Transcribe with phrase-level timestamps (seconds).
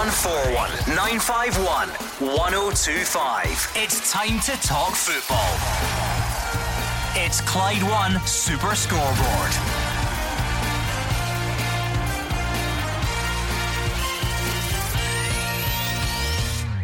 [0.00, 1.88] 0141 951
[2.34, 3.72] 1025.
[3.76, 5.52] It's time to talk football.
[7.22, 9.79] It's Clyde One Super Scoreboard.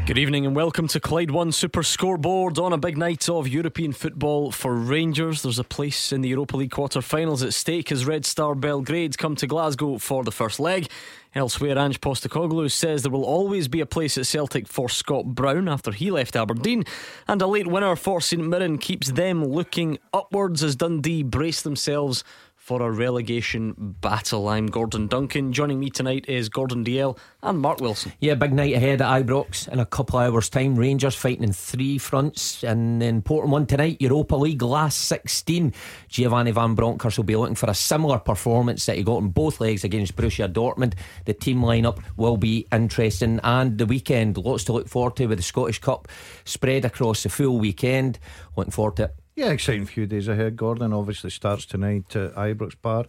[0.06, 3.92] Good evening and welcome to Clyde One Super Scoreboard on a big night of European
[3.92, 5.42] football for Rangers.
[5.42, 9.18] There's a place in the Europa League quarter finals at stake as Red Star Belgrade
[9.18, 10.88] come to Glasgow for the first leg.
[11.34, 15.68] Elsewhere, Ange Postecoglou says there will always be a place at Celtic for Scott Brown
[15.68, 16.84] after he left Aberdeen.
[17.26, 22.22] And a late winner for St Mirren keeps them looking upwards as Dundee brace themselves
[22.66, 24.48] for a relegation battle.
[24.48, 25.52] I'm Gordon Duncan.
[25.52, 28.12] Joining me tonight is Gordon Dalziel and Mark Wilson.
[28.18, 30.74] Yeah, big night ahead at Ibrox in a couple of hours' time.
[30.74, 32.64] Rangers fighting in three fronts.
[32.64, 35.72] And an important one tonight Europa League last 16.
[36.08, 39.60] Giovanni Van Bronckhorst will be looking for a similar performance that he got in both
[39.60, 40.94] legs against Borussia Dortmund.
[41.24, 43.38] The team lineup will be interesting.
[43.44, 46.08] And the weekend, lots to look forward to with the Scottish Cup
[46.44, 48.18] spread across the full weekend.
[48.56, 49.14] Looking forward to it.
[49.36, 50.56] Yeah, exciting few days ahead.
[50.56, 53.08] Gordon obviously starts tonight at Ibrox Park,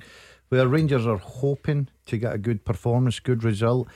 [0.49, 3.87] where Rangers are hoping to get a good performance, good result.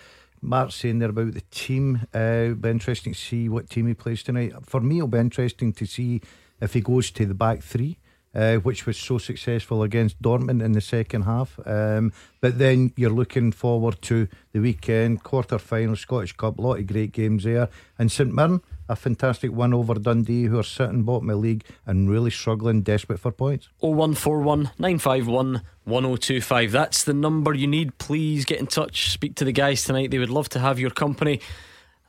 [0.41, 2.07] Mark's saying there about the team.
[2.13, 4.53] Uh, be interesting to see what team he plays tonight.
[4.65, 6.21] For me, it'll be interesting to see
[6.61, 7.97] if he goes to the back three.
[8.33, 11.59] Uh, which was so successful against Dortmund in the second half.
[11.65, 16.79] Um, but then you're looking forward to the weekend, quarter final, Scottish Cup, a lot
[16.79, 17.67] of great games there.
[17.99, 18.61] And St Mirren,
[18.91, 22.81] a fantastic win over Dundee, who are sitting bottom of the league and really struggling,
[22.81, 23.69] desperate for points.
[23.79, 26.71] 0141 951 1025.
[26.71, 27.97] That's the number you need.
[27.97, 29.09] Please get in touch.
[29.09, 30.11] Speak to the guys tonight.
[30.11, 31.39] They would love to have your company.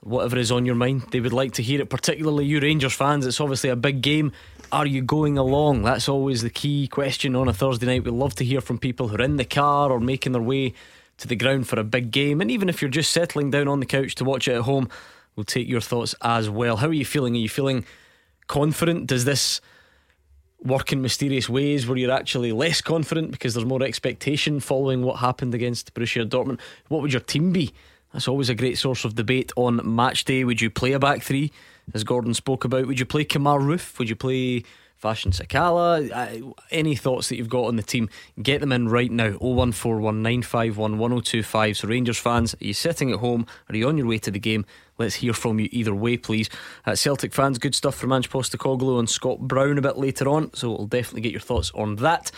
[0.01, 3.25] Whatever is on your mind, they would like to hear it, particularly you Rangers fans.
[3.25, 4.33] It's obviously a big game.
[4.73, 5.83] Are you going along?
[5.83, 8.03] That's always the key question on a Thursday night.
[8.03, 10.75] We love to hear from people who are in the car or making their way
[11.19, 12.41] to the ground for a big game.
[12.41, 14.89] And even if you're just settling down on the couch to watch it at home,
[15.37, 16.77] we'll take your thoughts as well.
[16.77, 17.35] How are you feeling?
[17.35, 17.85] Are you feeling
[18.47, 19.07] confident?
[19.07, 19.61] Does this
[20.63, 25.17] work in mysterious ways where you're actually less confident because there's more expectation following what
[25.17, 26.61] happened against Borussia Dortmund?
[26.89, 27.73] What would your team be?
[28.13, 30.45] That's always a great source of debate on match day.
[30.45, 31.51] Would you play a back three?
[31.95, 32.87] as Gordon spoke about.
[32.87, 33.99] Would you play Kemar Roofe?
[33.99, 34.65] Would you play
[35.03, 36.11] Fashion Sakala?
[36.13, 38.09] Uh, any thoughts that you've got on the team?
[38.41, 39.33] Get them in right now.
[39.33, 41.77] 01419511025.
[41.77, 43.45] So, Rangers fans, are you sitting at home?
[43.69, 44.65] Are you on your way to the game?
[44.99, 46.49] Let's hear from you either way, please.
[46.87, 50.55] Uh, Celtic fans, good stuff from Ange Postecoglou and Scott Brown a bit later on.
[50.55, 52.31] So, we'll definitely get your thoughts on that.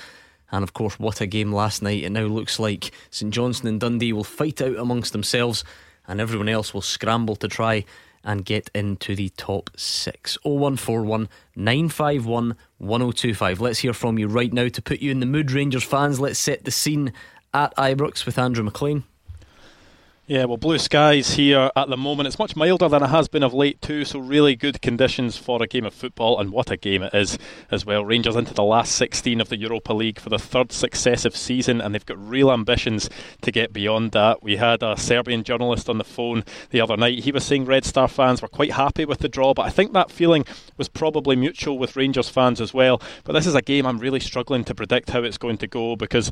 [0.50, 2.03] And of course, what a game last night.
[2.03, 5.64] It now looks like St Johnstone and Dundee will fight out amongst themselves,
[6.08, 7.84] and everyone else will scramble to try
[8.24, 10.36] and get into the top six.
[10.42, 13.60] 0141 951 1025.
[13.60, 16.18] Let's hear from you right now to put you in the mood, Rangers fans.
[16.18, 17.12] Let's set the scene
[17.52, 19.04] at Ibrox with Andrew McLean.
[20.26, 22.26] Yeah, well, blue skies here at the moment.
[22.26, 25.62] It's much milder than it has been of late, too, so really good conditions for
[25.62, 27.36] a game of football, and what a game it is
[27.70, 28.06] as well.
[28.06, 31.94] Rangers into the last 16 of the Europa League for the third successive season, and
[31.94, 33.10] they've got real ambitions
[33.42, 34.42] to get beyond that.
[34.42, 37.24] We had a Serbian journalist on the phone the other night.
[37.24, 39.92] He was saying Red Star fans were quite happy with the draw, but I think
[39.92, 40.46] that feeling
[40.78, 42.98] was probably mutual with Rangers fans as well.
[43.24, 45.96] But this is a game I'm really struggling to predict how it's going to go
[45.96, 46.30] because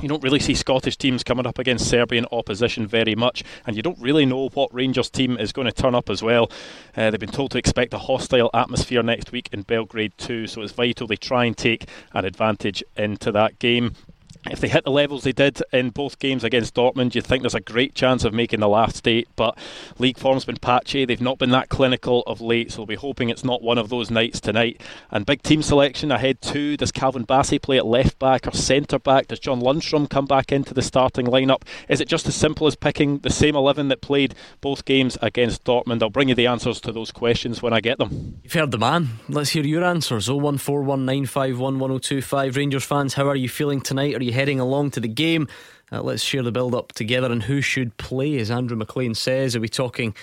[0.00, 3.82] you don't really see Scottish teams coming up against Serbian opposition very much, and you
[3.82, 6.50] don't really know what Rangers team is going to turn up as well.
[6.96, 10.62] Uh, they've been told to expect a hostile atmosphere next week in Belgrade too, so
[10.62, 13.94] it's vital they try and take an advantage into that game
[14.50, 17.54] if they hit the levels they did in both games against Dortmund, you'd think there's
[17.54, 19.28] a great chance of making the last eight.
[19.36, 19.56] But
[19.98, 21.04] league form's been patchy.
[21.04, 23.88] They've not been that clinical of late, so we'll be hoping it's not one of
[23.88, 24.80] those nights tonight.
[25.10, 26.76] And big team selection ahead too.
[26.76, 29.28] Does Calvin Bassey play at left back or centre back?
[29.28, 31.62] Does John Lundstrom come back into the starting lineup?
[31.88, 35.64] Is it just as simple as picking the same 11 that played both games against
[35.64, 36.02] Dortmund?
[36.02, 38.40] I'll bring you the answers to those questions when I get them.
[38.42, 39.08] You've heard the man.
[39.28, 40.28] Let's hear your answers.
[40.28, 42.56] 01419511025.
[42.56, 44.14] Rangers fans, how are you feeling tonight?
[44.14, 45.48] Are you heading along to the game.
[45.92, 49.54] Uh, let's share the build up together and who should play, as Andrew McLean says.
[49.54, 50.14] Are we talking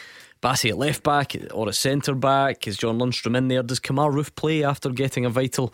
[0.42, 2.68] Bassey at left back or at centre back?
[2.68, 3.64] Is John Lundstrom in there?
[3.64, 5.74] Does Kemar Roofe play after getting a vital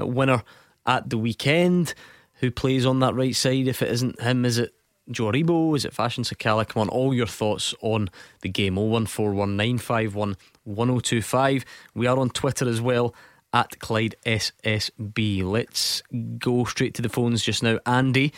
[0.00, 0.42] uh, winner
[0.86, 1.94] at the weekend?
[2.34, 3.68] Who plays on that right side?
[3.68, 4.74] If it isn't him, is it
[5.10, 5.76] Joe Aribo?
[5.76, 6.66] Is it Fashion Sakala?
[6.66, 8.10] Come on, all your thoughts on
[8.40, 8.76] the game.
[8.76, 11.64] 0141951 1025.
[11.94, 13.14] We are on Twitter as well
[13.54, 15.42] at Clyde SSB.
[15.44, 16.02] Let's
[16.38, 17.78] go straight to the phones just now.
[17.86, 18.32] Andy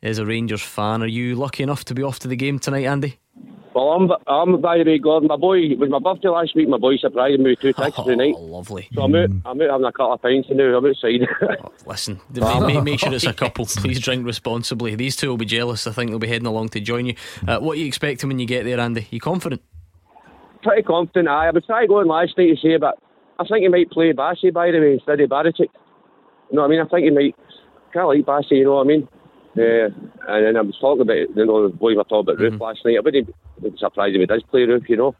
[0.00, 1.02] is a Rangers fan.
[1.02, 3.18] Are you lucky enough to be off to the game tonight, Andy?
[3.74, 5.28] Well, I'm, I'm by the way, Gordon.
[5.28, 6.68] My boy, it was my birthday last week.
[6.68, 8.34] My boy surprised me with two tickets Oh, for the night.
[8.38, 8.88] lovely.
[8.94, 10.76] So I'm out, I'm out having a couple of pints now.
[10.76, 11.20] I'm outside.
[11.86, 13.64] Listen, make, make, make sure it's a couple.
[13.76, 14.94] Please drink responsibly.
[14.94, 15.86] These two will be jealous.
[15.86, 17.14] I think they'll be heading along to join you.
[17.46, 19.06] Uh, what are you expecting when you get there, Andy?
[19.10, 19.62] You confident?
[20.62, 21.28] Pretty confident.
[21.28, 22.98] Aye, I was trying going last night to say, but
[23.42, 25.70] I think he might play Bassey by the way instead of Barisic.
[26.50, 26.80] You know what I mean?
[26.80, 27.36] I think he might.
[27.92, 29.08] Kind of like Bassey, you know what I mean?
[29.54, 29.88] Yeah,
[30.28, 32.52] and then I was talking about, you know, the boy we were talking about Roofe
[32.52, 32.62] mm-hmm.
[32.62, 32.96] last night.
[32.96, 33.26] I wouldn't
[33.62, 35.14] be surprised if he does play Roofe, you know.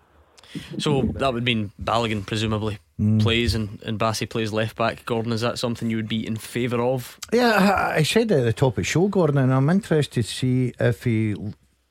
[0.78, 3.20] So that would mean Balogun presumably mm.
[3.20, 5.04] plays and, and Bassey plays left back.
[5.04, 7.18] Gordon, is that something you would be in favour of?
[7.30, 10.72] Yeah, I, I said at the top of show, Gordon, and I'm interested to see
[10.80, 11.36] if he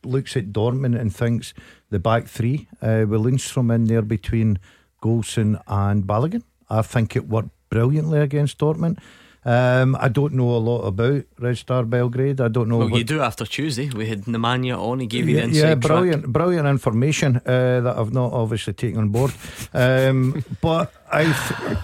[0.03, 1.53] looks at Dortmund and thinks
[1.91, 4.57] the back three uh, with Lundstrom in there between
[5.01, 6.43] Goldson and Balogun.
[6.69, 8.99] I think it worked brilliantly against Dortmund.
[9.43, 12.39] Um, I don't know a lot about Red Star Belgrade.
[12.39, 12.77] I don't know.
[12.77, 13.89] Well, what- you do after Tuesday.
[13.89, 14.99] We had Nemanja on.
[14.99, 15.81] He gave you the yeah, inside yeah, track.
[15.81, 19.33] brilliant, brilliant information uh, that I've not obviously taken on board.
[19.73, 21.23] Um, but I,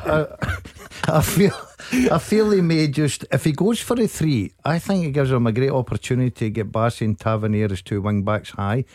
[0.06, 1.54] I, I feel,
[2.12, 5.32] I feel he may just if he goes for a three, I think it gives
[5.32, 8.86] him a great opportunity to get Bassey and Tavernier as two wing backs high.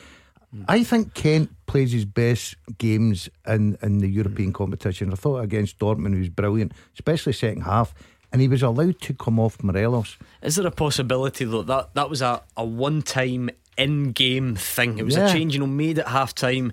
[0.69, 5.11] I think Kent plays his best games in, in the European competition.
[5.11, 7.95] I thought against Dortmund, he was brilliant, especially second half,
[8.33, 10.19] and he was allowed to come off Morelos.
[10.43, 14.99] Is there a possibility though that that was a, a one time in game thing?
[14.99, 15.29] It was Yeah.
[15.29, 16.73] a change, you know, made at half time.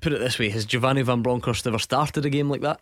[0.00, 2.80] Put it this way: Has Giovanni Van Bronckhorst ever started a game like that?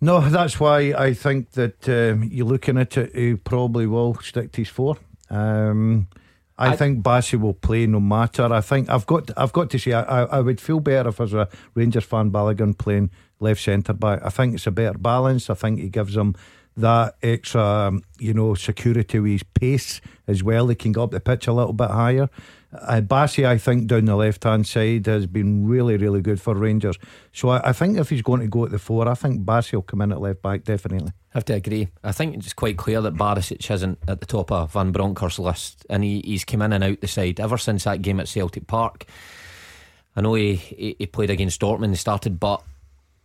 [0.00, 3.12] No, that's why I think that um, you're looking at it.
[3.14, 4.96] He probably will stick to his four.
[5.30, 6.06] Um,
[6.58, 8.52] I, I- think Bassey will play no matter.
[8.52, 11.20] I think I've got I've got to say I, I, I would feel better if
[11.20, 13.10] I was a Rangers fan Balogun playing
[13.40, 14.20] left centre back.
[14.24, 15.50] I think it's a better balance.
[15.50, 16.34] I think he gives them
[16.78, 20.68] that extra um, you know security with his pace as well.
[20.68, 22.28] He can go up the pitch a little bit higher.
[22.72, 26.54] Uh, Bassey, I think, down the left hand side has been really, really good for
[26.54, 26.98] Rangers.
[27.32, 29.74] So I, I think if he's going to go at the four, I think Bassey
[29.74, 31.12] will come in at left back, definitely.
[31.32, 31.88] I have to agree.
[32.02, 35.86] I think it's quite clear that Barisic isn't at the top of Van Bronckhorst's list,
[35.88, 38.66] and he, he's come in and out the side ever since that game at Celtic
[38.66, 39.06] Park.
[40.16, 42.62] I know he, he, he played against Dortmund, he started, but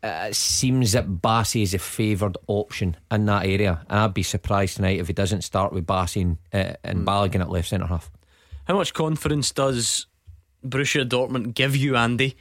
[0.03, 4.23] uh, it seems that Bassey is a favoured option in that area, and I'd be
[4.23, 7.87] surprised tonight if he doesn't start with Bassey and, uh, and Balogun at left centre
[7.87, 8.11] half.
[8.71, 10.07] How much confidence does
[10.65, 12.37] Borussia Dortmund give you, Andy?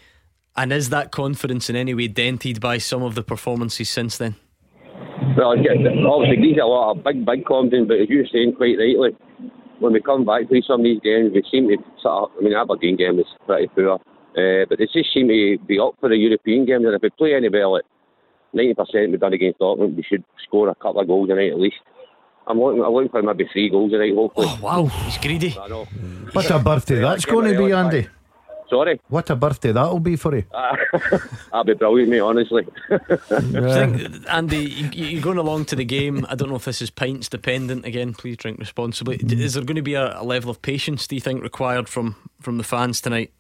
[0.57, 4.37] And is that confidence in any way dented by some of the performances since then?
[5.37, 8.79] Well, obviously, these are a lot of big, big confidence, but as you're saying quite
[8.79, 9.11] rightly,
[9.81, 12.45] when we come back to some of these games, we seem to sort of, I
[12.45, 16.09] mean, Aberdeen game was pretty poor, uh, but they just seem to be up for
[16.11, 17.83] the European games, and if we play any well at
[18.55, 21.83] 90% we've done against Dortmund, we should score a couple of goals tonight at least.
[22.47, 24.47] I'm looking, I'm looking for maybe three goals tonight, hopefully.
[24.49, 25.57] Oh, wow, he's greedy.
[25.59, 25.85] I know.
[26.33, 28.09] What a birthday that's going to be, Andy.
[28.69, 30.45] Sorry, What a birthday that'll be for you.
[30.53, 32.65] that'll be brilliant, mate, honestly.
[32.89, 32.97] I
[33.27, 36.25] think, Andy, you, you're going along to the game.
[36.29, 37.85] I don't know if this is pints dependent.
[37.85, 39.17] Again, please drink responsibly.
[39.17, 42.15] Is there going to be a, a level of patience, do you think, required from,
[42.41, 43.33] from the fans tonight?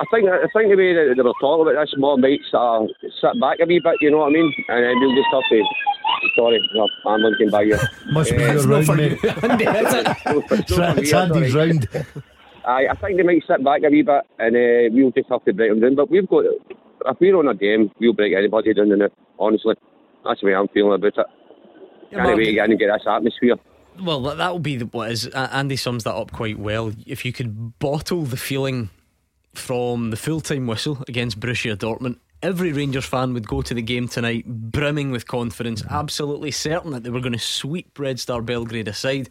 [0.00, 2.84] I think I think the way that they were talking about this, more might sort
[2.84, 2.90] of
[3.20, 4.52] sit back a wee bit, you know what I mean?
[4.68, 5.64] And then we'll just have to.
[6.36, 7.78] Sorry, no, I'm looking by you.
[8.12, 9.24] Must be Eh, your round, mate.
[9.42, 10.16] Andy, is it?
[10.26, 11.88] It's it's Andy's round.
[12.64, 15.44] I, I think they might sit back a wee bit and uh, we'll just have
[15.44, 15.94] to break them down.
[15.94, 19.74] But we've got, if we're on a game, we'll break anybody down in it, honestly.
[20.24, 21.26] That's the way I'm feeling about it.
[22.10, 23.56] Can't well- wait to get in and get this atmosphere.
[24.00, 25.26] Well, that, that will be the, what is.
[25.28, 26.92] Andy sums that up quite well.
[27.06, 28.90] If you could bottle the feeling
[29.54, 33.82] from the full time whistle against Borussia Dortmund, every Rangers fan would go to the
[33.82, 38.42] game tonight brimming with confidence, absolutely certain that they were going to sweep Red Star
[38.42, 39.28] Belgrade aside.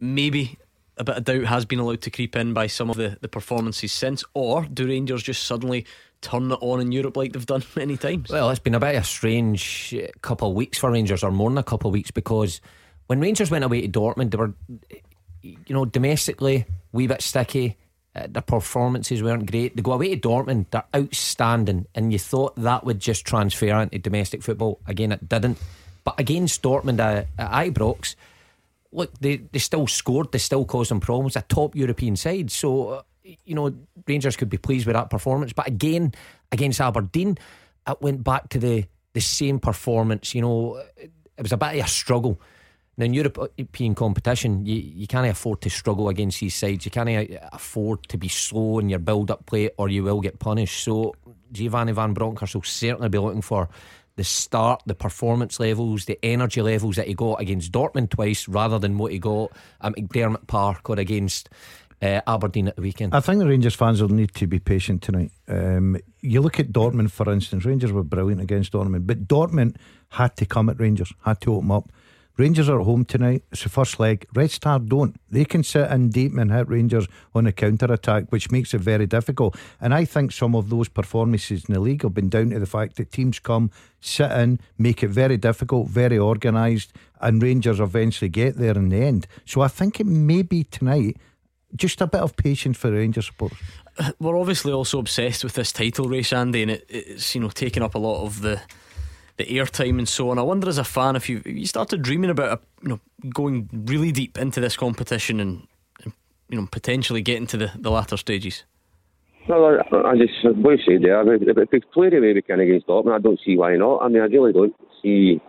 [0.00, 0.58] Maybe
[0.96, 3.28] a bit of doubt has been allowed to creep in by some of the, the
[3.28, 5.86] performances since, or do Rangers just suddenly
[6.20, 8.30] turn it on in Europe like they've done many times?
[8.30, 11.30] Well, it's been a bit of a strange uh, couple of weeks for Rangers, or
[11.30, 12.60] more than a couple of weeks, because
[13.06, 14.54] when Rangers went away to Dortmund, they were,
[15.42, 17.76] you know, domestically wee bit sticky.
[18.14, 19.76] Uh, their performances weren't great.
[19.76, 23.98] They go away to Dortmund, they're outstanding, and you thought that would just transfer into
[23.98, 24.80] domestic football.
[24.86, 25.58] Again, it didn't.
[26.04, 28.16] But against Dortmund uh, at Ibrox,
[28.92, 31.36] look, they, they still scored, they still caused them problems.
[31.36, 33.02] A top European side, so uh,
[33.44, 33.74] you know
[34.06, 35.52] Rangers could be pleased with that performance.
[35.52, 36.14] But again,
[36.50, 37.38] against Aberdeen,
[37.86, 40.34] it went back to the the same performance.
[40.34, 42.40] You know, it was a bit of a struggle.
[42.98, 46.84] Now, in European competition, you, you can't afford to struggle against these sides.
[46.84, 50.40] You can't afford to be slow in your build up play, or you will get
[50.40, 50.82] punished.
[50.82, 51.14] So,
[51.52, 53.68] Giovanni Van Bronckhorst will certainly be looking for
[54.16, 58.80] the start, the performance levels, the energy levels that he got against Dortmund twice, rather
[58.80, 61.48] than what he got at McDiarmid Park or against
[62.02, 63.14] uh, Aberdeen at the weekend.
[63.14, 65.30] I think the Rangers fans will need to be patient tonight.
[65.46, 67.64] Um, you look at Dortmund, for instance.
[67.64, 69.76] Rangers were brilliant against Dortmund, but Dortmund
[70.10, 71.92] had to come at Rangers, had to open up.
[72.38, 73.42] Rangers are home tonight.
[73.50, 74.24] It's the first leg.
[74.32, 75.20] Red Star don't.
[75.28, 78.80] They can sit in deep and hit Rangers on a counter attack, which makes it
[78.80, 79.56] very difficult.
[79.80, 82.66] And I think some of those performances in the league have been down to the
[82.66, 88.28] fact that teams come, sit in, make it very difficult, very organised, and Rangers eventually
[88.28, 89.26] get there in the end.
[89.44, 91.16] So I think it may be tonight
[91.74, 93.58] just a bit of patience for Rangers supporters.
[94.20, 97.82] We're obviously also obsessed with this title race, Andy, and it, it's you know taking
[97.82, 98.60] up a lot of the
[99.38, 100.38] the airtime and so on.
[100.38, 103.00] I wonder, as a fan, if you you started dreaming about a, you know
[103.32, 105.66] going really deep into this competition and,
[106.04, 106.12] and
[106.50, 108.64] you know potentially getting to the, the latter stages.
[109.48, 111.20] Well, I, I just what you say there.
[111.20, 113.76] I mean, if it's play the way we can against Dortmund, I don't see why
[113.76, 114.00] not.
[114.00, 115.40] I mean, I really don't see.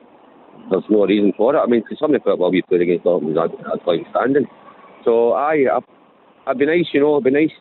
[0.69, 1.59] There's no reason for it.
[1.59, 4.45] I mean, some of the football we played against Dortmund, I'd, standing.
[5.03, 5.79] So I, I,
[6.45, 7.51] I'd be nice, you know, it'd be nice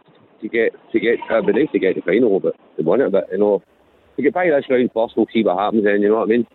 [0.43, 1.19] to get to get.
[1.31, 3.63] It'd be nice to get the final, but to win it, but you know
[4.19, 6.27] we get by this round first, we'll see what happens then, you know what I
[6.27, 6.47] mean?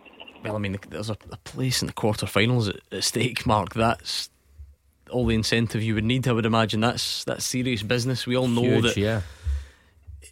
[0.44, 3.74] Well, I mean, there's a, a place in the quarterfinals at, at stake, Mark.
[3.74, 4.30] That's
[5.10, 6.82] all the incentive you would need, I would imagine.
[6.82, 8.28] That's that's serious business.
[8.28, 9.22] We all know Huge, that yeah.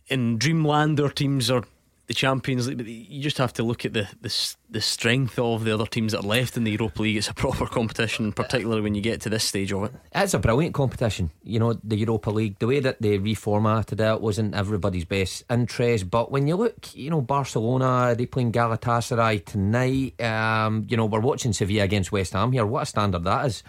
[0.08, 1.64] in Dreamland, our teams are
[2.12, 5.64] the Champions League, but you just have to look at the, the the strength of
[5.64, 7.16] the other teams that are left in the Europa League.
[7.16, 9.94] It's a proper competition, particularly when you get to this stage of it.
[10.14, 11.32] It's a brilliant competition.
[11.42, 16.10] You know, the Europa League, the way that they reformatted it wasn't everybody's best interest.
[16.10, 20.20] But when you look, you know, Barcelona, they playing Galatasaray tonight.
[20.20, 22.66] Um, you know, we're watching Sevilla against West Ham here.
[22.66, 23.64] What a standard that is.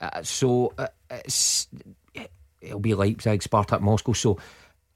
[0.00, 0.86] Uh, so uh,
[2.60, 4.12] it'll be Leipzig, Spartak Moscow.
[4.12, 4.38] So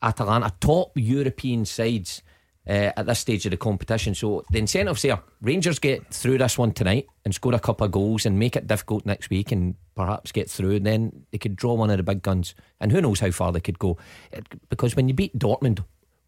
[0.01, 2.23] Atalanta, top European sides
[2.69, 4.15] uh, at this stage of the competition.
[4.15, 5.21] So the incentives there.
[5.41, 8.67] Rangers get through this one tonight and score a couple of goals and make it
[8.67, 10.77] difficult next week and perhaps get through.
[10.77, 12.55] And then they could draw one of the big guns.
[12.81, 13.99] And who knows how far they could go.
[14.31, 15.85] It, because when you beat Dortmund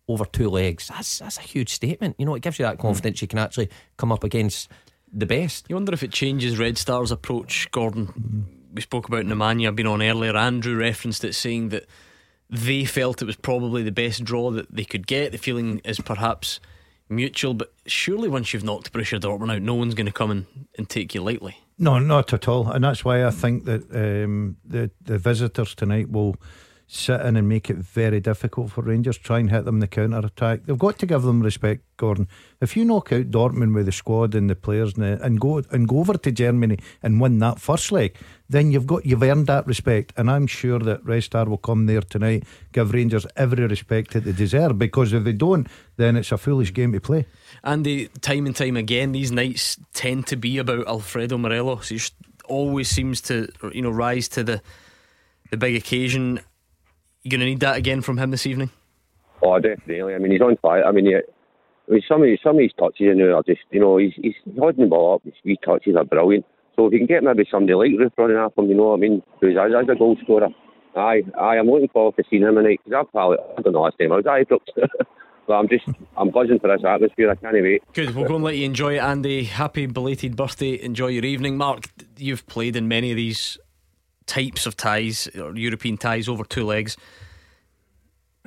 [0.09, 2.17] over two legs, that's, that's a huge statement.
[2.19, 4.69] You know, it gives you that confidence you can actually come up against
[5.13, 5.67] the best.
[5.69, 8.47] You wonder if it changes Red Star's approach, Gordon.
[8.75, 10.37] We spoke about Nemanja being on earlier.
[10.37, 11.87] Andrew referenced it saying that
[12.55, 15.33] they felt it was probably the best draw that they could get.
[15.33, 16.61] The feeling is perhaps
[17.09, 20.47] mutual, but surely once you've knocked Borussia Dortmund out, no one's going to come and,
[20.79, 21.59] and take you lightly.
[21.79, 26.09] No, not at all, and that's why I think that um, the the visitors tonight
[26.09, 26.37] will
[26.87, 29.19] sit in and make it very difficult for Rangers.
[29.19, 30.65] Try and hit them the counter attack.
[30.65, 32.29] They've got to give them respect, Gordon.
[32.61, 35.63] If you knock out Dortmund with the squad and the players and, the, and go
[35.71, 38.17] and go over to Germany and win that first leg,
[38.49, 40.13] then you've got you've earned that respect.
[40.17, 44.25] And I'm sure that Red Star will come there tonight, give Rangers every respect that
[44.25, 44.79] they deserve.
[44.79, 47.27] Because if they don't, then it's a foolish game to play.
[47.63, 51.89] And the time and time again, these nights tend to be about Alfredo Morelos.
[51.89, 52.01] He
[52.47, 54.61] always seems to you know rise to the
[55.51, 56.41] the big occasion
[57.23, 58.71] You're going to need that again from him this evening?
[59.43, 60.15] Oh, definitely.
[60.15, 60.85] I mean, he's on fire.
[60.85, 61.21] I mean, he, I
[61.89, 64.13] mean some of his, some of his touches you know, are just, you know, he's
[64.17, 65.23] he's holding the ball up.
[65.25, 66.45] His wee touches are brilliant.
[66.77, 68.97] So if you can get maybe somebody like Roofe running after him, you know what
[68.97, 70.49] I mean, who's as, as a goal scorer.
[70.97, 73.83] Aye, aye, I'm looking forward to seeing him tonight because I've probably, I don't know
[73.83, 74.89] last time I was at Ibrox.
[75.47, 75.85] but I'm just,
[76.17, 77.31] I'm buzzing for this atmosphere.
[77.31, 77.83] I can't wait.
[77.93, 78.15] Good.
[78.15, 79.45] We'll go and let you enjoy it, Andy.
[79.45, 80.81] Happy belated birthday.
[80.81, 81.89] Enjoy your evening, Mark.
[82.17, 83.59] You've played in many of these
[84.27, 86.97] types of ties, or European ties over two legs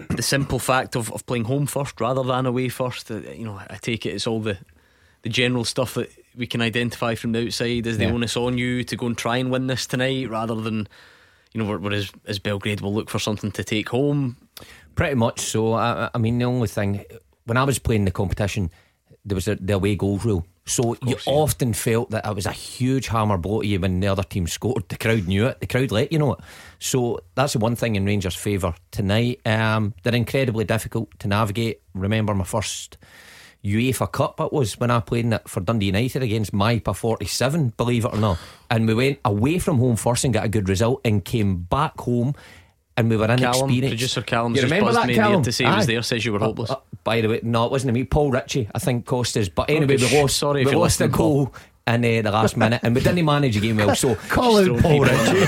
[0.09, 3.09] the simple fact of, of playing home first rather than away first.
[3.09, 4.57] Uh, you know, I take it it's all the
[5.23, 8.11] the general stuff that we can identify from the outside as the yeah.
[8.11, 10.87] onus on you to go and try and win this tonight rather than
[11.53, 14.37] you know whereas as Belgrade will look for something to take home.
[14.95, 15.73] Pretty much so.
[15.73, 17.03] I, I mean, the only thing
[17.45, 18.69] when I was playing the competition,
[19.25, 20.45] there was a, the away goals rule.
[20.65, 21.33] So course, you yeah.
[21.33, 24.47] often felt that it was a huge hammer blow to you when the other team
[24.47, 24.89] scored.
[24.89, 25.61] The crowd knew it.
[25.61, 26.39] The crowd let you know it.
[26.79, 29.39] So that's the one thing in Rangers' favour tonight.
[29.45, 31.81] Um, they're incredibly difficult to navigate.
[31.93, 32.97] Remember my first
[33.67, 37.73] UEFA Cup it was when I played in it for Dundee United against MyPa 47,
[37.77, 38.39] believe it or not.
[38.69, 41.99] And we went away from home first and got a good result and came back
[41.99, 42.35] home
[42.97, 43.59] and we were inexperienced.
[43.59, 45.43] Callum, producer Callum you remember that, Callum?
[45.43, 46.71] to say he was there, says you were uh, hopeless.
[46.71, 48.03] Uh, uh, by the way, no, it wasn't me.
[48.03, 49.47] Paul Ritchie, I think, cost us.
[49.49, 50.37] But anyway, we lost.
[50.37, 51.53] Sorry, we lost a goal.
[51.87, 53.95] In uh, the last minute, and we didn't manage the game well.
[53.95, 55.45] So call out Paul Ritchie.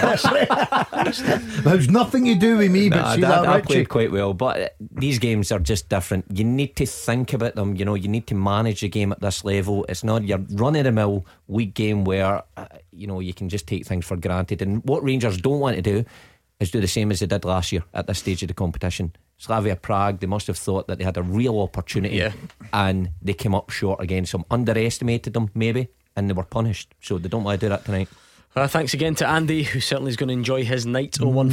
[1.64, 4.34] There's nothing to do with me, nah, but see that, I played quite well.
[4.34, 6.26] But uh, these games are just different.
[6.34, 7.76] You need to think about them.
[7.76, 9.86] You know, you need to manage the game at this level.
[9.90, 13.50] It's not your run of the mill week game where uh, you know you can
[13.50, 14.62] just take things for granted.
[14.62, 16.06] And what Rangers don't want to do
[16.60, 19.14] is do the same as they did last year at this stage of the competition.
[19.38, 22.34] Slavia Prague, they must have thought that they had a real opportunity yeah.
[22.74, 25.88] and they came up short against Some Underestimated them, maybe,
[26.20, 26.94] and they were punished.
[27.02, 28.10] So they don't want to do that tonight.
[28.56, 31.14] Uh, thanks again to Andy, who certainly is going to enjoy his night.
[31.14, 31.52] Mm.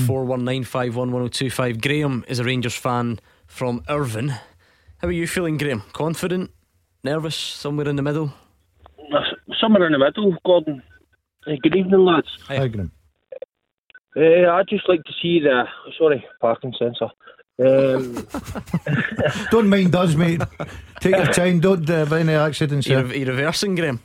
[0.64, 1.80] 01419511025.
[1.80, 4.30] Graham is a Rangers fan from Irvine.
[4.98, 5.82] How are you feeling, Graham?
[5.92, 6.50] Confident?
[7.04, 7.36] Nervous?
[7.36, 8.32] Somewhere in the middle?
[9.60, 10.82] Somewhere in the middle, Gordon.
[11.44, 12.28] Hey, good evening, lads.
[12.48, 12.90] Hi, Graham.
[14.16, 15.64] Uh, I'd just like to see the.
[15.98, 17.10] Sorry, parking sensor.
[17.58, 18.26] Um,
[19.50, 20.42] don't mind us, mate.
[21.00, 21.60] Take your time.
[21.60, 22.86] Don't uh, have any accidents.
[22.86, 24.00] You're, you reversing, Graham?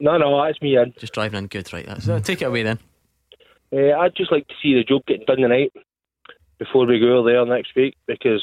[0.00, 0.94] No, no, that's me in.
[0.98, 1.46] Just driving in.
[1.46, 1.86] Good, right.
[1.86, 2.78] That's, uh, take it away then.
[3.72, 5.72] Uh, I'd just like to see the job getting done tonight
[6.58, 8.42] before we go there next week because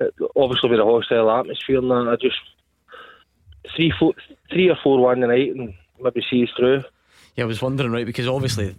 [0.00, 2.38] it, obviously with a hostile atmosphere and that, I just
[3.76, 4.14] three, four,
[4.50, 6.82] three or four one tonight and maybe see us through.
[7.36, 8.74] Yeah, I was wondering, right, because obviously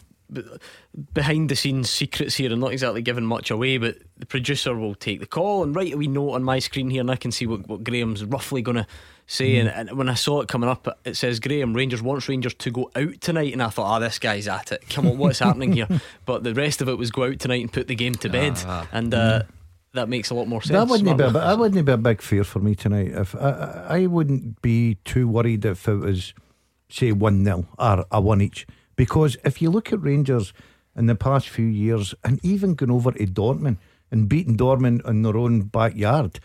[1.14, 4.96] behind the scenes secrets here and not exactly giving much away, but the producer will
[4.96, 7.32] take the call and write a wee note on my screen here, and I can
[7.32, 8.88] see what, what Graham's roughly going to
[9.28, 9.56] say.
[9.56, 9.60] Mm.
[9.60, 12.72] And, and, when I saw it coming up, it says Graham Rangers wants Rangers to
[12.72, 14.90] go out tonight, and I thought, ah, oh, this guy's at it.
[14.90, 15.88] Come on, what's happening here?
[16.26, 18.54] But the rest of it was go out tonight and put the game to bed,
[18.66, 19.14] ah, and.
[19.14, 19.48] Uh, mm.
[19.96, 20.72] That makes a lot more sense.
[20.72, 23.10] That wouldn't, be a, that wouldn't be a big fear for me tonight.
[23.10, 26.34] If I, I wouldn't be too worried if it was,
[26.90, 28.66] say, one 0 or a one each,
[28.96, 30.52] because if you look at Rangers,
[30.96, 33.78] in the past few years, and even going over to Dortmund
[34.12, 36.40] and beating Dortmund in their own backyard.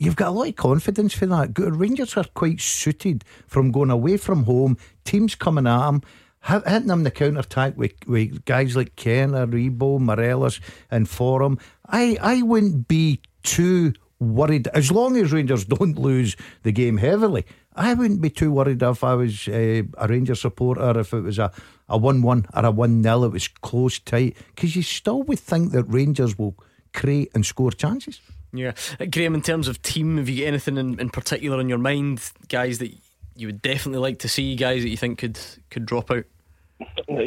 [0.00, 1.50] You've got a lot of confidence for that.
[1.58, 6.00] Rangers are quite suited from going away from home, teams coming at them,
[6.42, 10.58] hitting them the counter attack with, with guys like Kent, Aribo, Morelos,
[10.90, 11.58] and Forum.
[11.86, 17.44] I, I wouldn't be too worried as long as Rangers don't lose the game heavily.
[17.76, 21.38] I wouldn't be too worried if I was uh, a Rangers supporter if it was
[21.38, 21.52] a,
[21.90, 25.40] a 1 1 or a 1 0, it was close, tight, because you still would
[25.40, 26.56] think that Rangers will
[26.94, 28.18] create and score chances.
[28.52, 28.72] Yeah.
[28.98, 31.78] Uh, Graham, in terms of team, have you got anything in, in particular in your
[31.78, 32.92] mind, guys that
[33.36, 35.38] you would definitely like to see, guys that you think could,
[35.70, 36.24] could drop out?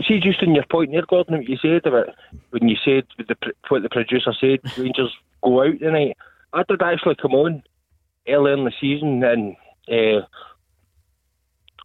[0.08, 2.10] See, just in your point there, Gordon, what you said about
[2.50, 3.36] when you said the,
[3.70, 6.18] what the producer said, Rangers go out tonight.
[6.53, 7.63] I did actually come on
[8.27, 9.56] earlier in the season and
[9.89, 10.25] uh,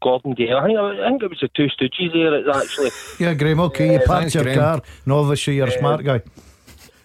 [0.02, 0.56] Gordon Gale.
[0.56, 2.34] I think, I think it was the two Stooges there.
[2.34, 2.90] It's actually.
[3.18, 3.60] Yeah, Graham.
[3.60, 4.58] Okay, you parked your Graham.
[4.58, 6.22] car, and obviously you're a um, smart guy.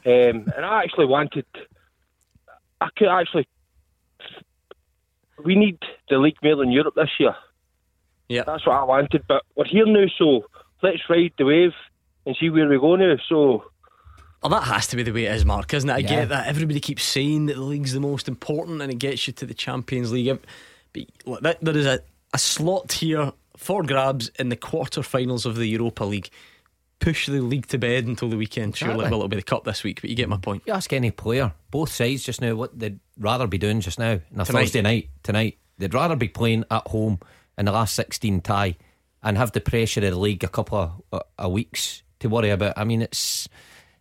[0.06, 1.46] Um, and I actually wanted.
[2.84, 3.48] I could actually.
[5.44, 7.36] We need the league more in Europe this year.
[8.30, 9.24] Yeah, that's what I wanted.
[9.28, 10.46] But we're here now, so
[10.82, 11.74] let's ride the wave
[12.26, 13.16] and see where we go now.
[13.28, 13.66] So.
[14.42, 15.94] Well, that has to be the way it is, Mark, isn't it?
[15.94, 16.08] I yeah.
[16.08, 16.48] get that.
[16.48, 19.54] Everybody keeps saying that the league's the most important and it gets you to the
[19.54, 20.38] Champions League.
[20.92, 22.02] But look, there is a,
[22.34, 26.30] a slot here for grabs in the quarter-finals of the Europa League.
[27.00, 28.70] Push the league to bed until the weekend.
[28.70, 28.94] Exactly.
[28.94, 30.64] Surely, well, it'll be the cup this week, but you get my point.
[30.66, 34.12] You ask any player, both sides just now, what they'd rather be doing just now
[34.12, 34.62] on a tonight.
[34.62, 35.58] Thursday night tonight.
[35.78, 37.20] They'd rather be playing at home
[37.58, 38.78] in the last 16 tie
[39.22, 42.50] and have the pressure of the league a couple of, uh, of weeks to worry
[42.50, 42.74] about.
[42.78, 43.50] I mean, it's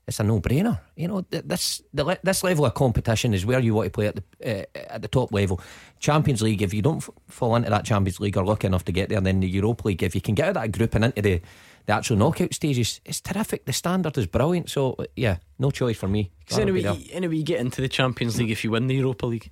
[0.06, 0.80] it's a no-brainer.
[0.96, 4.16] You know, this the, this level of competition is where you want to play at
[4.16, 4.22] the
[4.60, 5.60] uh, at the top level.
[6.00, 8.92] Champions League, if you don't f- fall into that Champions League or lucky enough to
[8.92, 11.04] get there, then the Europa League, if you can get out of that group and
[11.04, 11.40] into the
[11.86, 13.64] the actual knockout stages, it's terrific.
[13.64, 14.70] The standard is brilliant.
[14.70, 16.30] So uh, yeah, no choice for me.
[16.40, 19.50] Because anyway, anyway, you get into the Champions League if you win the Europa League.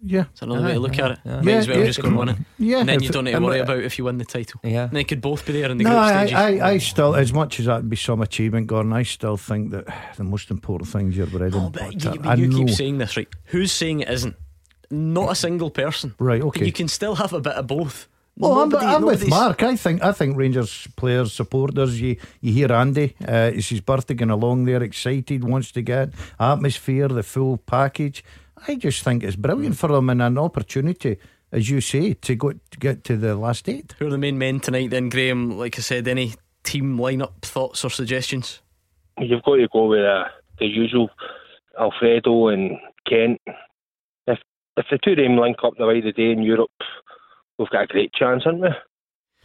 [0.00, 1.18] Yeah, it's another way to look at it.
[1.24, 1.40] Yeah.
[1.40, 2.36] Might as well yeah, just go and win it.
[2.56, 4.60] Yeah, and then you don't need to worry about if you win the title.
[4.62, 6.62] Yeah, and they could both be there in the no, group I, stages.
[6.62, 9.72] I, I still, as much as that would be some achievement, Gordon, I still think
[9.72, 9.86] that
[10.16, 13.16] the most important thing is your bread oh, but You, but you keep saying this,
[13.16, 13.28] right?
[13.46, 14.36] Who's saying it isn't?
[14.90, 16.14] Not a single person.
[16.18, 16.42] Right.
[16.42, 16.60] Okay.
[16.60, 18.08] But you can still have a bit of both.
[18.38, 19.62] Well, nobody, I'm, I'm with Mark.
[19.62, 22.00] I think I think Rangers players, supporters.
[22.00, 23.16] You you hear Andy.
[23.20, 28.24] Uh, it's his birthday going along there, excited, wants to get atmosphere, the full package.
[28.68, 31.18] I just think it's brilliant for them and an opportunity,
[31.50, 33.94] as you say, to go to get to the last eight.
[33.98, 35.58] Who are the main men tonight then, Graham?
[35.58, 38.60] Like I said, any team lineup thoughts or suggestions?
[39.18, 40.24] You've got to go with uh,
[40.60, 41.10] the usual
[41.78, 42.76] Alfredo and
[43.08, 43.40] Kent.
[44.26, 44.38] If
[44.76, 46.70] if the two of them link up the way today in Europe,
[47.58, 48.68] we've got a great chance, haven't we?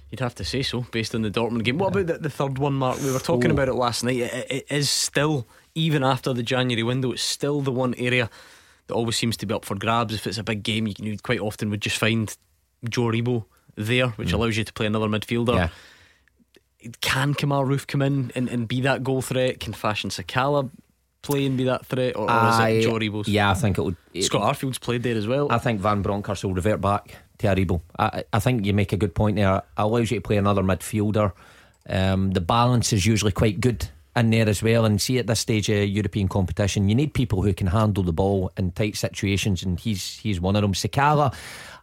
[0.10, 1.80] You'd have to say so, based on the Dortmund game.
[1.80, 3.02] What about the, the third one, Mark?
[3.02, 3.54] We were talking oh.
[3.56, 4.17] about it last night.
[4.17, 8.30] It, it is still, even after the January window, it's still the one area
[8.88, 10.13] that always seems to be up for grabs.
[10.13, 12.36] If it's a big game, you, you quite often would just find
[12.88, 13.45] Joe Aribo
[13.76, 14.34] there, which mm.
[14.34, 15.56] allows you to play another midfielder.
[15.56, 16.89] Yeah.
[17.02, 19.60] Can Kemar Roofe come in and, and be that goal threat?
[19.62, 20.69] Can Fashion Sakala
[21.23, 23.23] play and be that threat, or, or is it Joe?
[23.25, 23.95] Yeah, I think it would.
[24.13, 25.51] It, Scott Arfield's played there as well.
[25.51, 27.81] I think Van Bronckhorst will revert back to Aribo.
[27.97, 29.57] I, I think you make a good point there.
[29.57, 31.31] It allows you to play another midfielder.
[31.89, 34.86] Um, the balance is usually quite good in there as well.
[34.86, 38.13] And see, at this stage of European competition, you need people who can handle the
[38.13, 40.73] ball in tight situations, and he's he's one of them.
[40.73, 41.33] Sakala,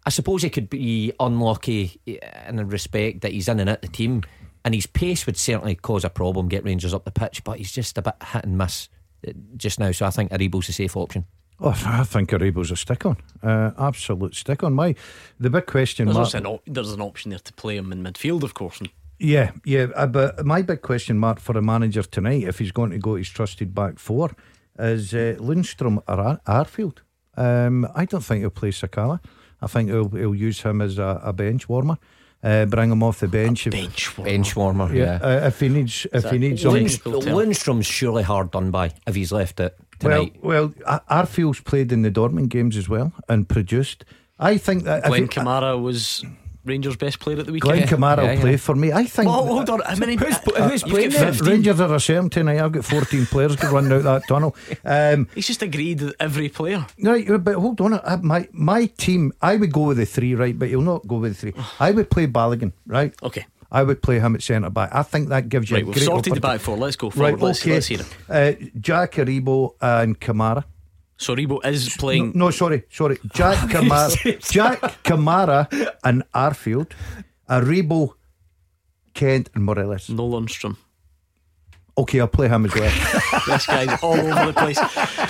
[0.06, 2.00] I suppose he could be unlucky
[2.46, 4.22] in the respect that he's in and out the team.
[4.64, 7.72] and his pace would certainly cause a problem, get Rangers up the pitch, but he's
[7.72, 8.88] just a bit hit and miss
[9.56, 9.92] just now.
[9.92, 11.24] So I think Aribo's a safe option.
[11.62, 13.16] Oh, I think Aribo's a stick on.
[13.42, 14.72] Uh, absolute stick on.
[14.72, 14.94] My
[15.38, 16.34] the big question There's, mark.
[16.34, 18.80] an op- there's an option there to play him in midfield, of course.
[19.18, 19.88] Yeah, yeah.
[19.94, 23.16] Uh, but my big question mark for a manager tonight, if he's going to go
[23.16, 24.30] his trusted back four,
[24.78, 26.98] is uh, Lundstrom or Ar- Arfield.
[27.36, 29.20] Um, I don't think he'll play Sakala.
[29.60, 31.98] I think he'll, he'll use him as a, a bench warmer.
[32.42, 33.66] Uh, bring him off the bench.
[33.66, 34.30] if- bench warmer.
[34.32, 35.26] Bench warmer, yeah, yeah.
[35.44, 37.34] Uh, if he needs, if he needs, Lund- on- technical term.
[37.34, 40.32] Lundstrom's surely hard done by if he's left it tonight.
[40.42, 44.06] well, well, Ar- Arfield's played in the Dortmund games as well and produced.
[44.38, 46.24] I think that if he- Kamara was
[46.70, 47.90] Rangers' best player at the Glenn weekend.
[47.90, 48.56] Kamara Yeah, will play yeah.
[48.66, 48.92] for me.
[48.92, 49.28] I think.
[49.28, 49.80] Oh, hold on.
[49.80, 50.14] How many?
[50.16, 51.52] Who's- uh, who's playing got there?
[51.52, 52.60] Rangers are a certain tonight.
[52.64, 54.54] I've got 14 players to run out that tunnel.
[54.84, 56.86] Um, He's just agreed with every player.
[57.02, 57.94] Right, but hold on.
[57.94, 60.56] I- My my team, I would go with the three, right?
[60.58, 61.54] But you'll not go with the three.
[61.80, 63.12] I would play Balogun, right?
[63.22, 63.44] Okay.
[63.72, 64.90] I would play him at centre back.
[64.92, 66.76] I think that gives you Right, a we've great sorted the back four.
[66.76, 67.32] Let's go forward.
[67.34, 67.74] Right, let's, okay.
[67.74, 68.06] let's hear it.
[68.28, 70.64] Uh, Jack Aribo and Kamara.
[71.20, 72.32] So Rebo is No, playing.
[72.34, 73.18] no, sorry, sorry.
[73.34, 74.10] Jack Kamara,
[74.50, 75.68] Jack Kamara
[76.02, 76.92] and Arfield.
[77.48, 78.14] Aribo,
[79.12, 80.08] Kent and Morelos.
[80.08, 80.76] No Lundstrom.
[81.98, 82.92] Okay, I'll play him as well.
[83.46, 84.78] This guy's all over the place.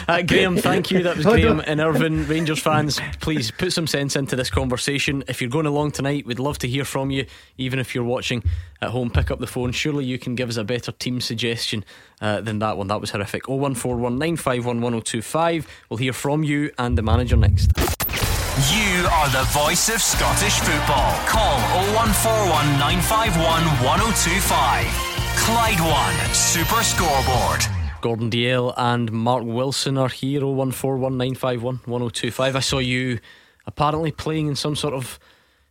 [0.09, 1.03] Uh, Graham, thank you.
[1.05, 2.27] That was Graham and Irvine.
[2.27, 5.23] Rangers fans, please put some sense into this conversation.
[5.29, 7.27] If you're going along tonight, we'd love to hear from you.
[7.57, 8.43] Even if you're watching
[8.83, 9.71] at home, pick up the phone.
[9.73, 11.85] Surely you can give us a better team suggestion
[12.21, 12.89] uh, than that one.
[12.89, 13.49] That was horrific.
[13.49, 15.85] 0141 951 1025.
[15.89, 17.71] We'll hear from you and the manager next.
[18.69, 21.15] You are the voice of Scottish football.
[21.27, 21.57] Call
[21.95, 25.10] 0141 951 1025.
[25.43, 27.63] Clyde One Super Scoreboard.
[28.03, 30.41] Gordon Dalziel and Mark Wilson are here.
[30.41, 32.57] 0141 951 1025.
[32.57, 33.19] I saw you
[33.67, 35.19] apparently playing in some sort of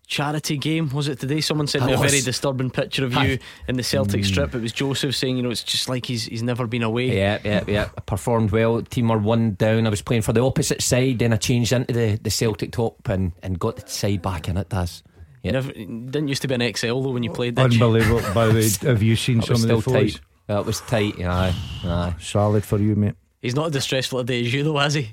[0.08, 0.90] charity game.
[0.90, 1.40] Was it today?
[1.40, 4.26] Someone sent me a very disturbing picture of you in the Celtic mm.
[4.26, 4.56] strip.
[4.56, 7.16] It was Joseph saying, you know, it's just like he's he's never been away.
[7.16, 7.90] Yeah, yeah, yeah.
[7.96, 8.82] I performed well.
[8.82, 9.86] Team were one down.
[9.86, 11.20] I was playing for the opposite side.
[11.20, 14.58] Then I changed into the, the Celtic top and, and got the side back in
[14.58, 14.70] it.
[14.70, 15.04] Does
[15.44, 15.52] yeah.
[15.52, 17.56] Never, didn't used to be an XL though when you played.
[17.56, 17.84] Did you?
[17.84, 18.22] Unbelievable.
[18.34, 20.14] By the way, have you seen That some was of the still photos?
[20.14, 20.22] tight.
[20.48, 21.18] That was tight.
[21.18, 22.16] Yeah, aye.
[22.20, 23.16] Solid for you, mate.
[23.42, 25.12] He's not as distressful a day as you though, has he?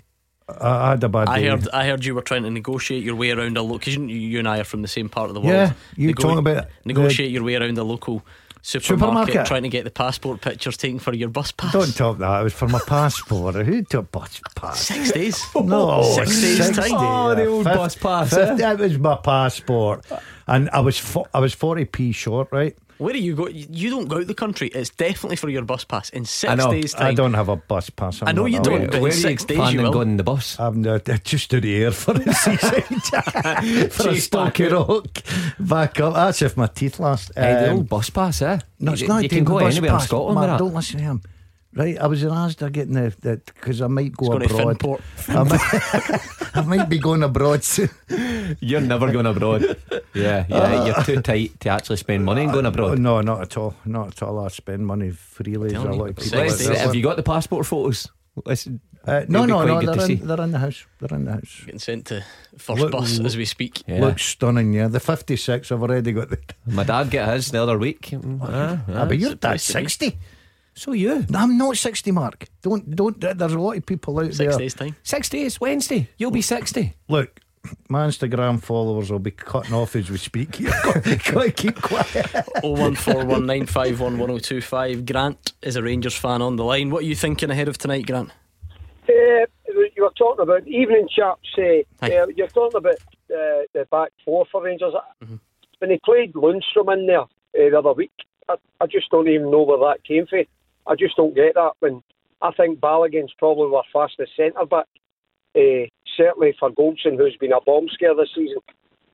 [0.48, 1.48] I, I had a bad I day.
[1.48, 3.78] heard I heard you were trying to negotiate your way around a local.
[3.78, 5.52] Because you, you and I are from the same part of the world.
[5.54, 8.24] Yeah, you talking about negotiate your way around a local
[8.66, 9.46] supermarket, Supermarket?
[9.46, 11.72] trying to get the passport pictures taken for your bus pass.
[11.72, 12.40] Don't talk that.
[12.40, 13.54] It was for my passport.
[13.54, 14.80] Who took bus pass?
[14.80, 15.40] Six days.
[15.54, 16.90] No, Six days time.
[16.94, 18.54] Oh, the old Fif- bus pass, eh?
[18.54, 20.04] That was my passport,
[20.46, 22.76] and I was fo- I was forty p short, right?
[22.98, 23.48] Where do you go?
[23.48, 24.68] You don't go out the country.
[24.68, 26.70] It's definitely for your bus pass in six I know.
[26.70, 27.06] days time.
[27.08, 28.22] I don't have a bus pass.
[28.22, 29.92] I'm I know not you don't, but in Where are you days planning you will.
[29.92, 30.58] going on the bus?
[30.58, 35.22] I'm not, just to the Ayr for the seaside for a Chase stocky back rock
[35.58, 36.14] back up.
[36.14, 37.32] That's if my teeth last.
[37.34, 38.58] Hey, the Um, old bus pass, eh?
[38.80, 39.22] No, it's you, not.
[39.22, 40.06] You taking can go the bus anywhere in pass.
[40.06, 40.58] Scotland Man.
[40.58, 41.22] Don't listen to him.
[41.76, 43.12] Right, I was in Asda getting the
[43.54, 45.00] because I might go It's going to abroad.
[45.18, 45.36] Finport.
[45.36, 47.90] I might, I might be going abroad soon.
[48.60, 49.76] You're never going abroad.
[50.14, 50.86] Yeah, yeah.
[50.86, 52.98] You're too tight to actually spend money and going abroad.
[52.98, 53.74] No, not at all.
[53.84, 54.38] Not at all.
[54.42, 55.74] I spend money freely.
[55.74, 56.48] As a lot of people.
[56.48, 58.08] six out Have you got the passport photos?
[58.46, 58.66] Let's,
[59.06, 59.80] Uh, no, no, no.
[59.82, 60.14] They're see.
[60.14, 60.84] in, they're in the house.
[61.00, 61.60] They're in the house.
[61.64, 62.24] Getting sent to
[62.58, 63.82] first Look- bus look- as we speak.
[63.86, 64.00] Yeah.
[64.00, 64.72] Looks stunning.
[64.72, 65.70] Yeah, the fifty-six.
[65.70, 66.38] I've already got the.
[66.66, 68.00] My dad get his the other week.
[68.12, 68.46] Mm, ah,
[68.88, 69.04] Ah, ah.
[69.06, 70.18] but you're that surprised sixty.
[70.78, 71.24] So you?
[71.30, 72.44] No, I'm not sixty, Mark.
[72.62, 73.18] Don't, don't.
[73.18, 74.58] There's a lot of people out Six there.
[74.58, 74.94] days time.
[75.02, 76.10] Six days, Wednesday.
[76.18, 76.92] You'll be 60.
[77.08, 77.40] Look,
[77.88, 80.60] my Instagram followers will be cutting off as we speak.
[80.60, 82.26] You've got, got to keep quiet.
[82.62, 85.06] 01419511025.
[85.10, 86.90] Grant is a Rangers fan on the line.
[86.90, 88.30] What are you thinking ahead of tonight, Grant?
[89.08, 89.46] Uh,
[89.96, 91.48] you were talking about evening chaps.
[91.56, 91.62] Uh,
[92.02, 92.16] Aye.
[92.16, 92.96] uh, you're talking about
[93.30, 94.92] uh, the back four for Rangers.
[95.78, 98.10] When they played Lundstrom in there uh, the other week,
[98.48, 100.44] I, I just don't even know where that came from.
[100.86, 101.72] I just don't get that.
[101.80, 102.02] When
[102.42, 104.86] I think Balogun's probably our fastest centre back.
[105.56, 105.86] Uh,
[106.18, 108.58] certainly for Goldson, who's been a bomb scare this season.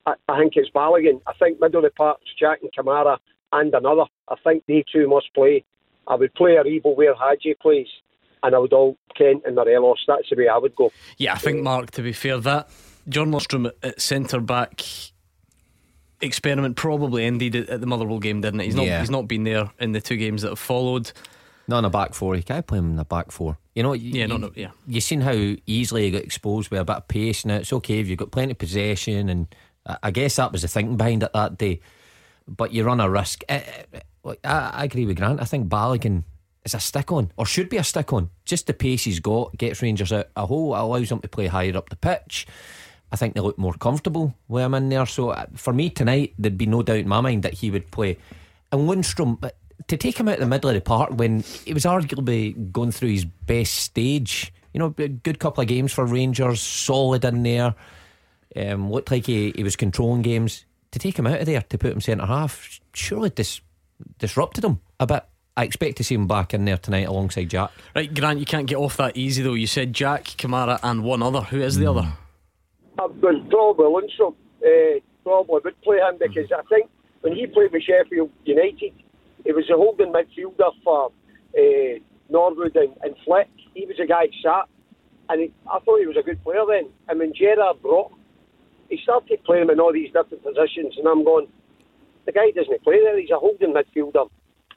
[0.05, 1.21] I, I think it's Balogun.
[1.25, 3.17] I think middle of the park's Jack and Kamara
[3.53, 4.03] and another.
[4.27, 5.63] I think they two must play.
[6.05, 7.87] I would play Aribo where Hagi plays,
[8.43, 10.03] and I would all Kent and Morelos.
[10.05, 10.91] That's the way I would go.
[11.17, 12.67] Yeah, I think, Mark, to be fair, that
[13.07, 14.81] John Lundstrom at- at centre back
[16.21, 18.65] experiment probably ended at at the Motherwell game, didn't it?
[18.65, 18.99] He's not, Yeah.
[18.99, 21.11] he's not been there in the two games that have followed.
[21.67, 22.35] Not in a back four.
[22.35, 23.57] You can't play him in the back four.
[23.75, 24.71] You know, you, Yeah, no, you, no, yeah.
[24.87, 27.45] You've seen how easily he got exposed with a bit of pace.
[27.45, 30.63] Now, it's okay if you've got plenty of possession, and I, I guess that was
[30.63, 31.79] the thinking behind it that day.
[32.47, 33.43] But you run a risk.
[33.47, 33.61] Eh,
[33.93, 35.41] eh, I, I agree with Grant.
[35.41, 36.23] I think Balogun
[36.65, 38.29] is a stick on, or should be a stick on.
[38.45, 41.77] Just the pace he's got gets Rangers out a hole, allows them to play higher
[41.77, 42.45] up the pitch.
[43.11, 45.05] I think they look more comfortable with him in there.
[45.05, 47.91] So uh, for me tonight, there'd be no doubt in my mind that he would
[47.91, 48.17] play
[48.73, 49.55] and Lundstrom, but
[49.87, 52.91] to take him out of the middle of the park when he was arguably going
[52.91, 57.43] through his best stage, you know, a good couple of games for Rangers, solid in
[57.43, 57.75] there,
[58.55, 60.65] um, looked like he, he was controlling games.
[60.91, 63.61] To take him out of there to put him centre half, surely dis-
[64.19, 65.25] disrupted him a bit.
[65.57, 67.71] I expect to see him back in there tonight alongside Jack.
[67.95, 69.53] Right, Grant, you can't get off that easy though.
[69.53, 71.41] You said Jack, Kamara, and one other.
[71.41, 72.13] Who is the other?
[72.99, 74.35] I'm going probably Lundstrom.
[74.63, 76.89] Uh, probably would play him because I think
[77.21, 78.93] when he played with Sheffield United,
[79.45, 81.11] he was a holding midfielder for
[81.57, 83.49] uh, Norwood and, and Fleck.
[83.73, 84.69] He was a guy that sat,
[85.29, 86.89] and he, I thought he was a good player then.
[87.07, 88.19] And when Gerrard brought him,
[88.89, 91.47] he started playing him in all these different positions, and I'm going,
[92.25, 93.19] the guy doesn't play there.
[93.19, 94.29] He's a holding midfielder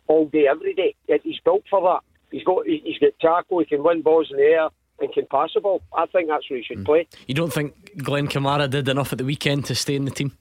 [0.08, 0.94] all day, every day.
[1.08, 2.00] Yet he's built for that.
[2.30, 3.60] He's got he's got tackle.
[3.60, 4.68] He can win balls in the air
[5.00, 5.82] and can pass the ball.
[5.96, 7.06] I think that's where he should play.
[7.26, 10.36] You don't think Glenn Kamara did enough at the weekend to stay in the team?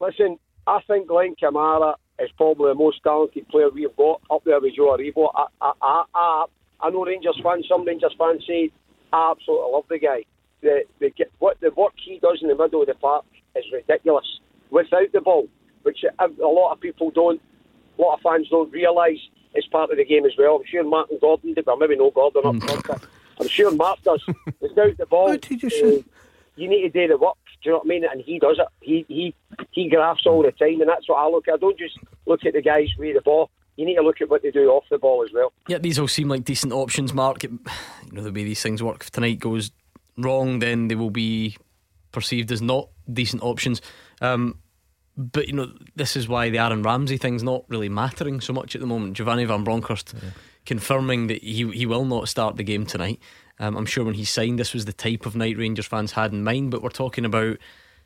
[0.00, 4.60] Listen, I think Glenn Kamara is probably the most talented player we've got up there
[4.60, 5.30] with Joe Aribo.
[5.34, 6.44] I, I, I, I,
[6.80, 8.70] I know Rangers fans, some Rangers fans say,
[9.12, 10.24] I absolutely love the guy.
[10.60, 13.24] The, the, what, the work he does in the middle of the park
[13.54, 15.48] is ridiculous without the ball,
[15.82, 17.40] which a, a lot of people don't,
[17.98, 19.20] a lot of fans don't realise
[19.54, 20.56] is part of the game as well.
[20.56, 22.86] I'm sure Martin Gordon did, but maybe no Gordon up front.
[22.86, 23.06] but
[23.40, 24.24] I'm sure Mark does.
[24.60, 26.02] Without the ball, you uh,
[26.56, 27.36] you need to do the work.
[27.64, 28.04] Do you know what I mean?
[28.04, 28.68] And he does it.
[28.82, 29.34] He he
[29.70, 31.54] he graphs all the time, and that's what I look at.
[31.54, 33.50] I don't just look at the guys with the ball.
[33.76, 35.50] You need to look at what they do off the ball as well.
[35.66, 37.42] Yeah, these all seem like decent options, Mark.
[37.42, 39.00] It, you know the way these things work.
[39.00, 39.70] If tonight goes
[40.18, 41.56] wrong, then they will be
[42.12, 43.80] perceived as not decent options.
[44.20, 44.58] Um,
[45.16, 48.74] but you know this is why the Aaron Ramsey thing's not really mattering so much
[48.74, 49.16] at the moment.
[49.16, 50.14] Giovanni Van Bronckhorst
[50.66, 53.20] confirming that he he will not start the game tonight.
[53.64, 56.32] Um, I'm sure when he signed, this was the type of night Rangers fans had
[56.32, 56.70] in mind.
[56.70, 57.58] But we're talking about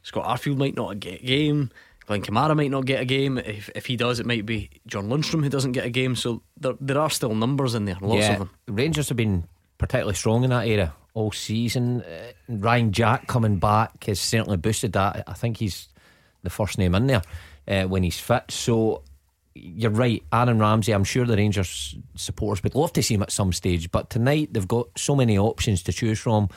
[0.02, 1.70] Scott Arfield might not get a game.
[2.06, 3.36] Glenn Kamara might not get a game.
[3.36, 6.16] If, if he does, it might be John Lundstrom who doesn't get a game.
[6.16, 8.50] So there, there are still numbers in there, lots yeah, of them.
[8.66, 12.02] Rangers have been particularly strong in that area all season.
[12.02, 15.24] Uh, Ryan Jack coming back has certainly boosted that.
[15.26, 15.88] I think he's
[16.42, 17.22] the first name in there
[17.66, 18.44] uh, when he's fit.
[18.50, 19.02] So
[19.62, 20.92] you're right, Aaron Ramsey.
[20.92, 24.52] I'm sure the Rangers supporters would love to see him at some stage, but tonight
[24.52, 26.48] they've got so many options to choose from.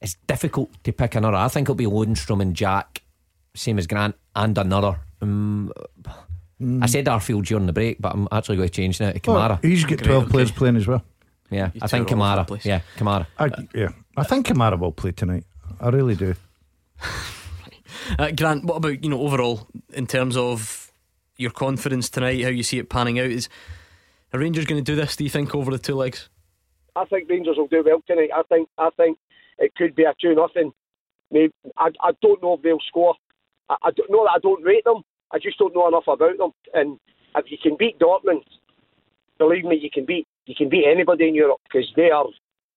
[0.00, 1.36] It's difficult to pick another.
[1.36, 3.02] I think it'll be Lundstrom and Jack,
[3.54, 5.00] same as Grant, and another.
[5.22, 5.72] Um,
[6.80, 9.58] I said Arfield during the break, but I'm actually going to change now to Kamara.
[9.62, 10.30] Oh, he's got Great, 12 okay.
[10.32, 11.02] players playing as well.
[11.50, 12.64] yeah, You I think are all over the Kamara.
[12.64, 13.26] Yeah, Kamara.
[13.38, 15.44] I, yeah, I think Kamara will play tonight.
[15.80, 16.34] I really do.
[18.18, 20.83] Uh, Grant, what about you know overall in terms of
[21.36, 22.42] your confidence tonight?
[22.42, 23.26] How you see it panning out?
[23.26, 23.48] Is
[24.32, 25.16] are Rangers going to do this?
[25.16, 26.28] Do you think over the two legs?
[26.96, 28.30] I think Rangers will do well tonight.
[28.34, 29.18] I think I think
[29.58, 30.72] it could be a two nothing.
[31.30, 33.14] Maybe I, I don't know if they'll score.
[33.68, 35.02] I, I don't know that I don't rate them.
[35.32, 36.52] I just don't know enough about them.
[36.72, 36.98] And
[37.36, 38.42] if you can beat Dortmund,
[39.38, 42.26] believe me, you can beat you can beat anybody in Europe because they are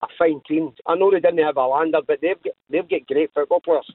[0.03, 0.71] a fine team.
[0.85, 3.85] I know they didn't have Haaland, but they've got, they've got great football players.
[3.87, 3.93] Do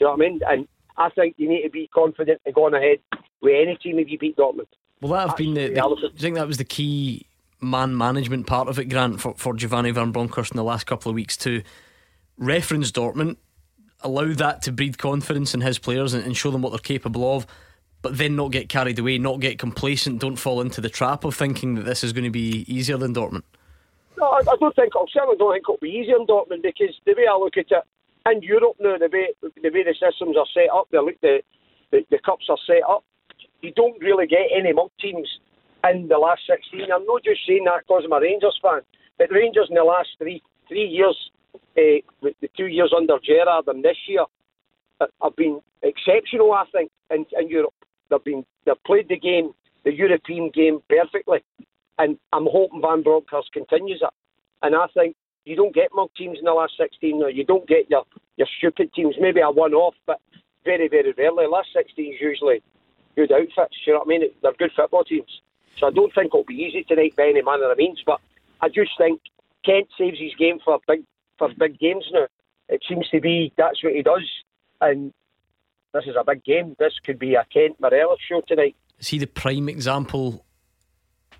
[0.00, 0.40] you know what I mean?
[0.46, 2.98] And I think you need to be confident and going ahead
[3.44, 4.66] with any team if you beat Dortmund.
[5.00, 5.68] Well, that have been the?
[5.68, 6.08] the Absolutely.
[6.08, 7.26] do you think that was the key
[7.60, 11.10] man management part of it, Grant, for, for Giovanni Van Bronckhorst in the last couple
[11.10, 11.62] of weeks to
[12.38, 13.36] reference Dortmund,
[14.00, 17.36] allow that to breed confidence in his players and, and show them what they're capable
[17.36, 17.46] of,
[18.02, 21.34] but then not get carried away, not get complacent, don't fall into the trap of
[21.34, 23.42] thinking that this is going to be easier than Dortmund.
[24.18, 24.92] No, I, I don't think.
[24.94, 27.66] I certainly don't think it'll be easier in Dortmund because the way I look at
[27.70, 27.84] it
[28.30, 31.42] in Europe now, the way the way the systems are set up, the the
[31.90, 33.04] the, the cups are set up,
[33.64, 35.28] you don't really get any mug teams
[35.90, 36.92] in the last sixteen.
[36.92, 38.80] I'm not just saying that because I'm a Rangers fan,
[39.18, 41.16] but Rangers in the last three three years,
[41.54, 44.24] uh, with the two years under Gerrard and this year,
[45.00, 46.52] uh, have been exceptional.
[46.52, 47.74] I think in, in Europe,
[48.10, 49.52] they've been they've played the game,
[49.84, 51.40] the European game perfectly
[51.98, 54.14] and I'm hoping Van Bronckhorst continues it.
[54.62, 57.26] And I think you don't get mug teams in the last 16 now.
[57.26, 58.04] You don't get your,
[58.36, 60.20] your stupid teams, maybe a one off, but
[60.64, 61.46] very, very rarely.
[61.46, 62.62] Last 16 is usually
[63.16, 64.30] good outfits, you know what I mean?
[64.42, 65.40] They're good football teams.
[65.78, 68.20] So I don't think it'll be easy tonight by any manner of means, but
[68.60, 69.20] I just think
[69.64, 71.04] Kent saves his game for big
[71.38, 72.26] for big games now.
[72.68, 74.28] It seems to be that's what he does.
[74.80, 75.12] And
[75.92, 76.76] this is a big game.
[76.78, 78.76] This could be a Kent Morelos show tonight.
[78.98, 80.44] Is he the prime example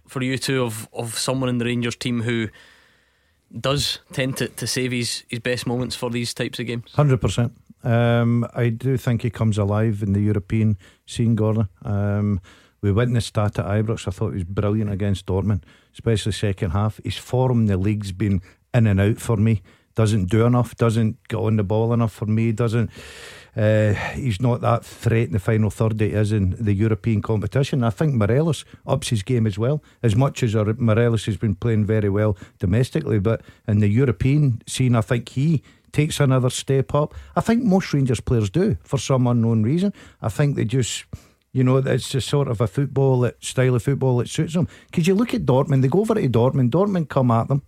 [0.06, 2.48] for you two of, of someone in the Rangers team who
[3.58, 6.92] does tend to, to save his, his best moments for these types of games?
[6.92, 7.52] Hundred percent.
[7.84, 11.68] Um, I do think he comes alive in the European scene, Gordon.
[11.84, 12.40] Um,
[12.80, 14.08] we witnessed that at Ibrox.
[14.08, 17.00] I thought he was brilliant against Dortmund, especially second half.
[17.04, 18.42] His form in the league's been
[18.72, 19.62] in and out for me
[19.94, 22.90] doesn't do enough, doesn't get on the ball enough for me, doesn't.
[23.56, 27.22] Uh, he's not that threat in the final third that he is in the European
[27.22, 27.84] competition.
[27.84, 31.84] I think Morelos ups his game as well, as much as Morelos has been playing
[31.84, 33.20] very well domestically.
[33.20, 35.62] But in the European scene, I think he
[35.94, 37.14] takes another step up.
[37.36, 39.92] I think most Rangers players do for some unknown reason.
[40.20, 41.04] I think they just.
[41.56, 44.66] You know, it's just sort of a football that, style of football that suits them.
[44.86, 47.62] Because you look at Dortmund, they go over to Dortmund, Dortmund come at them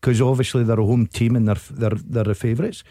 [0.00, 2.82] because obviously they're a home team and they're they're they're the favourites,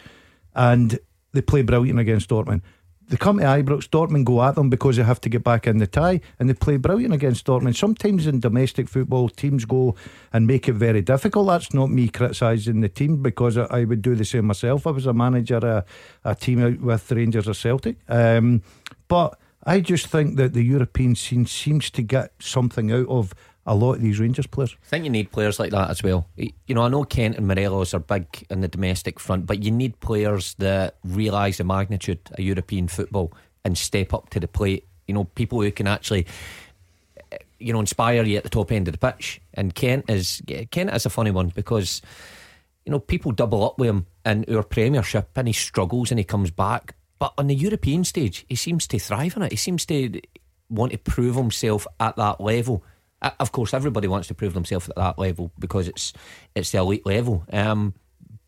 [0.54, 0.98] and
[1.32, 2.62] they play brilliant against Dortmund.
[3.08, 5.78] They come to Ibrox, Dortmund go at them because they have to get back in
[5.78, 7.76] the tie, and they play brilliant against Dortmund.
[7.76, 9.94] Sometimes in domestic football, teams go
[10.32, 11.48] and make it very difficult.
[11.48, 14.86] That's not me criticising the team because I would do the same myself.
[14.86, 15.84] I was a manager, a,
[16.24, 17.96] a team out with Rangers or Celtic.
[18.08, 18.62] Um,
[19.08, 23.34] but I just think that the European scene seems to get something out of
[23.66, 24.76] a lot of these Rangers players.
[24.82, 26.26] I think you need players like that as well.
[26.36, 29.70] You know, I know Kent and Morelos are big in the domestic front, but you
[29.70, 33.32] need players that realise the magnitude of European football
[33.64, 34.86] and step up to the plate.
[35.06, 36.26] You know, people who can actually,
[37.30, 39.40] eh, you know, inspire you at the top end of the pitch.
[39.54, 42.02] And Kent is Kent is a funny one because,
[42.84, 46.24] you know, people double up with him in our Premiership and he struggles and he
[46.24, 46.96] comes back.
[47.20, 49.52] But on the European stage, he seems to thrive on it.
[49.52, 50.20] He seems to
[50.68, 52.82] want to prove himself at that level
[53.38, 56.12] of course, everybody wants to prove themselves at that level because it's
[56.54, 57.44] it's the elite level.
[57.52, 57.94] Um,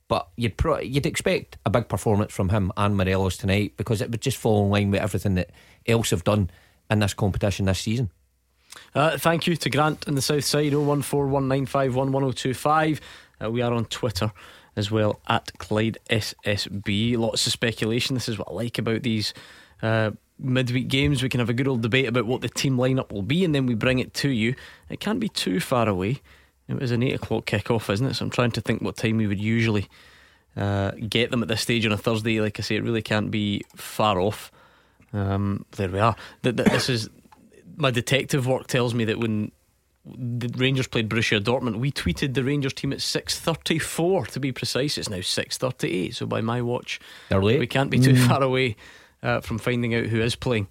[0.08, 4.10] but you'd pro- you'd expect a big performance from him and Morelos tonight because it
[4.10, 5.50] would just fall in line with everything that
[5.86, 6.50] else have done
[6.90, 8.10] in this competition this season.
[8.94, 13.00] Uh, thank you to Grant in the south side 01419511025.
[13.42, 14.30] Uh, we are on Twitter
[14.76, 17.16] as well at Clyde SSB.
[17.16, 18.14] Lots of speculation.
[18.14, 19.32] This is what I like about these
[19.82, 21.22] uh, midweek games.
[21.22, 23.54] We can have a good old debate about what the team lineup will be, and
[23.54, 24.54] then we bring it to you.
[24.88, 26.20] It can't be too far away.
[26.68, 28.14] It was an eight o'clock kick-off, isn't it?
[28.14, 29.86] So I'm trying to think what time we would usually
[30.56, 32.40] uh, get them at this stage on a Thursday.
[32.40, 34.50] Like I say, it really can't be far off.
[35.12, 36.16] Um, there we are.
[36.42, 37.10] This is
[37.76, 39.52] my detective work tells me that when
[40.06, 44.52] the Rangers played Borussia Dortmund, we tweeted the Rangers team at six thirty-four to be
[44.52, 44.98] precise.
[44.98, 46.14] It's now six thirty-eight.
[46.14, 48.26] So by my watch, we can't be too mm.
[48.26, 48.76] far away
[49.24, 50.68] uh, from finding out who is playing.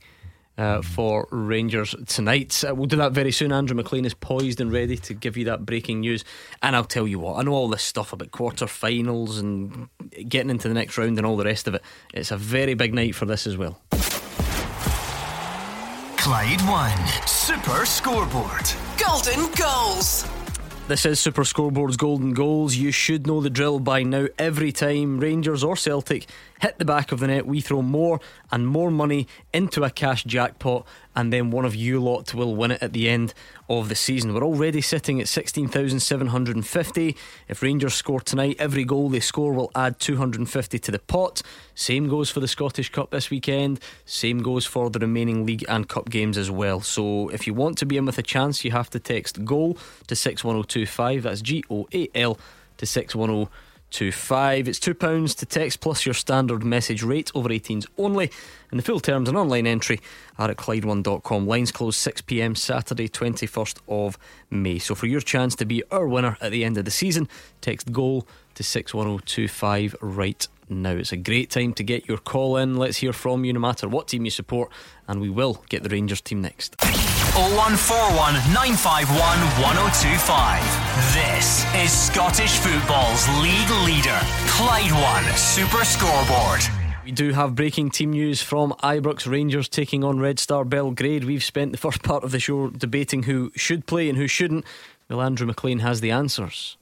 [0.55, 2.63] Uh, for Rangers tonight.
[2.63, 3.51] Uh, we'll do that very soon.
[3.51, 6.23] Andrew McLean is poised and ready to give you that breaking news.
[6.61, 9.89] And I'll tell you what, I know all this stuff about quarter-finals and
[10.29, 11.81] getting into the next round and all the rest of it.
[12.13, 13.81] It's a very big night for this as well.
[16.17, 18.69] Clyde One Super Scoreboard.
[18.99, 20.27] Golden Goals.
[20.87, 22.75] This is Super Scoreboard's Golden Goals.
[22.75, 24.27] You should know the drill by now.
[24.37, 26.27] Every time Rangers or Celtic
[26.61, 28.19] hit the back of the net, we throw more
[28.51, 30.85] and more money into a cash jackpot,
[31.15, 33.33] and then one of you lot will win it at the end
[33.69, 34.33] of the season.
[34.33, 37.17] We're already sitting at 16,750.
[37.47, 41.41] If Rangers score tonight, every goal they score will add 250 to the pot.
[41.75, 43.79] Same goes for the Scottish Cup this weekend.
[44.05, 46.81] Same goes for the remaining league and cup games as well.
[46.81, 49.77] So if you want to be in with a chance, you have to text goal
[50.07, 51.23] to 61025.
[51.23, 52.37] That's G O A L
[52.77, 53.62] to 61025
[53.93, 54.67] two five.
[54.67, 58.31] It's two pounds to text plus your standard message rate over 18s only.
[58.71, 60.01] And the full terms and online entry
[60.37, 61.47] are at Clyde1.com.
[61.47, 64.17] Lines close 6 pm Saturday, 21st of
[64.49, 64.79] May.
[64.79, 67.29] So for your chance to be our winner at the end of the season,
[67.61, 70.91] text goal to 61025 right now.
[70.91, 72.75] It's a great time to get your call in.
[72.75, 74.71] Let's hear from you no matter what team you support,
[75.07, 76.75] and we will get the Rangers team next.
[77.33, 79.17] 0141 951
[79.61, 80.83] 1025.
[81.13, 86.61] This is Scottish football's league leader, Clyde One Super Scoreboard.
[87.03, 91.25] We do have breaking team news from Ibrox Rangers taking on Red Star Belgrade.
[91.25, 94.63] We've spent the first part of the show debating who should play and who shouldn't.
[95.09, 96.77] Well, Andrew McLean has the answers.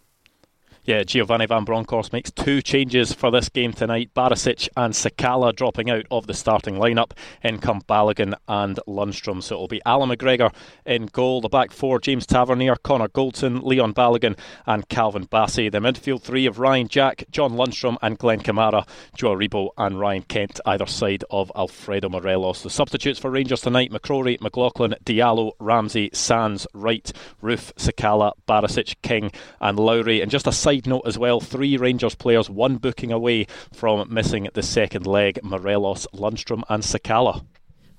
[0.84, 4.10] Yeah, Giovanni Van Bronckhorst makes two changes for this game tonight.
[4.15, 7.12] Barisic and Sakala dropping out of the starting lineup.
[7.44, 9.44] In come Balogun and Lundstram.
[9.44, 10.52] So it'll be Allan McGregor
[10.84, 11.39] in goal.
[11.39, 15.72] The back four, James Tavernier, Connor Goldson, Leon Balogun and Calvin Bassey.
[15.72, 20.24] The midfield three of Ryan Jack, John Lundstram and Glenn Kamara, Joe Aribo and Ryan
[20.24, 22.63] Kent either side of Alfredo Morelos.
[22.63, 29.32] The substitutes for Rangers tonight, McCrorie, McLaughlin, Diallo, Ramsey, Sands, Wright, Roofe, Sakala, Barisic, King
[29.60, 30.22] and Lowry.
[30.22, 34.48] And just a side note as well three Rangers players, one booking away from missing
[34.54, 37.44] the second leg Morelos, Lundstram, and Sakala.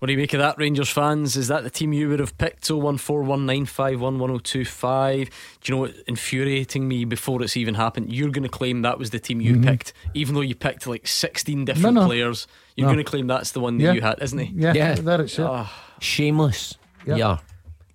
[0.02, 1.36] What do you make of that, Rangers fans?
[1.36, 2.64] Is that the team you would have picked?
[2.64, 5.30] 01419511025.
[5.60, 8.12] Do you know what infuriating me before it's even happened?
[8.12, 9.62] You're going to claim that was the team you mm-hmm.
[9.62, 12.08] picked, even though you picked like 16 different no, no.
[12.08, 12.48] players.
[12.74, 12.94] You're no.
[12.94, 13.92] going to claim that's the one that yeah.
[13.92, 14.48] you had, isn't it?
[14.52, 14.96] Yeah, yeah.
[14.96, 15.42] that it's it.
[15.42, 15.70] Oh.
[16.00, 16.76] Shameless.
[17.06, 17.14] Yeah.
[17.14, 17.38] yeah.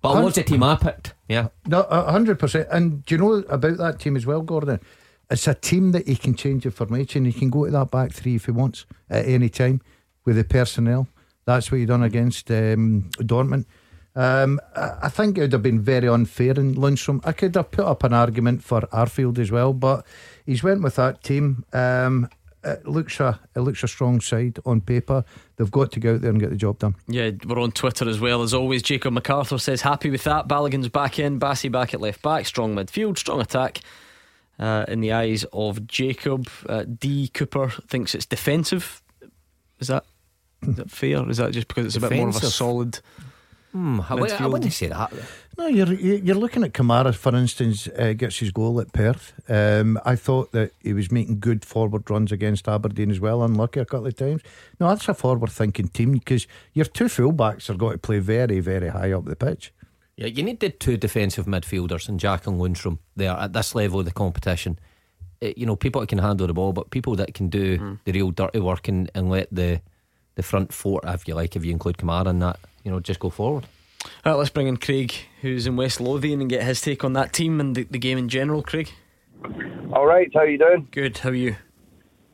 [0.00, 1.12] But what's the team I picked?
[1.28, 1.48] Yeah.
[1.66, 2.68] No, hundred percent.
[2.70, 4.80] And do you know about that team as well, Gordon?
[5.30, 7.24] it's a team that he can change the formation.
[7.24, 9.80] He can go to that back three if he wants at any time
[10.24, 11.08] with the personnel.
[11.44, 13.66] That's what he done against um, Dortmund.
[14.14, 17.20] Um, I think it would have been very unfair in Lundstram.
[17.24, 20.04] I could have put up an argument for Arfield as well, but
[20.44, 21.64] he's went with that team.
[21.72, 22.28] Um,
[22.64, 25.24] it looks a it looks a strong side on paper.
[25.56, 26.94] They've got to go out there and get the job done.
[27.06, 28.82] Yeah, we're on Twitter as well as always.
[28.82, 30.48] Jacob MacArthur says happy with that.
[30.48, 33.80] Balogun's back in, Bassey back at left back, strong midfield, strong attack.
[34.58, 39.02] Uh, in the eyes of Jacob, uh, D Cooper thinks it's defensive.
[39.78, 40.04] Is that
[40.66, 41.28] is that fair?
[41.30, 42.98] Is that just because it's a bit more of a solid?
[43.72, 45.12] Hmm, I, I wouldn't say that.
[45.58, 49.34] No, you're you're looking at Kamara, for instance, uh, gets his goal at Perth.
[49.48, 53.42] Um, I thought that he was making good forward runs against Aberdeen as well.
[53.42, 54.42] Unlucky a couple of times.
[54.80, 58.88] No, that's a forward-thinking team because your two fullbacks are going to play very, very
[58.88, 59.72] high up the pitch.
[60.16, 64.00] Yeah, you need the two defensive midfielders and Jack and Lundstram there at this level
[64.00, 64.78] of the competition.
[65.40, 67.78] It, uh, you know, people that can handle the ball, but people that can do
[67.78, 67.98] mm.
[68.04, 69.82] the real dirty work and, and let the
[70.36, 73.20] the front four, if you like, if you include Kamara in that, you know, just
[73.20, 73.66] go forward.
[74.24, 75.12] Right, let's bring in Craig,
[75.42, 78.16] who's in West Lothian, and get his take on that team and the, the game
[78.16, 78.62] in general.
[78.62, 78.90] Craig.
[79.92, 80.88] All right, how you doing?
[80.90, 81.18] Good.
[81.18, 81.56] How are you?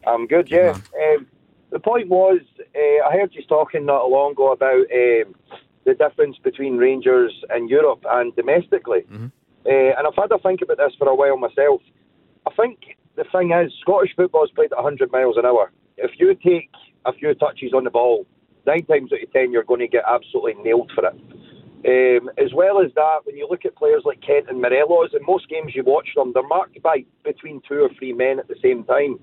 [0.07, 0.49] I'm good.
[0.49, 0.79] Yeah.
[0.79, 1.27] Um,
[1.71, 5.35] the point was, uh, I heard you talking not long ago about um,
[5.85, 9.27] the difference between Rangers and Europe and domestically, mm-hmm.
[9.67, 11.81] uh, and I've had to think about this for a while myself.
[12.47, 15.73] I think the thing is, Scottish football is played at 100 miles an hour.
[15.97, 16.71] If you take
[17.07, 18.25] a few touches on the ball,
[18.67, 21.15] nine times out of ten you're going to get absolutely nailed for it.
[21.87, 25.21] Um, as well as that, when you look at players like Kent and Morelos, in
[25.27, 28.57] most games you watch them, they're marked by between two or three men at the
[28.63, 29.21] same time.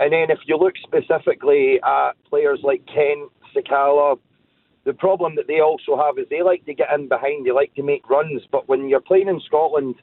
[0.00, 4.18] And then if you look specifically at players like Kent, Sakala,
[4.84, 7.74] the problem that they also have is they like to get in behind, they like
[7.74, 8.42] to make runs.
[8.52, 9.96] But when you're playing in Scotland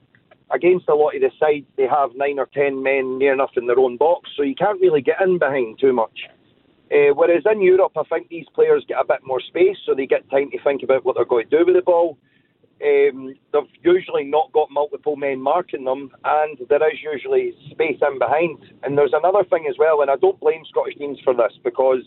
[0.51, 3.67] against a lot of the sides, they have nine or ten men near enough in
[3.67, 6.19] their own box, so you can't really get in behind too much.
[6.91, 10.05] Uh, whereas in Europe, I think these players get a bit more space, so they
[10.05, 12.17] get time to think about what they're going to do with the ball.
[12.83, 18.19] Um, they've usually not got multiple men marking them, and there is usually space in
[18.19, 18.59] behind.
[18.83, 22.03] And there's another thing as well, and I don't blame Scottish teams for this because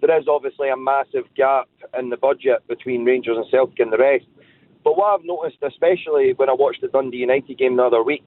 [0.00, 1.68] there is obviously a massive gap
[1.98, 4.26] in the budget between Rangers and Celtic and the rest.
[4.84, 8.24] But what I've noticed, especially when I watched the Dundee United game the other week,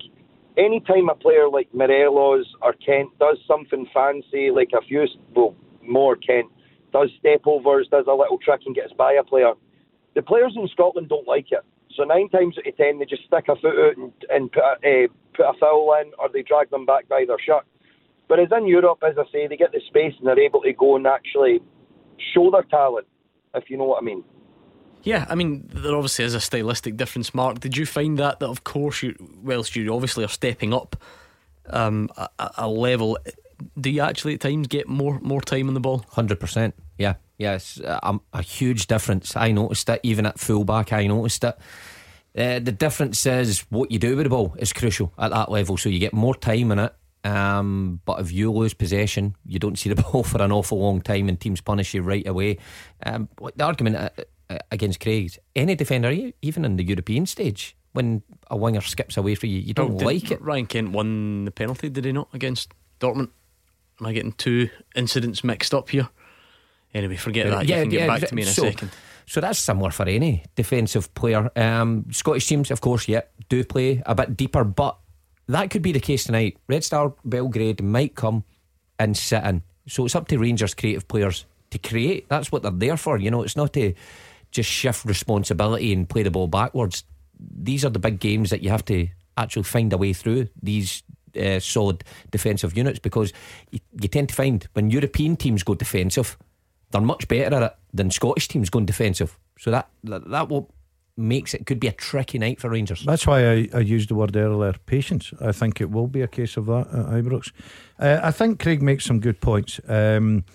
[0.58, 5.56] anytime a player like Morelos or Kent does something fancy, like a few, well,
[5.88, 6.47] more Kent
[6.93, 9.53] does step overs, does a little trick and gets by a player.
[10.15, 11.61] The players in Scotland don't like it.
[11.95, 14.63] So nine times out of ten, they just stick a foot out and, and put,
[14.84, 17.65] a, uh, put a foul in, or they drag them back by their shirt.
[18.27, 20.95] Whereas in Europe, as I say, they get the space and they're able to go
[20.95, 21.59] and actually
[22.34, 23.07] show their talent,
[23.55, 24.23] if you know what I mean.
[25.03, 27.59] Yeah, I mean, there obviously is a stylistic difference, Mark.
[27.59, 30.95] Did you find that, that of course, you, whilst you obviously are stepping up
[31.69, 32.29] um, a,
[32.59, 33.17] a level,
[33.80, 36.05] do you actually at times get more more time on the ball?
[36.09, 36.76] Hundred percent.
[36.97, 39.36] Yeah, yes, yeah, a, a, huge difference.
[39.36, 40.93] I noticed it even at fullback.
[40.93, 41.57] I noticed it.
[42.38, 45.78] Uh, the difference is what you do with the ball is crucial at that level.
[45.78, 46.93] So you get more time in it.
[47.24, 51.01] Um, but if you lose possession, you don't see the ball for an awful long
[51.01, 52.57] time, and teams punish you right away.
[53.05, 54.09] Um, the argument uh,
[54.49, 59.36] uh, against Craig's any defender, even in the European stage, when a winger skips away
[59.36, 60.41] for you, you don't oh, like it.
[60.41, 63.30] Ryan Kent won the penalty, did he not, against Dortmund?
[64.02, 66.10] Am I getting two incidents mixed up here?
[66.91, 67.68] Anyway, forget that.
[67.68, 68.91] Yeah, you can get yeah, back to me in so, a second.
[69.28, 71.52] So that's similar for any defensive player.
[71.56, 74.97] Um, Scottish teams, of course, yeah, do play a bit deeper, but
[75.47, 76.58] that could be the case tonight.
[76.68, 78.43] Red Star Belgrade might come
[78.97, 79.62] and sit in.
[79.88, 82.28] So it's up to Rangers creative players to create.
[82.28, 83.20] That's what they're there for.
[83.20, 83.93] You know, it's not to
[84.49, 87.04] just shift responsibility and play the ball backwards.
[87.39, 91.04] These are the big games that you have to actually find a way through these
[91.39, 93.34] uh, solid defensive units because
[93.71, 96.38] you, you tend to find when European teams go defensive,
[96.91, 99.38] they're much better at it than Scottish teams going defensive.
[99.57, 100.71] So that that, that will
[101.17, 103.03] makes it could be a tricky night for Rangers.
[103.05, 105.34] That's why I, I used the word earlier, patience.
[105.41, 107.51] I think it will be a case of that at Ibrox.
[107.99, 109.79] Uh, I think Craig makes some good points.
[109.88, 110.45] Um,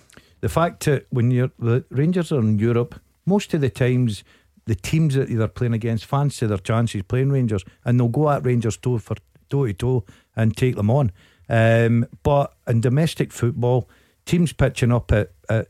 [0.40, 4.24] the fact that when you're the Rangers are in Europe, most of the times
[4.66, 8.44] the teams that they're playing against fancy their chances playing Rangers, and they'll go at
[8.44, 9.16] Rangers toe for
[9.48, 11.12] toe to toe and take them on.
[11.48, 13.88] Um, but in domestic football,
[14.24, 15.68] teams pitching up at, at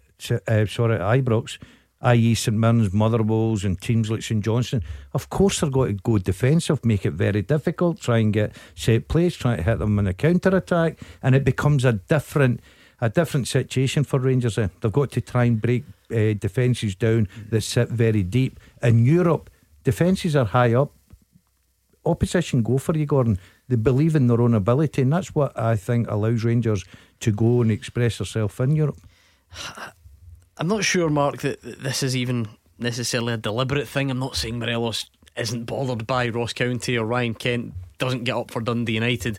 [0.48, 1.58] uh, sorry at Ibrox,
[2.02, 2.34] i.e.
[2.34, 6.84] St Mirren's, Motherwells, and teams like St Johnstone, of course they're going to go defensive,
[6.84, 10.14] make it very difficult, try and get set plays, try to hit them in a
[10.14, 12.60] counter attack, and it becomes a different
[12.98, 14.56] a different situation for Rangers.
[14.56, 18.58] They've got to try and break uh, defences down that sit very deep.
[18.82, 19.50] In Europe,
[19.84, 20.95] defences are high up
[22.06, 23.38] opposition go for you, Gordon.
[23.68, 26.84] They believe in their own ability, and that's what I think allows Rangers
[27.20, 28.98] to go and express themselves in Europe.
[30.58, 32.48] I'm not sure, Mark, that this is even
[32.78, 34.10] necessarily a deliberate thing.
[34.10, 38.50] I'm not saying Morelos isn't bothered by Ross County or Ryan Kent doesn't get up
[38.50, 39.38] for Dundee United.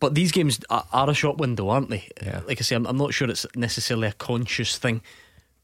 [0.00, 2.08] But these games are, a shop window, aren't they?
[2.22, 2.40] Yeah.
[2.46, 5.02] Like I say, I'm, I'm not sure it's necessarily a conscious thing,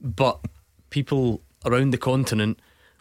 [0.00, 0.40] but
[0.90, 2.58] people around the continent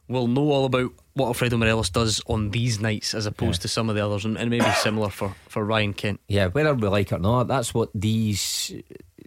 [0.07, 3.64] will know all about what Alfredo Morelos does on these nights as opposed yeah.
[3.64, 6.20] to some of the others, and, and maybe similar for, for Ryan Kent.
[6.28, 8.74] Yeah, whether we like it or not, that's what these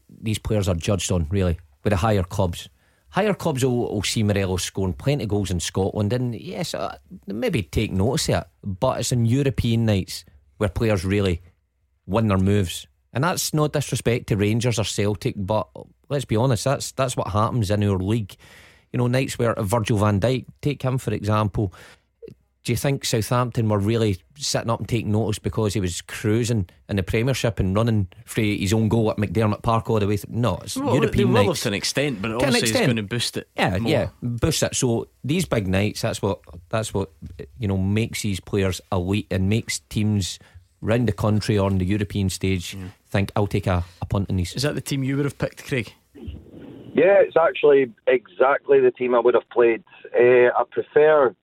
[0.08, 2.68] these players are judged on, really, with the higher clubs.
[3.10, 6.96] Higher clubs will, will see Morelos scoring plenty of goals in Scotland, and yes, uh,
[7.26, 10.24] maybe take notice of it, but it's in European nights
[10.58, 11.42] where players really
[12.06, 12.86] win their moves.
[13.12, 15.68] And that's no disrespect to Rangers or Celtic, but
[16.08, 18.36] let's be honest, that's that's what happens in our league.
[18.96, 21.70] You know, nights where Virgil van Dijk, take him for example,
[22.64, 26.66] do you think Southampton were really sitting up and taking notice because he was cruising
[26.88, 30.16] in the Premiership and running for his own goal at McDiarmid Park all the way?
[30.16, 30.34] Through?
[30.34, 31.60] No, it's well, European they will nights.
[31.60, 32.76] to an extent, but obviously extent.
[32.76, 33.48] it's going to boost it.
[33.54, 33.92] Yeah, more.
[33.92, 34.74] yeah, boost it.
[34.74, 36.40] So these big nights, that's what
[36.70, 37.10] that's what
[37.58, 40.38] you know makes these players elite and makes teams
[40.80, 42.86] round the country or on the European stage yeah.
[43.10, 44.54] think I'll take a, a punt in these.
[44.54, 45.92] Is that the team you would have picked, Craig?
[46.96, 49.84] Yeah, it's actually exactly the team I would have played.
[50.18, 51.34] Uh, I prefer.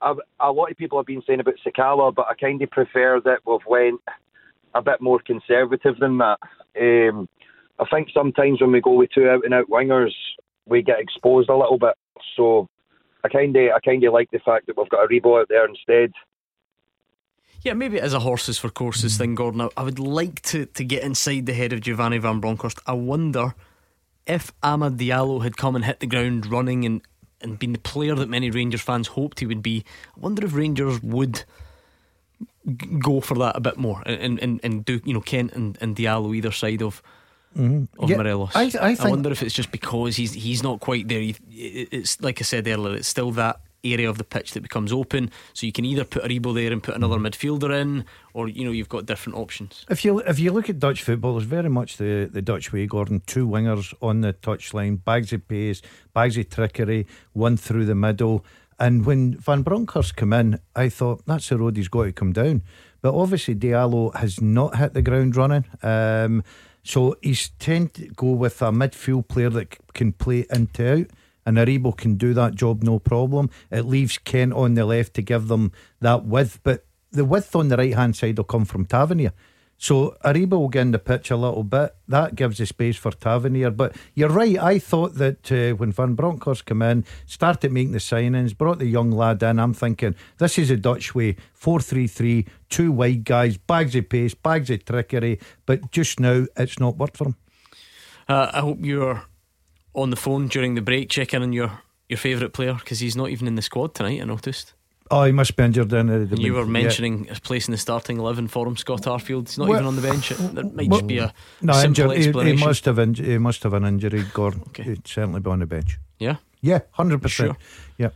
[0.00, 3.40] A lot of people have been saying about Sakala, but I kind of prefer that
[3.46, 4.00] we've went
[4.74, 6.38] a bit more conservative than that.
[6.80, 7.28] Um,
[7.78, 10.12] I think sometimes when we go with two out and out wingers,
[10.66, 11.94] we get exposed a little bit.
[12.34, 12.68] So
[13.24, 15.66] I kind of I kind of like the fact that we've got Aribo out there
[15.66, 16.12] instead.
[17.60, 19.68] Yeah, maybe it is a horses for courses thing, Gordon.
[19.76, 22.78] I would like to, to get inside the head of Giovanni Van Bronckhorst.
[22.86, 23.54] I wonder
[24.26, 27.02] if Amad Diallo had come and hit the ground running and,
[27.40, 29.84] and been the player that many Rangers fans hoped he would be.
[30.16, 31.44] I wonder if Rangers would
[32.98, 35.94] go for that a bit more and, and, and do, you know, Kent and, and
[35.96, 37.02] Diallo either side of.
[37.56, 38.02] Mm-hmm.
[38.02, 41.06] Of yeah, Morelos, I, I, I, wonder if it's just because he's he's not quite
[41.06, 41.22] there.
[41.52, 42.96] It's like I said earlier.
[42.96, 45.30] It's still that area of the pitch that becomes open.
[45.52, 47.28] So you can either put Aribo there and put another mm.
[47.28, 48.04] midfielder in,
[48.34, 49.86] or you know you've got different options.
[49.88, 52.86] If you if you look at Dutch football, it's very much the, the Dutch way,
[52.86, 53.22] Gordon.
[53.26, 55.80] Two wingers on the touchline, bags of pace,
[56.12, 58.44] bags of trickery, one through the middle.
[58.78, 62.32] And when Van Bronckhorst come in, I thought that's the road he's got to come
[62.32, 62.62] down.
[63.00, 65.64] But obviously Diallo has not hit the ground running.
[65.82, 66.42] Um,
[66.82, 71.06] so he's tend to go with a midfield player that can play into out
[71.46, 73.50] and Aribo can do that job no problem.
[73.70, 76.84] It leaves Kent on the left to give them that width, but
[77.14, 79.32] the width on the right hand side will come from Tavernier.
[79.76, 81.94] So Aribo will get in the pitch a little bit.
[82.08, 83.70] That gives the space for Tavernier.
[83.70, 84.56] But you're right.
[84.58, 88.86] I thought that uh, when Van Bronckhorst came in, started making the signings, brought the
[88.86, 91.36] young lad in, I'm thinking this is a Dutch way.
[91.54, 95.40] 4 3 3, two wide guys, bags of pace, bags of trickery.
[95.66, 97.36] But just now, it's not worked for him.
[98.28, 99.22] Uh, I hope you're
[99.94, 103.30] on the phone during the break, checking on your, your favourite player because he's not
[103.30, 104.73] even in the squad tonight, I noticed.
[105.10, 106.08] Oh, he must be injured then.
[106.08, 107.34] Uh, you were mentioning yeah.
[107.42, 109.48] place in the starting 11 for him, Scott Arfield.
[109.48, 110.30] He's not well, even on the bench.
[110.30, 112.26] That might well, just be a no, simple injured.
[112.26, 112.56] explanation.
[112.56, 114.62] He, he, must have inj- he must have an injury, Gordon.
[114.68, 114.82] Okay.
[114.82, 115.98] He'd certainly be on the bench.
[116.18, 116.36] Yeah?
[116.62, 117.28] Yeah, 100%.
[117.28, 117.56] Sure?
[117.98, 118.10] Yeah.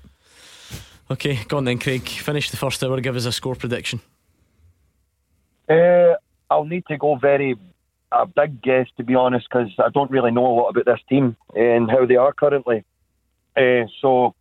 [1.11, 2.09] Okay, go on then, Craig.
[2.09, 3.01] Finish the first hour.
[3.01, 4.01] Give us a score prediction.
[5.69, 6.15] Uh,
[6.51, 7.57] I'll need to go very
[8.11, 11.01] a big guess, to be honest, because I don't really know a lot about this
[11.09, 12.85] team and how they are currently.
[13.57, 14.35] Uh, so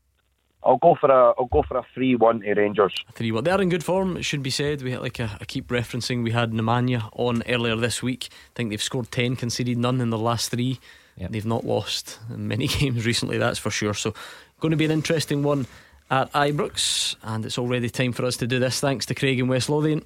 [0.67, 2.93] I'll go for a I'll go for a three one to Rangers.
[3.13, 3.45] Three one.
[3.45, 4.17] They are in good form.
[4.17, 4.81] It should be said.
[4.81, 6.23] We like a, I keep referencing.
[6.23, 8.27] We had Nemanja on earlier this week.
[8.31, 10.79] I think they've scored ten, conceded none in the last three.
[11.15, 11.31] Yep.
[11.31, 13.37] They've not lost in many games recently.
[13.37, 13.93] That's for sure.
[13.93, 14.13] So
[14.59, 15.67] going to be an interesting one
[16.11, 18.79] at Ibrox, and it's already time for us to do this.
[18.79, 20.03] Thanks to Craig and West Lothian.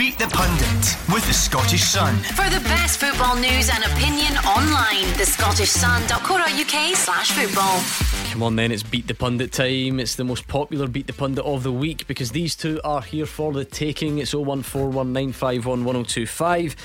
[0.00, 2.16] Beat the Pundit with the Scottish Sun.
[2.16, 7.78] For the best football news and opinion online, thescottishsun.co.uk slash football.
[8.32, 10.00] Come on then, it's Beat the Pundit time.
[10.00, 13.26] It's the most popular Beat the Pundit of the week because these two are here
[13.26, 14.20] for the taking.
[14.20, 16.76] It's 01419511025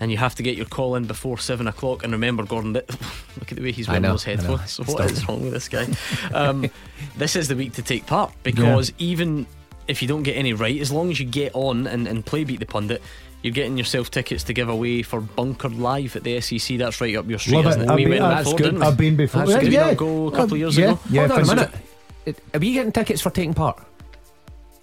[0.00, 2.02] and you have to get your call in before seven o'clock.
[2.02, 4.76] And remember, Gordon, look at the way he's wearing those headphones.
[4.88, 5.86] What is wrong with this guy?
[6.34, 6.68] Um,
[7.16, 9.06] this is the week to take part because yeah.
[9.06, 9.46] even
[9.88, 12.44] if you don't get any right, as long as you get on and, and play
[12.44, 13.02] Beat the Pundit,
[13.42, 16.78] you're getting yourself tickets to give away for Bunkered Live at the SEC.
[16.78, 17.90] That's right up your street, Love isn't it?
[17.90, 17.94] it?
[17.94, 18.82] We been, went that's before, good.
[18.82, 19.46] I've been before.
[19.46, 19.94] That's yeah, yeah.
[19.94, 21.00] go a couple of years yeah, ago.
[21.10, 22.40] Yeah, Hold on a minute.
[22.54, 23.80] Are we getting tickets for taking part?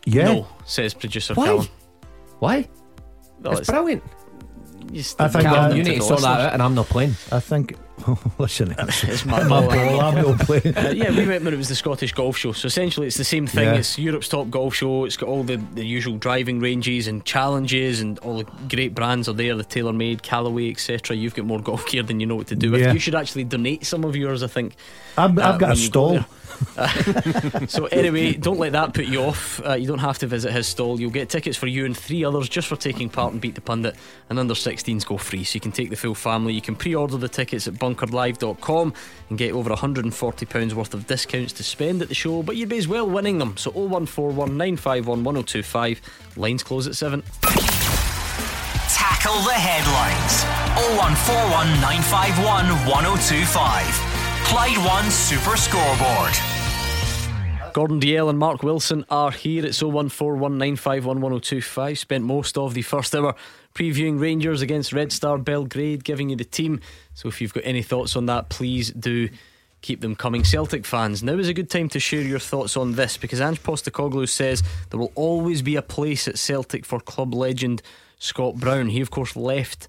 [0.06, 0.26] Yeah.
[0.26, 1.46] No, says producer Why?
[1.46, 1.68] Callum.
[2.40, 2.70] Why?
[3.42, 4.04] Well, it's, it's brilliant.
[5.20, 7.16] I think Callum, you need to sort that out, and I'm not playing.
[7.32, 7.76] I think
[8.40, 9.70] Listen, it's, It's my ball.
[9.72, 10.76] I'm not playing.
[10.76, 12.52] Uh, yeah, we went when it was the Scottish Golf Show.
[12.52, 13.66] So essentially, it's the same thing.
[13.66, 13.76] Yeah.
[13.76, 15.06] It's Europe's top golf show.
[15.06, 19.30] It's got all the, the usual driving ranges and challenges, and all the great brands
[19.30, 19.56] are there.
[19.56, 21.16] The TaylorMade, Callaway, etc.
[21.16, 22.82] You've got more golf gear than you know what to do with.
[22.82, 22.94] Yeah.
[22.94, 24.44] You should actually donate some of yours.
[24.44, 24.76] I think.
[25.18, 26.26] I've, uh, I've got a go stall.
[26.78, 29.64] Uh, so anyway, don't let that put you off.
[29.66, 31.00] Uh, you don't have to visit his stall.
[31.00, 33.62] You'll get tickets for you and three others just for taking part in Beat the
[33.62, 33.96] Pundit.
[34.30, 36.54] And under 16s go free, so you can take the full family.
[36.54, 38.94] You can pre-order the tickets at bunkeredlive.com
[39.30, 42.42] and get over 140 pounds worth of discounts to spend at the show.
[42.42, 43.58] But you'd be as well winning them.
[43.58, 46.02] So 0141 951 1025.
[46.38, 47.24] Lines close at seven.
[48.94, 50.44] Tackle the headlines.
[50.98, 54.14] 0141 951 1025.
[54.46, 56.53] Clyde One Super Scoreboard.
[57.74, 59.66] Gordon Dalziel and Mark Wilson are here.
[59.66, 61.98] It's 01419511025.
[61.98, 63.34] Spent most of the first hour
[63.74, 66.82] previewing Rangers against Red Star Belgrade, giving you the team.
[67.16, 69.28] So if you've got any thoughts on that, please do
[69.82, 70.44] keep them coming.
[70.44, 73.64] Celtic fans, now is a good time to share your thoughts on this because Ange
[73.64, 74.62] Postecoglou says
[74.92, 77.82] there will always be a place at Celtic for club legend
[78.20, 78.90] Scott Brown.
[78.90, 79.88] He, of course, left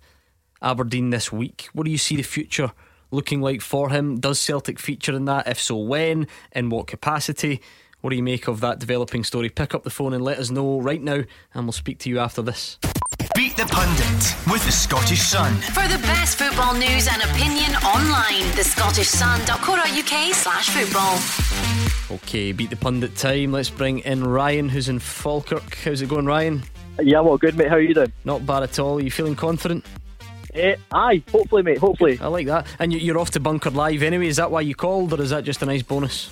[0.63, 1.69] Aberdeen this week.
[1.75, 2.73] What do you see the future
[3.11, 4.21] looking like for him?
[4.21, 5.49] Does Celtic feature in that?
[5.49, 6.27] If so, when?
[6.53, 7.61] In what capacity?
[8.01, 9.49] What do you make of that developing story?
[9.49, 11.23] Pick up the phone and let us know right now,
[11.55, 12.79] and we'll speak to you after this.
[13.35, 15.55] Beat the Pundit with the Scottish Sun.
[15.55, 21.19] For the best football news and opinion online, thescottishsun.co.uk slash football.
[22.17, 23.53] Okay, beat the pundit time.
[23.53, 25.75] Let's bring in Ryan, who's in Falkirk.
[25.77, 26.63] How's it going, Ryan?
[27.01, 27.69] Yeah, well, good, mate.
[27.69, 28.13] How are you doing?
[28.25, 28.99] Not bad at all.
[28.99, 29.85] Are you feeling confident?
[30.55, 31.79] Eh, aye, hopefully, mate.
[31.79, 32.19] Hopefully.
[32.21, 32.67] I like that.
[32.79, 34.29] And you- you're off to Bunkered Live anyway.
[34.29, 36.31] Is that why you called, or is that just a nice bonus?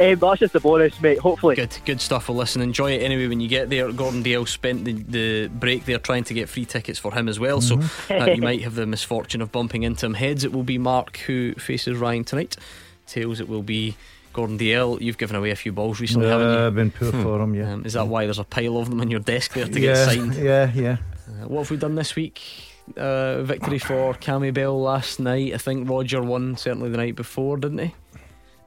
[0.00, 1.18] Um, that's just a bonus, mate.
[1.20, 1.54] Hopefully.
[1.54, 2.28] Good, good stuff.
[2.28, 3.90] Well, listen, enjoy it anyway when you get there.
[3.92, 7.38] Gordon Dalziel spent the, the break there trying to get free tickets for him as
[7.38, 7.78] well, so
[8.10, 10.14] uh, you might have the misfortune of bumping into him.
[10.14, 12.56] Heads, it will be Mark who faces Ryan tonight.
[13.06, 13.94] Tails, it will be
[14.32, 15.00] Gordon Dalziel.
[15.00, 16.58] You've given away a few balls recently, haven't you?
[16.58, 17.72] Uh, been poor for them, yeah.
[17.74, 19.94] Um, is that why there's a pile of them on your desk there to yeah,
[19.94, 20.34] get signed?
[20.34, 20.96] Yeah, yeah.
[21.28, 22.42] Uh, what have we done this week?
[22.96, 25.54] Uh, victory for Cammy Bell last night.
[25.54, 27.94] I think Roger won certainly the night before, didn't he?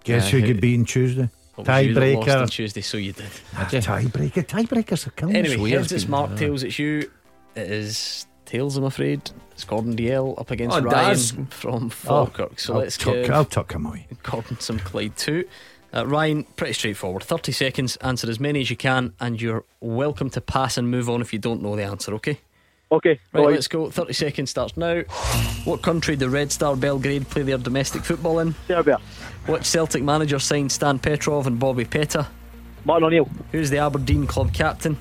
[0.03, 1.30] Guess Uh, who who- could be in Tuesday?
[1.57, 2.49] It was you that lost on Tiebreaker.
[2.51, 3.26] Tuesday, so you did.
[3.55, 4.45] Ah, Tiebreaker.
[4.47, 5.39] Tiebreakers are killing us.
[5.39, 5.80] Anyway, weird.
[5.82, 7.09] heads it's Mark, tails it's you.
[7.55, 9.22] It is tails, I'm afraid.
[9.53, 11.34] It's Gordon Dalziel up against Oh, Ryan Daz.
[11.49, 12.59] from Falkirk.
[12.59, 14.07] so I'll let's tuck, give I'll tuck him away.
[14.24, 15.45] Gordon some Clyde too.
[15.95, 17.24] Uh, Ryan, pretty straightforward.
[17.24, 21.09] 30 seconds, answer as many as you can, and you're welcome to pass and move
[21.09, 22.39] on if you don't know the answer, okay?
[22.91, 23.19] Okay.
[23.33, 23.53] Right, right.
[23.53, 23.89] let's go.
[23.89, 25.01] 30 seconds starts now.
[25.65, 28.55] What country do Red Star Belgrade play their domestic football in?
[28.67, 28.99] Serbia.
[29.45, 32.27] Which Celtic manager signed Stan Petrov and Bobby Petta?
[32.85, 33.29] Martin O'Neill.
[33.51, 34.97] Who's the Aberdeen club captain?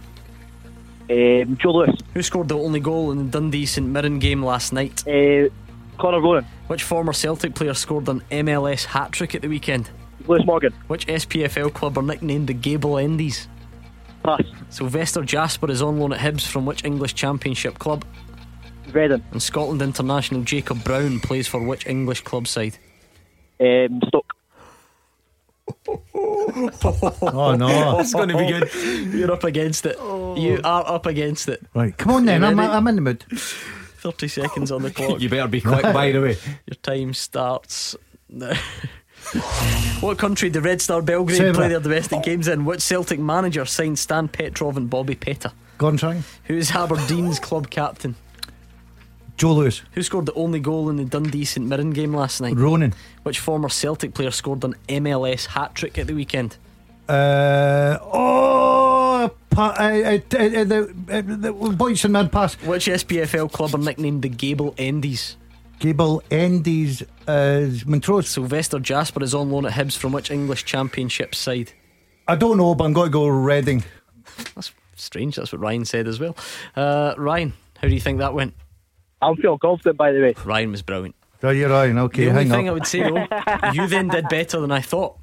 [1.09, 1.97] Um, Joe Lewis.
[2.14, 5.07] Who scored the only goal in the Dundee St Mirren game last night?
[5.07, 5.49] Uh,
[5.99, 6.45] Connor Ronan.
[6.66, 9.91] Which former Celtic player scored an MLS hat trick at the weekend?
[10.26, 10.72] Lewis Morgan.
[10.89, 13.47] Which SPFL club are nicknamed the Gable Endies?
[14.27, 14.43] Pass.
[14.70, 18.05] Sylvester Jasper is on loan at Hibs from which English Championship club?
[18.93, 19.22] Reading.
[19.31, 22.77] And Scotland international Jacob Brown plays for which English club side?
[23.61, 24.33] Um, Stoke.
[26.18, 27.99] Oh, no.
[28.01, 29.14] It's going to be good.
[29.14, 29.97] You're up against it.
[29.99, 31.64] You are up against it.
[31.74, 32.45] Right, come on then.
[32.45, 32.59] I'm.
[32.59, 33.24] I'm in the mood.
[33.33, 35.20] 30 seconds on the clock.
[35.20, 36.37] You better be quick, by the way.
[36.66, 37.97] Your time starts
[38.29, 38.53] now.
[40.01, 42.64] What country did Red Star Belgrade play their domestic games in?
[42.64, 45.18] Which Celtic manager signed Stan Petrov and Bobby?
[45.79, 46.24] Gordon trying.
[46.45, 48.14] Who's Aberdeen's club captain?
[49.37, 49.83] Joe Lewis.
[49.93, 52.57] Who scored the only goal in the Dundee St Mirren game last night?
[52.57, 52.95] Ronan.
[53.22, 56.57] Which former Celtic player scored an MLS hat trick at the weekend?
[57.09, 62.55] Uh, oh, pa, uh, uh, uh, the, uh, the boys in mid pass.
[62.62, 65.37] Which SPFL club are nicknamed the Gable Endies?
[65.79, 68.29] Gable Endies, uh, Montrose.
[68.29, 71.72] Sylvester Jasper is on loan at Hibs from which English Championship side?
[72.27, 73.85] I don't know, but I'm going to go Reading.
[74.55, 75.37] That's strange.
[75.37, 76.37] That's what Ryan said as well.
[76.74, 78.55] Uh, Ryan, how do you think that went?
[79.22, 80.35] I'm feeling confident, by the way.
[80.45, 81.14] Ryan was brilliant.
[81.43, 81.95] Oh, you're right.
[81.95, 82.70] Okay, the only hang thing up.
[82.70, 85.18] I would say though, you then did better than I thought.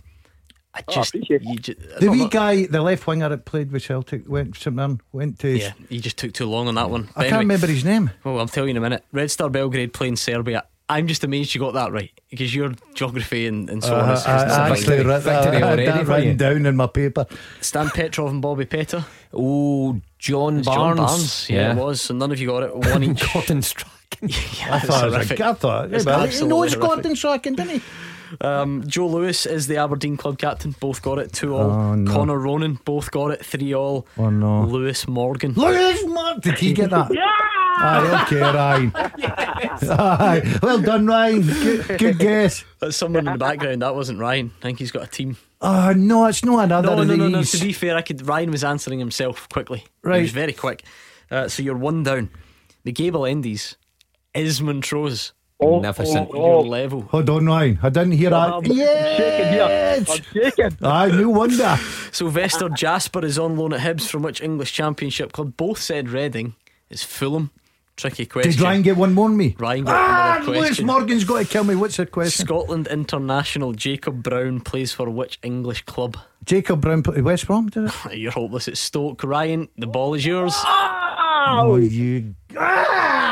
[0.76, 3.72] I Oh, just, appreciate you ju- The wee no- guy, the left winger that played
[3.72, 5.50] with Celtic, went St Mirren, went to.
[5.50, 7.04] yeah, you just took too long on that one.
[7.04, 8.10] I But can't anyway, remember his name.
[8.26, 9.04] Oh, I'll tell you in a minute.
[9.12, 10.64] Red Star Belgrade playing Serbia.
[10.90, 14.14] I'm just amazed you got that right because your geography and, and so on Uh,
[14.14, 14.72] is, is I, not I right.
[14.80, 16.34] actually wrote that, Victory I had already that written you.
[16.36, 17.26] down in my paper.
[17.62, 19.06] Stan Petrov and Bobby Petta.
[19.34, 20.98] Oh, John It's Barnes.
[20.98, 21.50] John Barnes.
[21.50, 22.02] Yeah, it was.
[22.02, 22.76] So none of you got it.
[22.76, 23.32] One each.
[23.34, 23.94] Gordon Strachan.
[24.28, 25.40] yeah, I thought, it was horrific.
[25.40, 26.90] a, I thought, It's well, he absolutely knows horrific.
[26.96, 27.82] Gordon Strachan, didn't he?
[28.42, 30.76] Um, Joe Lewis is the Aberdeen club captain.
[30.80, 31.34] Both got it.
[31.34, 31.72] Two all.
[31.72, 32.12] Oh, no.
[32.12, 33.46] Connor Ronan both got it.
[33.46, 34.08] Three all.
[34.18, 34.64] Oh, no.
[34.64, 35.54] Lewis Morgan.
[35.54, 37.14] Lewis Mark, did he get that?
[37.14, 37.24] Yeah.
[37.76, 38.92] Aye, okay, Ryan.
[38.96, 40.60] Aye.
[40.62, 41.42] Well done, Ryan.
[41.42, 42.64] Good, good guess.
[42.80, 43.82] That's someone in the background.
[43.82, 44.52] That wasn't Ryan.
[44.60, 45.38] I think he's got a team.
[45.62, 47.44] Oh, no, it's not another No, of no, no, no.
[47.44, 48.26] To be fair, I could.
[48.28, 49.86] Ryan was answering himself quickly.
[50.04, 50.18] Right.
[50.18, 50.84] He was very quick.
[51.32, 52.30] Uh, so you're one down.
[52.84, 53.76] The Gable Endies
[54.36, 55.34] is Montrose.
[55.62, 56.30] Magnificent.
[56.32, 57.02] Your level.
[57.04, 57.80] Hold on, Ryan.
[57.82, 58.54] I didn't hear that.
[58.54, 59.68] I'm shaking here.
[59.68, 60.10] Yes.
[60.10, 60.78] I'm shaking.
[60.82, 61.78] Aye, no wonder.
[62.12, 65.56] Sylvester Jasper is on loan at Hibs from which English Championship club?
[65.58, 66.56] Both said Reading.
[66.90, 67.52] It's Fulham.
[67.96, 68.52] Tricky question.
[68.54, 69.56] Did Ryan get one more than me?
[69.60, 70.82] Ryan got Ah, another Lewis.
[70.82, 71.76] Morgan's got to kill me.
[71.76, 72.44] What's the question?
[72.46, 76.18] Scotland international Jacob Brown plays for which English club?
[76.44, 77.94] Jacob Brown put West Brom, did it?
[78.18, 78.68] You're hopeless.
[78.68, 79.24] It's Stoke.
[79.24, 80.56] Ryan, the ball is yours.
[80.66, 82.34] Oh, you.
[82.58, 83.23] Ah!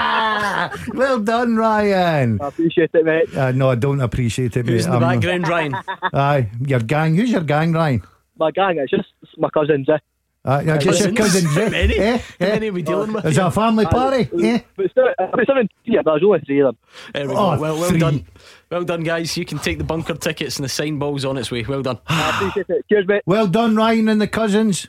[0.93, 2.39] Well done, Ryan.
[2.41, 3.35] I appreciate it, mate.
[3.35, 4.93] Uh, no, I don't appreciate it, Who's mate.
[4.93, 5.75] in the I'm- background, Ryan?
[6.13, 7.15] Aye, your gang.
[7.15, 8.03] Who's your gang, Ryan?
[8.37, 9.97] My gang, it's just my cousins, eh?
[10.43, 11.17] Uh, I guess your Cousins?
[11.19, 11.53] cousins.
[11.55, 11.69] How eh?
[11.79, 11.97] many?
[11.99, 12.17] Eh?
[12.17, 12.49] How Eh?
[12.53, 13.25] many are we dealing with?
[13.25, 14.27] Is it a family party?
[14.43, 14.59] Eh?
[14.75, 16.77] But still, about seven, yeah, but there's only three of them.
[17.13, 17.61] There we Oh, go.
[17.61, 17.99] Well, well three.
[17.99, 18.25] done.
[18.71, 19.37] Well done, guys.
[19.37, 21.61] You can take the bunker tickets and the sign ball's on its way.
[21.63, 21.99] Well done.
[22.07, 22.85] I appreciate it.
[22.89, 23.21] Cheers, mate.
[23.27, 24.87] Well done, Ryan and the cousins.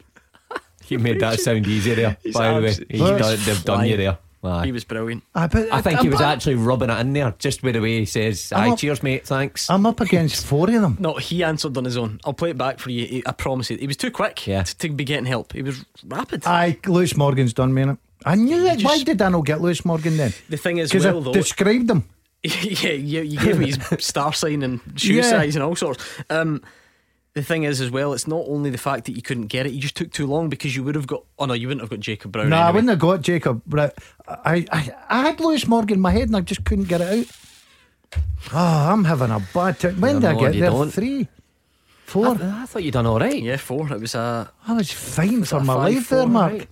[0.89, 2.69] You made that sound easy there, by the way.
[2.69, 4.19] abs- He's he's done, they've done you there.
[4.45, 4.67] Aye.
[4.67, 5.23] He was brilliant.
[5.35, 7.81] I, bet, I think he was I'm, actually rubbing it in there, just with the
[7.81, 9.71] way he says, I'm Aye, up- cheers, mate, thanks.
[9.71, 10.97] I'm up against four of them.
[10.99, 12.21] No, he answered on his own.
[12.25, 13.07] I'll play it back for you.
[13.07, 13.77] He- I promise you.
[13.77, 14.65] He was too quick Yeah.
[14.65, 15.53] to, to be getting help.
[15.53, 16.43] He was rapid.
[16.47, 17.83] Aye, Lewis Morgan's done me.
[17.83, 17.99] innit?
[18.27, 18.83] I knew it.
[18.85, 20.33] Why did I not get Lewis Morgan then?
[20.49, 21.33] the thing is, well, I though.
[21.33, 22.05] described him.
[22.43, 25.23] yeah, you, you gave me his star sign and shoe Yeah.
[25.23, 26.05] size and all sorts.
[26.31, 26.63] Um,
[27.35, 29.73] the thing is, as well, it's not only the fact that you couldn't get it,
[29.73, 31.25] you just took too long because you would have got.
[31.39, 32.51] Oh no, you wouldn't have got Jacob Brown.
[32.51, 33.63] No, I wouldn't have got Jacob.
[33.67, 33.97] But
[34.29, 37.21] I, I, I had Lewis Morgan in my head and I just couldn't get it
[37.21, 38.23] out.
[38.53, 40.01] Oh, I'm having a bad time.
[40.01, 40.71] When did I get there?
[40.71, 40.91] don't.
[40.91, 41.29] Three,
[42.05, 42.37] four.
[42.39, 43.43] I, I thought you'd done all right.
[43.43, 43.91] Yeah, four.
[43.91, 44.51] It was a.
[44.67, 46.53] I was fine for my five, life there, Mark.
[46.53, 46.69] right?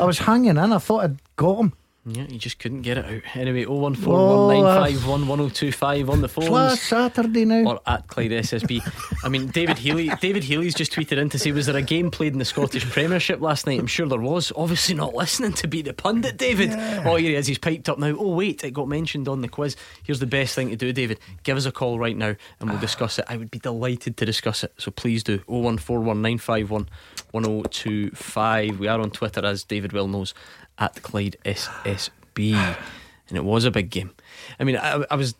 [0.00, 0.58] I was hanging in.
[0.58, 1.72] I thought I'd got him.
[2.10, 3.20] Yeah, you just couldn't get it out.
[3.36, 6.48] Anyway, 01419511025 on the phones.
[6.48, 7.64] last Saturday now.
[7.64, 8.80] Or at Clyde SSB.
[9.22, 10.10] I mean, David Healy.
[10.20, 12.90] David Healy's just tweeted in to say, "Was there a game played in the Scottish
[12.90, 14.50] Premiership last night?" I'm sure there was.
[14.56, 16.70] Obviously, not listening to be the pundit, David.
[17.04, 17.46] Oh, here he is.
[17.46, 18.16] He's piped up now.
[18.18, 19.76] Oh wait, it got mentioned on the quiz.
[20.02, 21.18] Here's the best thing to do, David.
[21.42, 22.80] Give us a call right now, and we'll ah.
[22.80, 23.26] discuss it.
[23.28, 24.72] I would be delighted to discuss it.
[24.78, 25.40] So please do.
[25.40, 26.88] 0141951
[27.32, 28.78] 1025.
[28.78, 30.34] We are on Twitter, as David well knows,
[30.78, 34.10] at Clyde SSB, and it was a big game.
[34.60, 35.34] I mean, I, I was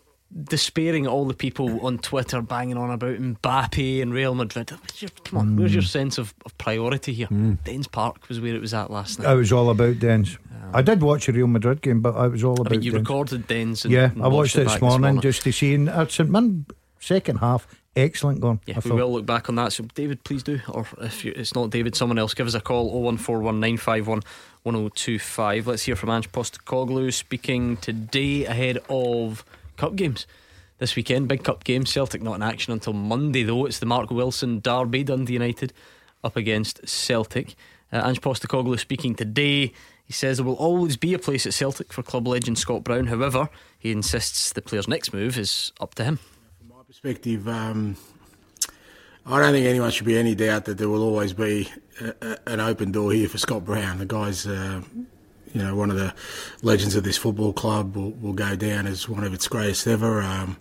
[0.44, 4.70] despairing all the people on Twitter banging on about Mbappe and Real Madrid.
[4.98, 7.28] Your- Come on, where's your sense of, of priority here?
[7.64, 9.28] Dens Park was where it was at last night.
[9.28, 10.36] I was all about Dens.
[10.74, 12.92] I did watch a Real Madrid game, but I was all I about mean, you
[12.92, 13.00] Dens.
[13.08, 13.84] recorded Dens.
[13.86, 15.74] And, Yeah, I watched it back this morning just to see.
[15.74, 16.66] And uh, St Mirren
[17.00, 17.66] second half,
[17.96, 18.60] excellent going.
[18.66, 18.96] Yeah, I we thought.
[18.98, 19.72] will look back on that.
[19.72, 20.60] So, David, please do.
[20.68, 24.22] Or if you, it's not David, someone else, give us a call 0141951
[24.74, 25.66] 1025.
[25.66, 29.42] Let's hear from Ange Postecoglou speaking today ahead of
[29.78, 30.26] cup games
[30.76, 31.26] this weekend.
[31.26, 31.86] Big cup game.
[31.86, 33.64] Celtic not in action until Monday, though.
[33.64, 35.72] It's the Mark Wilson Derby, Dundee United
[36.22, 37.54] up against Celtic.
[37.90, 39.72] Uh, Ange Postecoglou speaking today.
[40.04, 43.06] He says there will always be a place at Celtic for club legend Scott Brown.
[43.06, 43.48] However,
[43.78, 46.18] he insists the player's next move is up to him.
[46.58, 47.96] From my perspective, um,
[49.24, 51.72] I don't think anyone should be any doubt that there will always be
[52.46, 53.98] an open door here for Scott Brown.
[53.98, 54.82] The guy's, uh,
[55.54, 56.14] you know, one of the
[56.62, 57.96] legends of this football club.
[57.96, 60.22] Will, will go down as one of its greatest ever.
[60.22, 60.58] Um,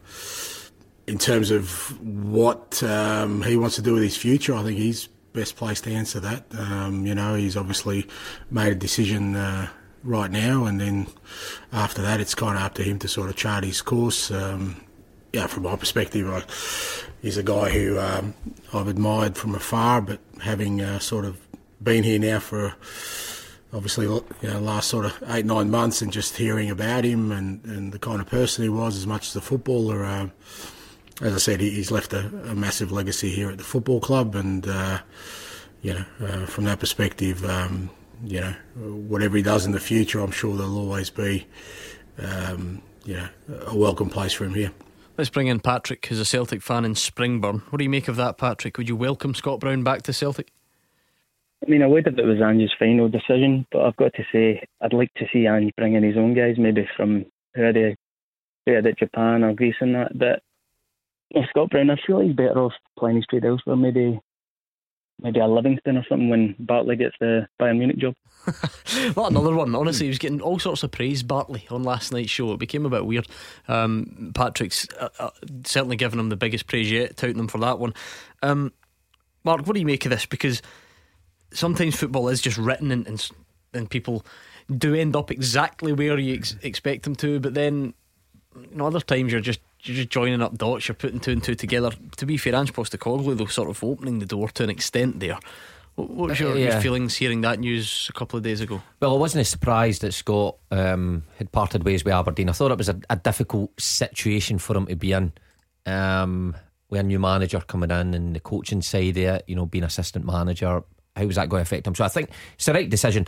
[1.05, 5.07] in terms of what um, he wants to do with his future, I think he's
[5.33, 6.45] best placed to answer that.
[6.57, 8.07] Um, you know, he's obviously
[8.49, 9.35] made a decision.
[9.35, 9.69] Uh,
[10.03, 11.07] right now, and then
[11.73, 14.31] after that, it's kind of up to him to sort of chart his course.
[14.31, 14.81] Um,
[15.33, 16.43] yeah, from my perspective, I,
[17.22, 18.34] he's a guy who um,
[18.74, 21.39] I've admired from afar, but having uh, sort of
[21.82, 22.76] been here now for
[23.74, 27.63] obviously you know last sort of eight nine months, and just hearing about him and,
[27.65, 30.05] and the kind of person he was, as much as a footballer.
[30.05, 30.30] Uh,
[31.22, 34.68] as I said, he's left a, a massive legacy here at the football club, and
[34.68, 34.99] uh,
[35.82, 37.89] you know, uh, from that perspective, um,
[38.24, 41.47] you know, whatever he does in the future, I'm sure there'll always be,
[42.20, 43.30] um, you know,
[43.68, 44.72] a welcome place for him here.
[45.18, 47.61] Let's bring in Patrick, who's a Celtic fan in Springburn.
[47.72, 48.78] What do you make of that, Patrick?
[48.78, 50.51] Would you welcome Scott Brown back to Celtic?
[51.65, 54.63] I mean, I would if it was Ange's final decision, but I've got to say,
[54.80, 57.97] I'd like to see Ange bring in his own guys, maybe from had it
[58.99, 60.15] Japan or Greece and that.
[60.20, 60.43] But
[61.49, 64.20] Scott Brown, I feel he's better off playing his trade elsewhere, maybe
[65.22, 68.15] maybe a Livingston or something when Bartley gets the Bayern Munich job.
[69.15, 69.76] Well, another one.
[69.76, 72.51] Honestly, he was getting all sorts of praise, Bartley, on last night's show.
[72.53, 73.28] It became a bit weird.
[73.68, 75.30] Um, Patrick's uh, uh,
[75.65, 77.93] certainly given him the biggest praise yet, touting him for that one.
[78.41, 78.72] Um,
[79.43, 80.26] Mark, what do you make of this?
[80.26, 80.61] Because
[81.51, 83.30] sometimes football is just written and, and,
[83.74, 84.26] and people
[84.76, 87.93] do end up exactly where you ex- expect them to, but then
[88.55, 91.43] you know, other times you're just you're just joining up dots, you're putting two and
[91.43, 91.91] two together.
[92.17, 95.39] To be fair, Ange Postecoglou, though, sort of opening the door to an extent there.
[95.95, 96.73] What, was your, yeah.
[96.73, 98.84] your feelings hearing that news a couple of days ago?
[98.99, 102.49] Well, I wasn't surprised that Scott um, had parted ways with Aberdeen.
[102.49, 105.34] I thought it was a, a difficult situation for him to be in.
[105.88, 106.55] Um,
[106.89, 110.25] with a new manager coming in and the coaching side it, you know, being assistant
[110.25, 110.84] manager,
[111.15, 111.95] how was that going to affect him?
[111.95, 113.25] So I think it's the right decision.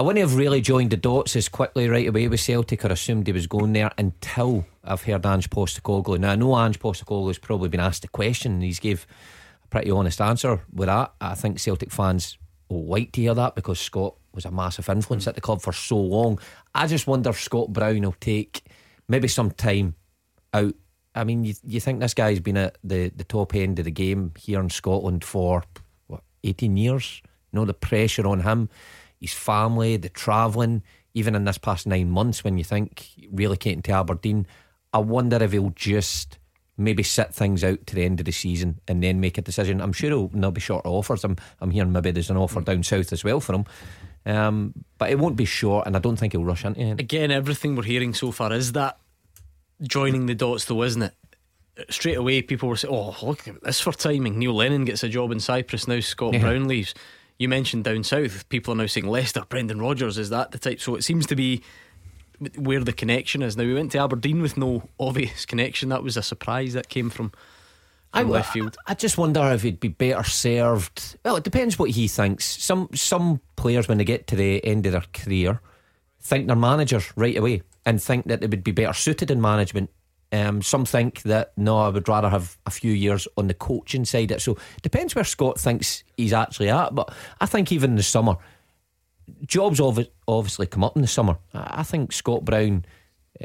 [0.00, 3.26] I wouldn't have really joined the dots as quickly right away with Celtic or assumed
[3.26, 6.18] he was going there until I've heard Ange Postecoglou.
[6.18, 9.06] Now I know Ange Postecoglou's probably been asked a question and he's gave
[9.62, 11.12] a pretty honest answer with that.
[11.20, 12.38] I think Celtic fans
[12.70, 15.74] will like to hear that because Scott was a massive influence at the club for
[15.74, 16.40] so long.
[16.74, 18.62] I just wonder if Scott Brown will take
[19.06, 19.96] maybe some time
[20.54, 20.72] out.
[21.14, 23.90] I mean, you, you think this guy's been at the, the top end of the
[23.90, 25.62] game here in Scotland for
[26.06, 27.20] what, 18 years?
[27.52, 28.70] You know, the pressure on him,
[29.20, 30.82] his family, the travelling,
[31.14, 34.46] even in this past nine months when you think relocating to Aberdeen.
[34.92, 36.38] I wonder if he'll just
[36.76, 39.80] maybe sit things out to the end of the season and then make a decision.
[39.80, 41.24] I'm sure he'll not be short of offers.
[41.24, 43.64] I'm, I'm hearing maybe there's an offer down south as well for him.
[44.26, 47.00] Um, but it won't be short, and I don't think he'll rush into it.
[47.00, 48.98] Again, everything we're hearing so far is that
[49.82, 51.14] joining the dots, though, isn't it?
[51.88, 55.08] Straight away, people were saying, "Oh, look at this for timing." Neil Lennon gets a
[55.08, 56.00] job in Cyprus now.
[56.00, 56.40] Scott Yeah.
[56.40, 56.94] Brown leaves.
[57.40, 58.46] You mentioned down south.
[58.50, 60.18] People are now saying Leicester, Brendan Rodgers.
[60.18, 60.78] Is that the type?
[60.78, 61.62] So it seems to be
[62.54, 63.56] where the connection is.
[63.56, 65.88] Now we went to Aberdeen with no obvious connection.
[65.88, 67.32] That was a surprise that came from,
[68.12, 68.76] from left field.
[68.86, 71.16] I just wonder if he'd be better served.
[71.24, 72.44] Well, it depends what he thinks.
[72.44, 75.62] Some some players, when they get to the end of their career,
[76.20, 79.88] think they're managers right away and think that they would be better suited in management.
[80.32, 84.04] Um, some think that no, I would rather have a few years on the coaching
[84.04, 84.30] side.
[84.30, 86.94] It So depends where Scott thinks he's actually at.
[86.94, 88.36] But I think even in the summer,
[89.46, 91.36] jobs obvi- obviously come up in the summer.
[91.52, 92.84] I think Scott Brown,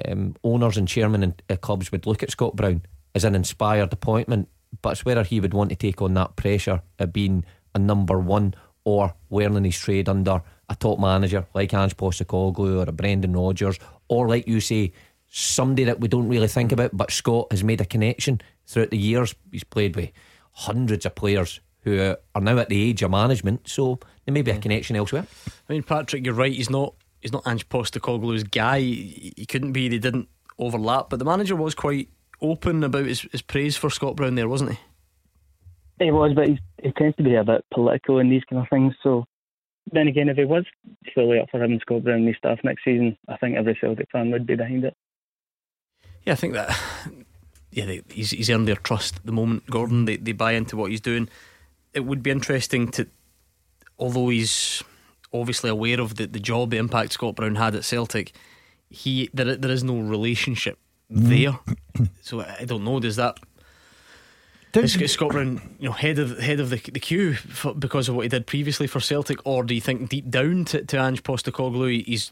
[0.07, 2.83] um, owners and chairman in uh, clubs would look at Scott Brown
[3.15, 4.47] as an inspired appointment,
[4.81, 8.19] but it's whether he would want to take on that pressure of being a number
[8.19, 13.33] one or wearing his trade under a top manager like Ange Postecoglou or a Brendan
[13.33, 14.91] Rodgers, or like you say,
[15.37, 18.97] somebody that we don't really think about, but Scott has made a connection throughout the
[18.97, 19.35] years.
[19.51, 20.11] He's played with
[20.53, 24.41] hundreds of players who uh, are now at the age of management, so there may
[24.41, 25.27] be a connection elsewhere.
[25.69, 26.53] I mean, Patrick, you're right.
[26.53, 26.95] He's not.
[27.19, 28.79] He's not Ange Postecoglou's guy.
[28.79, 29.89] He, he couldn't be.
[29.89, 31.09] They didn't overlap.
[31.09, 32.09] But the manager was quite
[32.39, 36.05] open about his, his praise for Scott Brown there, wasn't he?
[36.05, 38.69] He was, but he's, he tends to be a bit political in these kind of
[38.69, 38.93] things.
[39.01, 39.25] So
[39.91, 40.65] then again, if he was
[41.13, 44.09] fully up for having Scott Brown and his staff next season, I think every Celtic
[44.11, 44.95] fan would be behind it.
[46.25, 46.77] Yeah, I think that.
[47.71, 50.05] Yeah, they, he's, he's earned their trust at the moment, Gordon.
[50.05, 51.29] They, they buy into what he's doing.
[51.93, 53.07] It would be interesting to,
[53.99, 54.81] although he's
[55.33, 58.31] obviously aware of the, the job, the impact Scott Brown had at Celtic,
[58.89, 60.79] he there, there is no relationship
[61.11, 61.29] mm-hmm.
[61.29, 62.07] there.
[62.21, 63.39] so I don't know, does that.
[64.73, 68.09] Is is Scott Brown, you know, head of head of the the queue for, because
[68.09, 70.97] of what he did previously for Celtic, or do you think deep down to, to
[70.97, 72.31] Ange Postecoglou, he's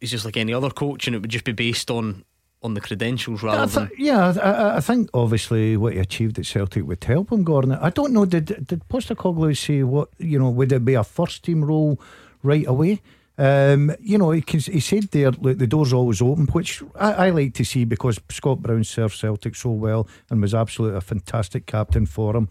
[0.00, 2.24] he's just like any other coach, and it would just be based on
[2.62, 6.46] on the credentials rather I than yeah, I, I- think obviously what he achieved at
[6.46, 7.72] Celtic would help him, Gordon.
[7.72, 8.24] I don't know.
[8.24, 10.50] Did did Postecoglou say what you know?
[10.50, 12.00] Would it be a first team role
[12.42, 13.00] right away?
[13.40, 17.30] Um, you know, he, he said there, look, the door's always open, which I, I
[17.30, 21.64] like to see because Scott Brown served Celtic so well and was absolutely a fantastic
[21.66, 22.48] captain for him.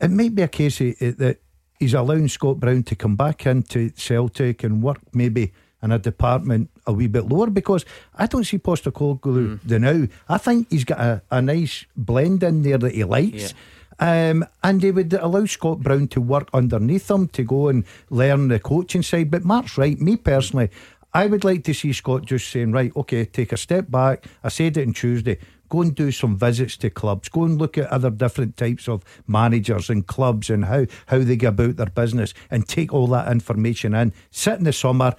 [0.00, 1.38] It might be a case it, that
[1.78, 5.52] he's allowing Scott Brown to come back into Celtic and work maybe
[5.86, 7.84] in a department a wee bit lower because
[8.14, 10.06] I don't see Postecoglou the now.
[10.28, 13.54] I think he's got a, a nice blend in there that he likes.
[13.98, 18.48] Um, and they would allow Scott Brown to work underneath him to go and learn
[18.48, 19.30] the coaching side.
[19.30, 19.98] But Mark's right.
[19.98, 20.68] Me personally,
[21.14, 24.26] I would like to see Scott just saying, right, okay, take a step back.
[24.44, 25.38] I said it on Tuesday.
[25.68, 27.30] Go and do some visits to clubs.
[27.30, 31.36] Go and look at other different types of managers and clubs and how, how they
[31.36, 34.12] go about their business and take all that information in.
[34.30, 35.14] Sit in the summer,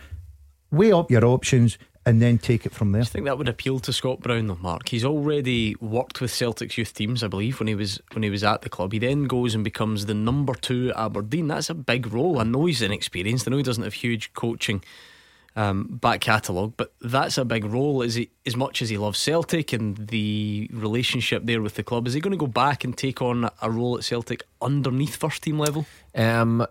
[0.71, 3.01] weigh up your options, and then take it from there.
[3.01, 4.87] I think that would appeal to Scott Brown though, Mark.
[4.87, 8.45] He's already worked with Celtic's youth teams, I believe, when he was when he was
[8.45, 8.93] at the club.
[8.93, 11.49] He then goes and becomes the number two at Aberdeen.
[11.49, 12.39] That's a big role.
[12.39, 13.45] I know he's inexperienced.
[13.45, 14.81] I know he doesn't have huge coaching
[15.57, 18.01] um, back catalogue, but that's a big role.
[18.01, 22.07] Is he as much as he loves Celtic and the relationship there with the club?
[22.07, 25.43] Is he going to go back and take on a role at Celtic underneath first
[25.43, 25.85] team level?
[26.15, 26.65] Um,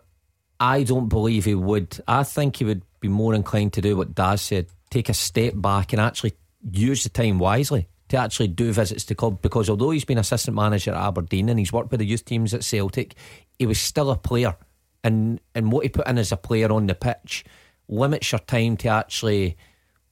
[0.58, 2.00] I don't believe he would.
[2.08, 5.52] I think he would be more inclined to do what Daz said take a step
[5.56, 6.32] back and actually
[6.70, 10.54] use the time wisely to actually do visits to club because although he's been assistant
[10.54, 13.14] manager at Aberdeen and he's worked with the youth teams at Celtic,
[13.58, 14.56] he was still a player.
[15.02, 17.44] And, and what he put in as a player on the pitch
[17.88, 19.56] limits your time to actually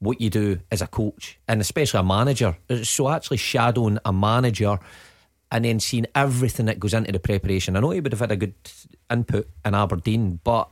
[0.01, 2.57] what you do as a coach and especially a manager.
[2.83, 4.79] So actually shadowing a manager
[5.51, 7.77] and then seeing everything that goes into the preparation.
[7.77, 8.55] I know he would have had a good
[9.11, 10.69] input in Aberdeen, but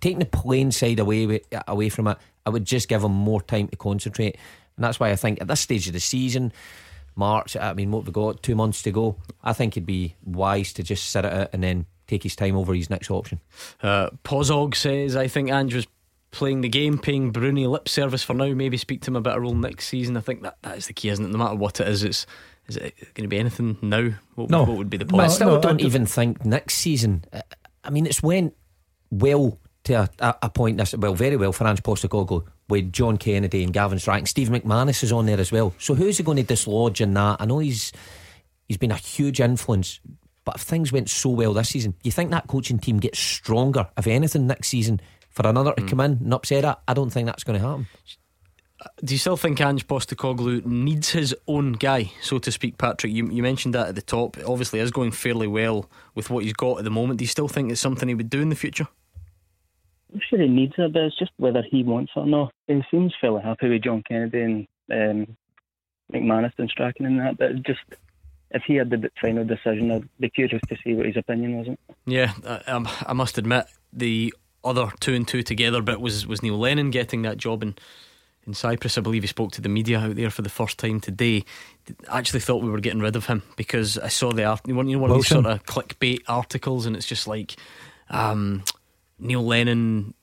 [0.00, 3.68] taking the playing side away away from it, I would just give him more time
[3.68, 4.36] to concentrate.
[4.76, 6.52] And that's why I think at this stage of the season,
[7.14, 10.72] March, I mean, what we got, two months to go, I think it'd be wise
[10.74, 13.40] to just sit it out and then take his time over his next option.
[13.82, 15.86] Uh, Pozog says, I think Andrew's
[16.30, 18.52] playing the game, paying Bruni lip service for now.
[18.54, 20.16] Maybe speak to him about a role next season.
[20.16, 21.28] I think that that is the key, isn't it?
[21.30, 22.26] No matter what it is, it's
[22.68, 24.10] is it going to be anything now?
[24.36, 24.62] What, No.
[24.64, 25.32] what would be the But I point?
[25.32, 27.24] still don't even think next season.
[27.32, 27.42] uh,
[27.84, 28.54] I mean, it's went
[29.10, 30.78] well to a, a, a point.
[30.78, 34.26] This well, very well for Ange Postecoglou with John Kennedy and Gavin Strachan.
[34.26, 35.74] Steve McManus is on there as well.
[35.78, 37.36] So who's he going to dislodge in that?
[37.40, 37.92] I know he's
[38.68, 40.00] he's been a huge influence.
[40.44, 43.88] But if things went so well this season, you think that coaching team gets stronger,
[43.96, 45.88] if anything, next season for another to hmm.
[45.88, 46.76] come in and upset it?
[46.88, 47.86] I don't think that's going to happen.
[49.04, 53.12] Do you still think Ange Postecoglou needs his own guy, so to speak, Patrick?
[53.12, 54.36] You, you mentioned that at the top.
[54.36, 57.18] It obviously is going fairly well with what he's got at the moment.
[57.18, 58.88] Do you still think it's something he would do in the future?
[60.12, 62.52] I'm sure he needs it, but it's just whether he wants it or not.
[62.66, 65.36] He seems fairly happy with John Kennedy and um,
[66.12, 67.80] McManus and Strachan and that, but just
[68.50, 71.76] if he had the final decision, I'd be curious to see what his opinion was.
[72.06, 74.34] Yeah, I, um, I must admit the
[74.64, 77.74] other two and two together bit was was Neil Lennon getting that job in
[78.46, 78.98] in Cyprus.
[78.98, 81.44] I believe he spoke to the media out there for the first time today.
[82.08, 84.60] I actually thought we were getting rid of him because I saw the art.
[84.66, 87.56] You know, one of these sort of clickbait articles, and it's just like
[88.10, 88.64] um,
[89.22, 90.14] Neil Lennon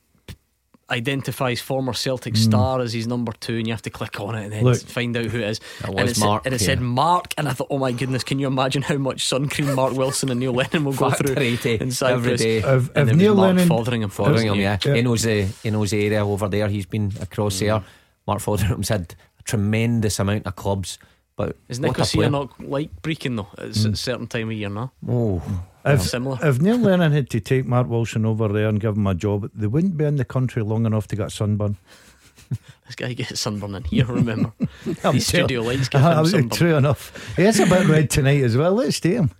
[0.91, 2.41] identifies former Celtic hmm.
[2.41, 4.81] star as his number two, and you have to click on it and then Look.
[4.81, 5.59] find out who it is.
[5.81, 6.65] That and was it, said- Mark, and it yeah.
[6.65, 9.73] said Mark, and I thought, oh my goodness, can you imagine how much sun cream
[9.75, 12.41] Mark Wilson and Neil Lennon will go through Factory to in Cyprus?
[12.41, 12.57] day.
[12.57, 14.77] If, And if it was Neil Mark Lennon, Fotheringham, Fotheringham, yeah.
[14.83, 14.95] Yeah.
[14.95, 16.67] He knows the he uh, knows the area over there.
[16.67, 17.65] He's been across hmm.
[17.65, 17.83] there.
[18.27, 20.99] Mark Fotheringham's had a tremendous amount of clubs.
[21.39, 23.47] But Is what a Nicosia not like breaking though?
[23.59, 23.93] It's at a hmm.
[23.93, 24.91] certain time of year now.
[25.07, 25.41] Oh,
[25.85, 26.37] If, Similar.
[26.45, 29.49] if Neil Lennon had to take Mark Wilson over there and give him a job,
[29.55, 31.77] they wouldn't be in the country long enough to get sunburn.
[32.85, 34.03] This guy gets sunburn in here.
[34.03, 34.51] Remember,
[35.05, 36.49] I'm these studio lights give telling- him sunburn.
[36.49, 37.35] True enough.
[37.37, 38.73] He is a bit red tonight as well.
[38.73, 39.31] Let's stay him.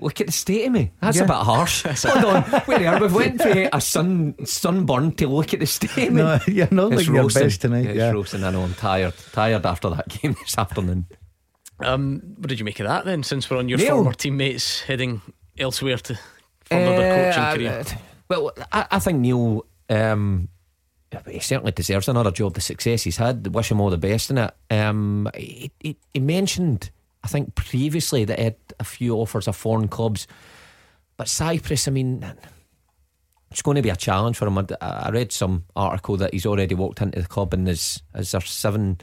[0.00, 0.92] look at the state of me.
[1.00, 1.24] That's Yeah.
[1.24, 1.82] a bit harsh.
[2.04, 3.00] Hold on, wait there.
[3.00, 6.22] We've went from a sun sunburn to look at the state of me.
[6.22, 7.86] No, you're not It's looking your best tonight.
[7.86, 8.12] It's Yeah.
[8.12, 8.44] roasting.
[8.44, 8.62] I know.
[8.62, 9.14] I'm tired.
[9.32, 11.06] Tired after that game this afternoon.
[11.80, 13.22] Um, what did you make of that then?
[13.22, 13.96] Since we're on your Neil.
[13.96, 15.20] former teammates heading
[15.58, 16.18] elsewhere to
[16.64, 17.84] further their coaching Uh, career.
[17.86, 17.94] uh,
[18.28, 19.66] well, I, I think Neil.
[19.90, 20.48] Um,
[21.30, 22.54] he certainly deserves another job.
[22.54, 24.52] The success he's had, wish him all the best in it.
[24.70, 26.90] Um, he, he, he mentioned,
[27.22, 30.26] I think previously that he had a few offers of foreign clubs,
[31.16, 31.86] but Cyprus.
[31.86, 32.24] I mean,
[33.52, 34.58] it's going to be a challenge for him.
[34.58, 38.32] I, I read some article that he's already walked into the club and there's is
[38.32, 38.98] there seven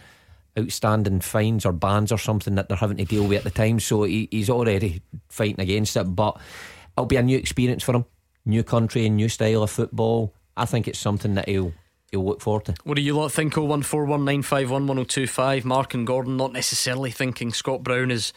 [0.58, 3.80] outstanding fines or bans or something that they're having to deal with at the time.
[3.80, 6.04] So he, he's already fighting against it.
[6.04, 6.39] But
[6.97, 8.06] it'll be a new experience for him,
[8.45, 10.34] new country, and new style of football.
[10.58, 11.74] I think it's something that he'll
[12.12, 12.76] he'll look forward to.
[12.84, 13.54] What do you lot think?
[13.54, 15.64] 01419511025.
[15.64, 18.34] Mark and Gordon not necessarily thinking Scott Brown is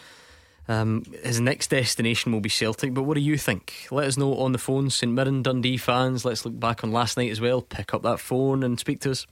[0.67, 3.87] um, his next destination will be Celtic, but what do you think?
[3.91, 4.91] Let us know on the phone.
[4.91, 7.61] St Mirren Dundee fans, let's look back on last night as well.
[7.61, 9.27] Pick up that phone and speak to us.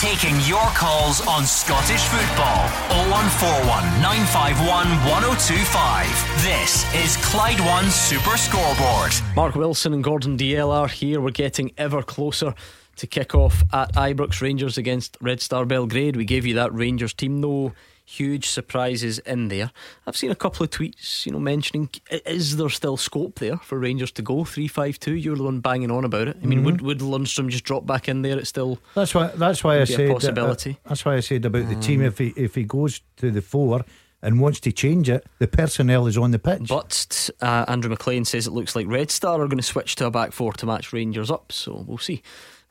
[0.00, 2.64] Taking your calls on Scottish football.
[3.10, 6.42] 0141 951 1025.
[6.42, 9.12] This is Clyde One Super Scoreboard.
[9.36, 11.20] Mark Wilson and Gordon Dalziel are here.
[11.20, 12.54] We're getting ever closer
[12.96, 16.16] to kick off at Ibrox Rangers against Red Star Belgrade.
[16.16, 17.38] We gave you that Rangers team.
[17.38, 17.74] No
[18.10, 19.70] huge surprises in there.
[20.06, 21.88] I've seen a couple of tweets, you know, mentioning
[22.26, 25.14] is there still scope there for Rangers to go three five two?
[25.14, 26.36] You're the one banging on about it.
[26.42, 28.38] I mean, would would Lundstram just drop back in there?
[28.38, 29.28] It's still That's why.
[29.28, 30.10] That's why I Would be a said.
[30.12, 30.70] possibility.
[30.84, 32.02] uh, that's why I said about the team.
[32.02, 33.84] If he if he goes to the four
[34.22, 36.68] and wants to change it, the personnel is on the pitch.
[36.68, 40.06] But uh, Andrew McLean says it looks like Red Star are going to switch to
[40.06, 41.52] a back four to match Rangers up.
[41.52, 42.22] So we'll see.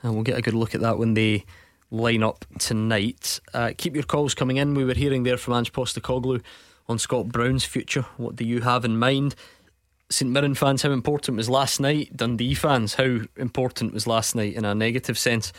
[0.03, 1.45] And we'll get a good look at that when they
[1.91, 3.39] line up tonight.
[3.53, 4.73] Uh, keep your calls coming in.
[4.73, 6.41] We were hearing there from Ange Postecoglou
[6.87, 8.05] on Scott Brown's future.
[8.17, 9.35] What do you have in mind?
[10.11, 12.15] St Mirren fans, how important was last night?
[12.15, 15.53] Dundee fans, how important was last night in a negative sense?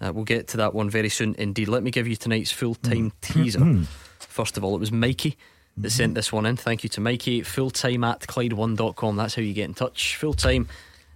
[0.00, 1.68] Uh, we'll get to that one very soon indeed.
[1.68, 3.84] Let me give you tonight's full time teaser.
[4.18, 5.36] First of all, it was Mikey
[5.78, 6.56] that sent this one in.
[6.56, 7.42] Thank you to Mikey.
[7.42, 9.16] Full time at Clyde1.com.
[9.16, 10.16] That's how you get in touch.
[10.16, 10.68] Full time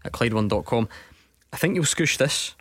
[0.04, 0.88] at Clyde1.com.
[1.52, 2.54] I think you'll scoosh this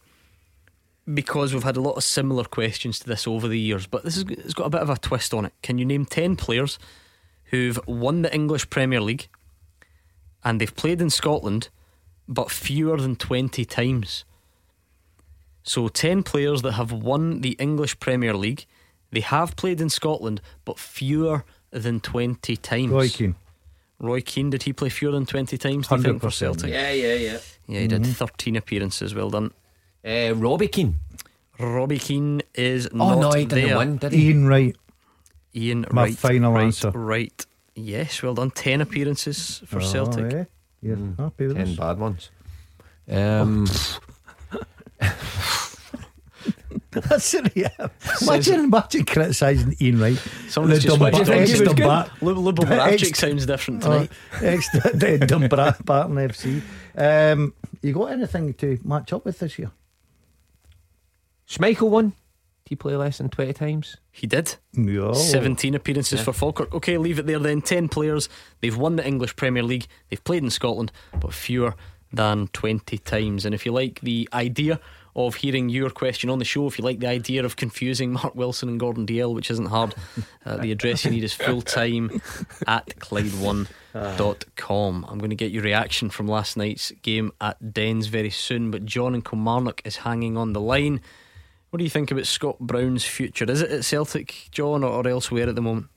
[1.13, 4.15] because we've had a lot of similar questions to this over the years, but this
[4.15, 5.53] has it's got a bit of a twist on it.
[5.63, 6.77] Can you name 10 players
[7.45, 9.27] who've won the English Premier League
[10.43, 11.69] and they've played in Scotland
[12.27, 14.23] but fewer than 20 times?
[15.63, 18.65] So, 10 players that have won the English Premier League.
[19.11, 22.91] They have played in Scotland, but fewer than 20 times.
[22.91, 23.35] Roy Keane.
[23.99, 26.69] Roy Keane, did he play fewer than 20 times, do you think, for Celtic?
[26.71, 27.37] Yeah, yeah, yeah.
[27.67, 28.13] Yeah, he did Mhm.
[28.15, 29.13] 13 appearances.
[29.13, 29.51] Well done.
[30.09, 30.95] Uh, Robbie Keane.
[31.59, 33.77] Robbie Keane is Oh, not no, he didn't there.
[33.77, 34.29] win, did he?
[34.29, 34.75] Ian Wright.
[35.55, 36.17] Ian My Wright.
[36.17, 36.89] final right, answer.
[36.91, 37.45] Right.
[37.75, 38.51] Yes, well done.
[38.51, 40.31] 10 appearances for Oh, Celtic.
[40.31, 40.43] yeah.
[40.81, 41.75] You're happy with Ten this?
[41.77, 42.29] bad ones.
[43.11, 43.67] Um,
[46.91, 47.69] That's it, yeah.
[48.21, 50.17] Imagine, imagine criticising Ian Wright.
[50.47, 52.69] Someone's The just went, Dumbar- "Do you think he was good?" Dumbar- Lub- Lub- ex-
[52.69, 54.09] Lubomiracic sounds different tonight.
[54.41, 56.61] Oh, ex- the Dumbarton FC.
[56.97, 57.53] Um,
[57.83, 59.71] you got anything to match up with this year?
[61.49, 62.09] Schmeichel won.
[62.09, 63.97] Did he play less than 20 times?
[64.11, 64.55] He did.
[64.73, 65.13] No.
[65.13, 66.25] 17 appearances Yeah.
[66.25, 66.75] for Falkirk.
[66.75, 67.61] Okay, leave it there then.
[67.63, 68.29] 10 players.
[68.61, 69.87] They've won the English Premier League.
[70.09, 71.73] They've played in Scotland, but fewer
[72.13, 73.45] than 20 times.
[73.45, 74.79] And if you like the idea
[75.15, 78.35] of hearing your question on the show, if you like the idea of confusing Mark
[78.35, 79.95] Wilson and Gordon Dalziel, which isn't hard,
[80.45, 82.21] uh, the address you need is fulltime
[82.67, 85.05] at Clyde1.com.
[85.09, 88.85] I'm going to get your reaction from last night's game at Dens very soon, but
[88.85, 91.01] John and Kilmarnock is hanging on the line.
[91.69, 93.45] What do you think about Scott Brown's future?
[93.49, 95.87] Is it at Celtic, John, or elsewhere at the moment?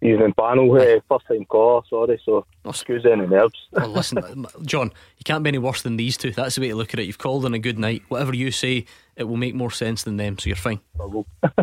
[0.00, 3.54] He's in panel, uh, first time caller, sorry, so excuse any nerves.
[3.72, 6.30] Well, listen, John, you can't be any worse than these two.
[6.30, 7.06] That's the way to look at it.
[7.06, 8.02] You've called on a good night.
[8.06, 10.80] Whatever you say, it will make more sense than them, so you're fine.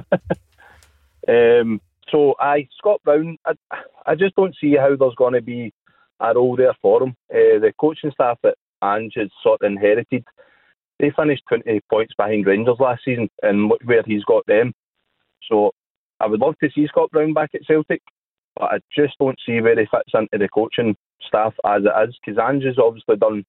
[1.27, 3.53] Um, so, I Scott Brown, I,
[4.05, 5.73] I just don't see how there's going to be
[6.19, 7.15] a role there for him.
[7.31, 10.23] Uh, the coaching staff that Ange has sort of inherited,
[10.99, 14.73] they finished 20 points behind Rangers last season, and look where he's got them.
[15.49, 15.71] So,
[16.19, 18.01] I would love to see Scott Brown back at Celtic,
[18.55, 20.95] but I just don't see where he fits into the coaching
[21.27, 23.43] staff as it is, because Ange has obviously done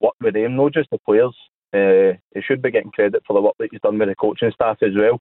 [0.00, 1.34] work with them, not just the players.
[1.74, 4.52] Uh, he should be getting credit for the work that he's done with the coaching
[4.54, 5.20] staff as well.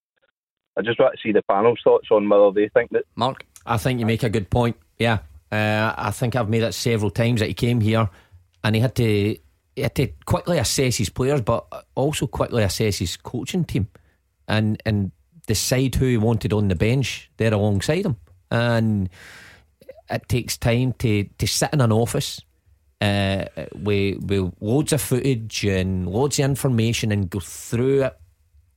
[0.77, 3.05] I just want to see the panel's thoughts on whether they think that.
[3.15, 3.45] Mark?
[3.65, 4.75] I think you make a good point.
[4.99, 5.19] Yeah.
[5.51, 8.09] Uh, I think I've made it several times that he came here
[8.63, 9.37] and he had to
[9.75, 11.65] he had to quickly assess his players, but
[11.95, 13.87] also quickly assess his coaching team
[14.47, 15.11] and and
[15.47, 18.15] decide who he wanted on the bench there alongside him.
[18.51, 19.09] And
[20.09, 22.41] it takes time to, to sit in an office
[23.01, 23.45] uh,
[23.75, 28.17] with, with loads of footage and loads of information and go through it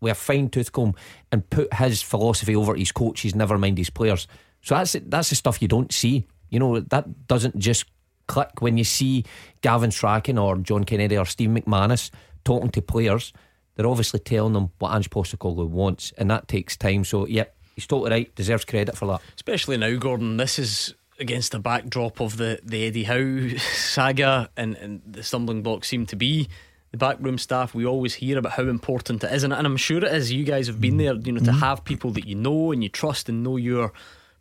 [0.01, 0.95] with a fine tooth comb
[1.33, 4.27] and put his philosophy over his coaches, never mind his players.
[4.63, 6.27] So that's that's the stuff you don't see.
[6.51, 7.87] You know that doesn't just
[8.29, 9.24] click when you see
[9.62, 12.11] Gavin Strachan or John Kennedy or Steve McManus
[12.45, 13.33] talking to players.
[13.74, 17.05] They're obviously telling them what Ange Postecoglou wants, and that takes time.
[17.05, 18.35] So, yep, he's totally right.
[18.35, 19.20] Deserves credit for that.
[19.35, 24.76] Especially now, Gordon, this is against the backdrop of the, the Eddie Howe saga and,
[24.76, 26.49] and the stumbling block seemed to be
[26.91, 27.74] the backroom staff.
[27.74, 30.33] We always hear about how important it is, and, and I'm sure it is.
[30.33, 31.61] You guys have been there, you know, to mm-hmm.
[31.61, 33.93] have people that you know and you trust and know your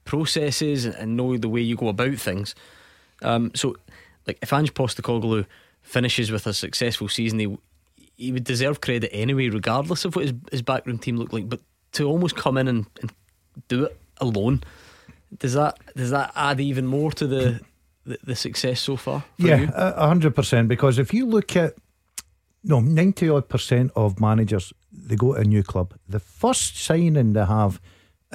[0.05, 2.55] processes and, and know the way you go about things.
[3.21, 3.75] Um, so,
[4.25, 5.45] like, if Ange Postecoglou
[5.81, 7.57] finishes with a successful season, he,
[8.17, 11.49] he would deserve credit anyway, regardless of what his, his backroom team looked like.
[11.49, 11.61] But
[11.93, 13.11] to almost come in and, and
[13.67, 14.63] do it alone,
[15.39, 17.59] does that does that add even more to the
[18.05, 19.21] the, the success so far?
[19.21, 19.65] for Yeah,
[19.97, 20.67] hundred percent.
[20.67, 21.75] Because if you look at
[22.63, 25.93] no ninety odd percent of managers, they go to a new club.
[26.07, 27.81] The first signing they have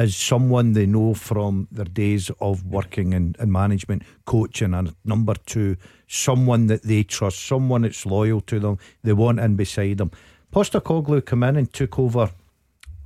[0.02, 5.34] is someone they know from their days of working in, in management, coaching, and number
[5.46, 5.76] two,
[6.06, 10.10] someone that they trust, someone that's loyal to them, they want in beside them.
[10.52, 12.30] Postecoglou came in and took over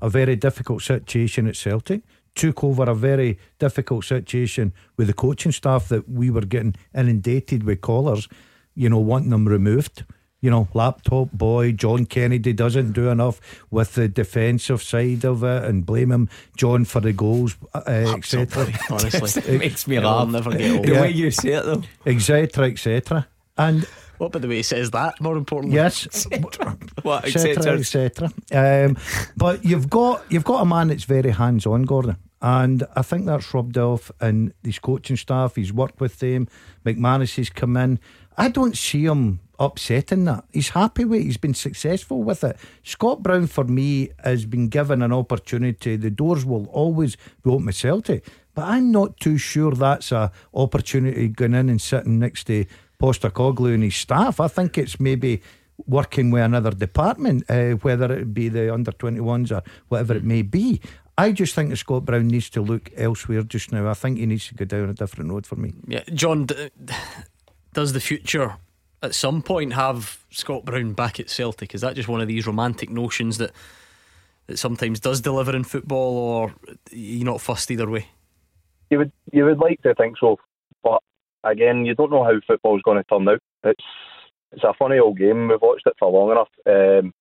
[0.01, 2.03] a very difficult situation at Celtic,
[2.35, 7.63] took over a very difficult situation with the coaching staff that we were getting inundated
[7.63, 8.29] with callers,
[8.75, 10.05] you know, wanting them removed.
[10.43, 15.65] You know, laptop boy, John Kennedy doesn't do enough with the defensive side of it
[15.65, 18.67] and blame him, John, for the goals, uh, etc.
[18.91, 19.43] honestly.
[19.55, 20.29] It makes me laugh.
[20.29, 20.87] never get old.
[20.87, 21.83] The way you say it, though.
[22.05, 23.27] Etc., etc.
[23.57, 23.87] And
[24.19, 25.21] What by the way he says that?
[25.21, 26.27] More importantly, Yes,
[27.03, 28.31] What, etc., etc.
[28.53, 28.97] Um,
[29.37, 33.25] but you've got you've got a man that's very hands on, Gordon, and I think
[33.27, 35.57] that's rubbed off in his coaching staff.
[35.57, 36.49] He's worked with them.
[36.85, 37.99] McManus has come in.
[38.37, 40.45] I don't see him upsetting that.
[40.53, 41.25] He's happy with it.
[41.25, 42.57] He's been successful with it.
[42.83, 45.97] Scott Brown, for me, has been given an opportunity.
[45.97, 50.31] The doors will always be open with Celtic, but I'm not too sure that's a
[50.55, 52.65] opportunity going in and sitting next to
[53.01, 54.41] Postecoglou and his staff.
[54.41, 55.43] I think it's maybe
[55.87, 60.43] working with another department, uh, whether it be the under 21s or whatever it may
[60.43, 60.81] be.
[61.19, 63.89] I just think that Scott Brown needs to look elsewhere just now.
[63.89, 65.73] I think he needs to go down a different road for me.
[65.87, 66.47] Yeah, John,
[67.73, 68.57] does the future
[69.07, 71.75] at some point have Scott Brown back at Celtic?
[71.75, 73.53] Is that just one of these romantic notions that
[74.47, 76.55] that sometimes does deliver in football, or
[76.91, 78.07] you're not fussed either way?
[78.91, 80.39] You would you would like to think so,
[80.83, 81.03] but
[81.43, 83.41] again, you don't know how football's going to turn out.
[83.65, 83.85] It's
[84.53, 85.49] it's a funny old game.
[85.49, 86.49] We've watched it for long enough.
[86.67, 87.13] Um,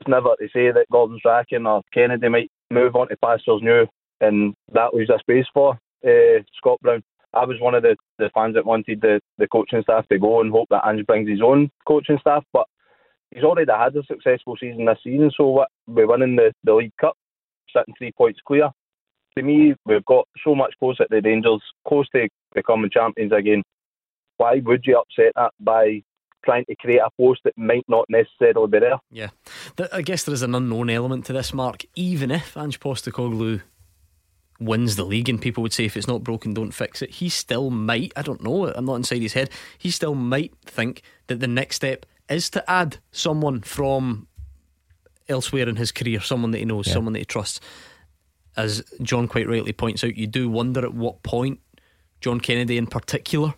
[0.00, 3.86] it's never to say that Gordon Strachan or Kennedy might move on to Pastures New,
[4.20, 7.02] and that leaves a space for uh, Scott Brown.
[7.34, 10.40] I was one of the, the fans that wanted the, the coaching staff to go
[10.40, 12.66] and hope that Ange brings his own coaching staff, but
[13.34, 15.30] he's already had a successful season this season.
[15.36, 17.14] So what we're winning the, the League Cup,
[17.76, 18.70] sitting three points clear.
[19.36, 23.62] To me, we've got so much close at the Rangers, close to becoming champions again.
[24.38, 26.02] Why would you upset that by
[26.44, 28.98] trying to create a post that might not necessarily be there?
[29.10, 29.28] Yeah,
[29.92, 31.84] I guess there is an unknown element to this, Mark.
[31.94, 33.60] Even if Ange Postecoglou
[34.58, 37.10] wins the league, and people would say if it's not broken, don't fix it.
[37.10, 41.02] He still might, I don't know, I'm not inside his head, he still might think
[41.26, 44.26] that the next step is to add someone from
[45.28, 46.94] elsewhere in his career, someone that he knows, yeah.
[46.94, 47.60] someone that he trusts.
[48.56, 51.60] As John quite rightly points out, you do wonder at what point
[52.20, 53.54] John Kennedy in particular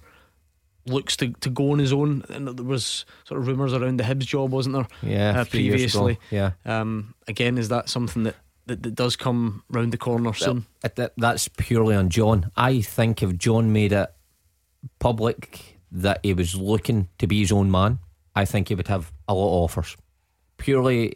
[0.86, 2.24] looks to, to go on his own.
[2.28, 4.86] And there was sort of rumours around the Hibs job, wasn't there?
[5.02, 6.18] Yeah, uh, previously.
[6.30, 6.52] Yeah.
[6.64, 8.34] Um, again, is that something that
[8.68, 10.66] that, that does come round the corner soon.
[10.82, 12.50] That, that's purely on John.
[12.56, 14.12] I think if John made it
[14.98, 17.98] public that he was looking to be his own man,
[18.36, 19.96] I think he would have a lot of offers.
[20.58, 21.12] Purely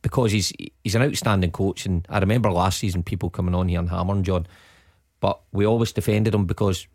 [0.00, 0.52] because he's
[0.82, 4.22] he's an outstanding coach, and I remember last season people coming on here and hammering
[4.22, 4.46] John,
[5.20, 6.86] but we always defended him because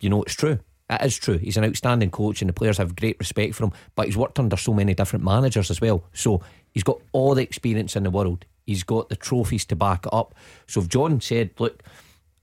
[0.00, 0.58] you know it's true.
[0.90, 1.36] It is true.
[1.36, 3.72] He's an outstanding coach, and the players have great respect for him.
[3.96, 6.42] But he's worked under so many different managers as well, so
[6.72, 8.44] he's got all the experience in the world.
[8.68, 10.34] He's got the trophies to back it up.
[10.66, 11.82] So if John said, look,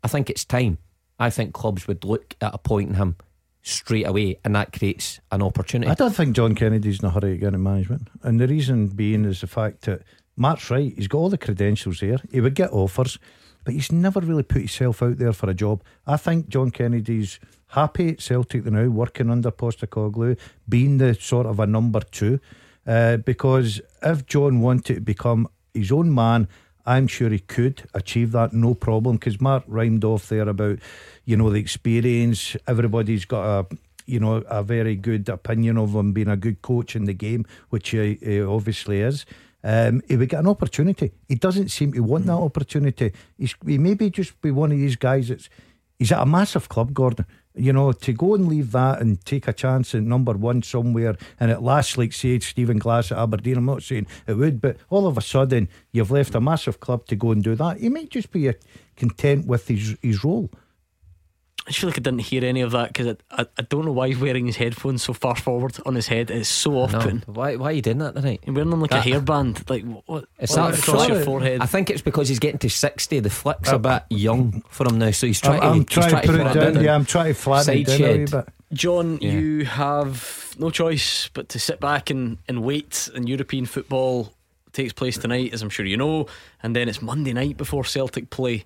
[0.03, 0.80] I think it's time,
[1.19, 3.18] I think clubs would look at appointing him
[3.61, 5.91] straight away, and that creates an opportunity.
[5.91, 8.07] I don't think John Kennedy's in a hurry to get into management.
[8.23, 10.02] And the reason being is the fact that
[10.35, 12.18] Mark's right, he's got all the credentials there.
[12.31, 13.19] He would get offers,
[13.64, 15.84] but he's never really put himself out there for a job.
[16.07, 21.45] I think John Kennedy's happy at Celtic the now, working under Postecoglou, being the sort
[21.45, 22.39] of a number two.
[22.88, 26.47] Uh, because if John wanted to become his own man,
[26.85, 29.18] I'm sure he could achieve that no problem.
[29.18, 30.80] Because Mark rhymed off there about,
[31.26, 32.56] you know, the experience.
[32.68, 36.95] Everybody's got a, you know, a very good opinion of him being a good coach
[36.95, 39.26] in the game, which he, he obviously is.
[39.64, 41.11] Um, he would get an opportunity.
[41.27, 43.14] He doesn't seem to want that opportunity.
[43.35, 45.49] He's, he maybe just be one of these guys that's
[45.97, 47.26] he's at a massive club, Gordon.
[47.57, 51.15] You know, to go and leave that and take a chance at number one somewhere,
[51.40, 53.57] and it lasts like say Stephen Glass at Aberdeen.
[53.57, 57.06] I'm not saying it would, but all of a sudden you've left a massive club
[57.07, 57.77] to go and do that.
[57.80, 58.52] He might just be
[58.98, 60.49] content with his his role.
[61.68, 63.92] I feel like I didn't hear any of that because I, I, I, don't know
[63.92, 66.30] why he's wearing his headphones so far forward on his head.
[66.30, 67.24] It's so off putting.
[67.26, 68.42] Why, why are you doing that tonight?
[68.46, 69.68] You're wearing them like that, a hairband.
[69.68, 70.26] Like, what?
[70.38, 71.62] It's what, across your forehead.
[71.62, 73.20] I think it's because he's getting to 60.
[73.20, 75.10] The flick's uh, a bit young for him now.
[75.10, 76.74] So he's trying, I'm, to, I'm trying to put it down.
[76.74, 76.84] down.
[76.84, 78.48] Yeah, I'm trying to flatten it down a wee bit.
[78.74, 79.32] John, yeah.
[79.32, 83.10] you have no choice but to sit back and, and wait.
[83.16, 84.34] And European football
[84.72, 86.28] takes place tonight, as I'm sure you know.
[86.62, 88.66] And then it's Monday night before Celtic play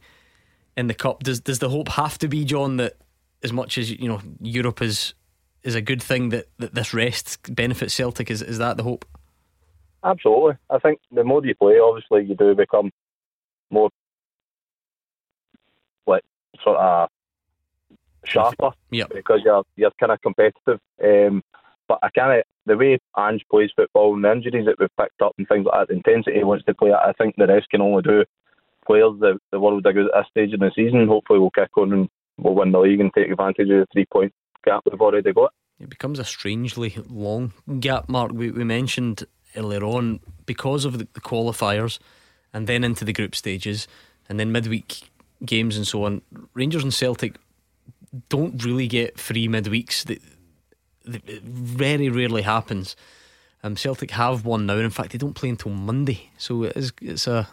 [0.80, 1.24] in the Cup.
[1.24, 2.96] Does, does the hope have to be, John, that
[3.44, 5.14] as much as you know Europe is
[5.64, 9.06] is a good thing that, that this rest benefits Celtic is is that the hope
[10.04, 12.92] absolutely I think the more you play obviously you do become
[13.70, 13.90] more
[16.08, 16.24] like
[16.64, 17.10] sort of
[18.26, 19.10] sharper yep.
[19.14, 21.44] because you're you're kind of competitive um,
[21.88, 25.22] but I kind of the way Ange plays football and the injuries that we've picked
[25.22, 27.70] up and things like that the intensity he wants to play I think the rest
[27.70, 28.24] can only do
[28.90, 31.70] players the, the world are good at this stage in the season hopefully we'll kick
[31.78, 32.10] on and
[32.40, 34.34] we'll win the league and take advantage of the three point
[34.66, 35.53] gap we've already got.
[35.80, 38.32] It becomes a strangely long gap, Mark.
[38.34, 39.26] We, we mentioned
[39.56, 41.99] earlier on because of the, the qualifiers
[42.53, 43.88] and then into the group stages
[44.28, 45.10] and then midweek
[45.45, 46.22] games and so on.
[46.53, 47.38] Rangers and Celtic
[48.28, 50.03] don't really get free midweeks.
[50.06, 50.22] That,
[51.28, 52.95] it very rarely happens.
[53.64, 56.94] Um, Celtic have one now, in fact, they don't play until Monday, so it is,
[57.02, 57.48] it's a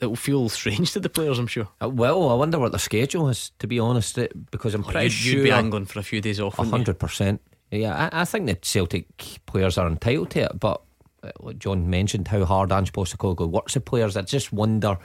[0.00, 1.68] it will feel strange to the players, I'm sure.
[1.82, 4.90] Uh, well, I wonder what the schedule is, to be honest, it, because I'm oh,
[4.90, 5.34] pretty you'd, sure.
[5.34, 6.56] You'd be angling for a few days off.
[6.56, 7.38] 100%.
[7.70, 9.06] Yeah, I, I, think the Celtic
[9.46, 10.82] players are entitled to it, but
[11.22, 14.16] uh, John mentioned how hard Ange Postecoglou works the players.
[14.16, 14.98] I just wonder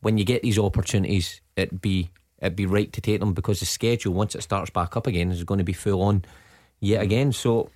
[0.00, 2.10] when you get these opportunities, it'd be
[2.40, 5.32] it'd be right to take them because the schedule once it starts back up again
[5.32, 6.24] is going to be full on
[6.78, 7.32] yet again.
[7.32, 7.70] So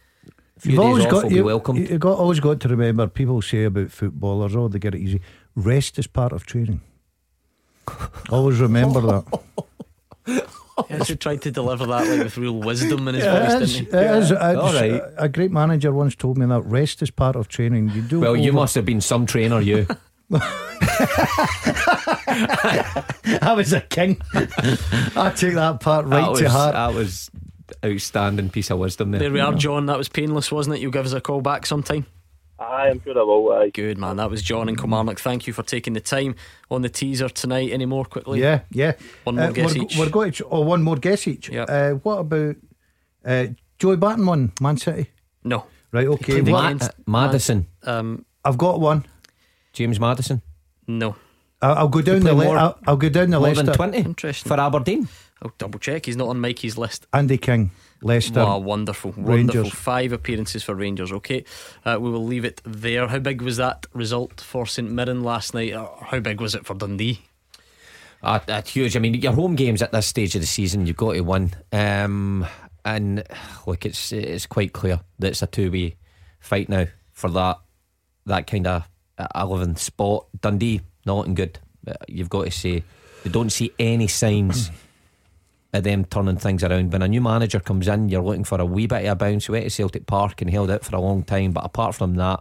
[0.62, 3.08] You've always got you, You've got, always got to remember.
[3.08, 5.20] People say about footballers, oh, they get it easy.
[5.54, 6.80] Rest is part of training.
[8.30, 9.24] always remember that.
[10.88, 13.90] Yes, he tried to deliver that like with real wisdom in his Yeah, voice, didn't
[13.92, 13.96] he?
[13.96, 15.02] it is, it's- All right.
[15.18, 17.90] A great manager once told me that rest is part of training.
[17.90, 18.20] You do.
[18.20, 19.86] Well, you must have been some trainer, you.
[23.42, 24.20] I was a king.
[24.34, 26.72] I took that part right that, was, to heart.
[26.74, 27.30] that was
[27.84, 29.20] outstanding piece of wisdom there.
[29.20, 29.86] There we are, John.
[29.86, 30.80] That was painless, wasn't it?
[30.82, 32.06] You'll give us a call back sometime.
[32.62, 33.52] Aye, I'm sure I will.
[33.52, 33.70] Aye.
[33.70, 34.16] Good man.
[34.16, 35.18] That was John and Kilmarnock.
[35.18, 36.34] Thank you for taking the time
[36.70, 37.70] on the teaser tonight.
[37.72, 38.40] Any more quickly?
[38.40, 38.92] Yeah, yeah.
[39.24, 39.96] One more Uh, guess we're, each.
[39.98, 40.46] We're going to.
[40.50, 41.48] Oh, one more guess each.
[41.48, 41.66] Yep.
[41.70, 42.56] Uh, what about
[43.24, 43.46] uh,
[43.78, 45.10] Joey Barton won Man City?
[45.44, 45.66] No.
[45.90, 46.06] Right.
[46.06, 46.40] Okay.
[46.42, 47.66] What, against- Uh, Madison.
[47.82, 49.04] Um, I've got one.
[49.72, 50.42] James Madison.
[50.86, 51.16] no.
[51.60, 52.34] I'll, I'll go down the.
[52.34, 53.64] Le- more- I'll, I'll go down the More list.
[53.64, 54.48] than 20 Interesting.
[54.48, 55.06] for Aberdeen.
[55.40, 56.06] I'll double check.
[56.06, 57.06] He's not on Mikey's list.
[57.12, 57.70] Andy King,
[58.02, 58.44] Leicester.
[58.44, 59.70] Wow, wonderful, wonderful.
[59.70, 61.12] Five appearances for Rangers.
[61.12, 61.44] Okay,
[61.84, 63.06] uh, we will leave it there.
[63.08, 65.74] How big was that result for St Mirren last night?
[65.74, 67.20] Or how big was it for Dundee?
[68.22, 68.96] Uh, that's huge.
[68.96, 71.52] I mean, your home games at this stage of the season, you've got to win.
[71.72, 72.46] Um,
[72.84, 73.24] and
[73.66, 75.96] look, it's it's quite clear that it's a two way
[76.40, 77.58] fight now for that
[78.26, 78.88] that kind of
[79.34, 80.26] eleventh spot.
[80.40, 81.58] Dundee not looking good.
[81.86, 82.84] Uh, You've got to say
[83.24, 84.70] they don't see any signs
[85.72, 86.92] of them turning things around.
[86.92, 89.48] When a new manager comes in, you're looking for a wee bit of a bounce.
[89.48, 92.14] We went to Celtic Park and held it for a long time, but apart from
[92.16, 92.40] that,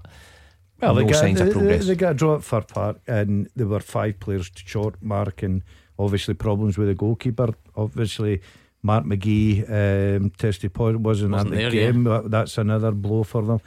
[0.81, 1.81] Well, no they, got, signs they, of progress.
[1.81, 4.95] They, they got a draw at Fir Park, and there were five players to short.
[5.01, 5.63] Mark and
[5.97, 7.49] obviously problems with the goalkeeper.
[7.75, 8.41] Obviously,
[8.83, 12.03] Mark McGhee um, tested positive, wasn't, Wasn't at the there, game.
[12.03, 13.61] That- That's another blow for them.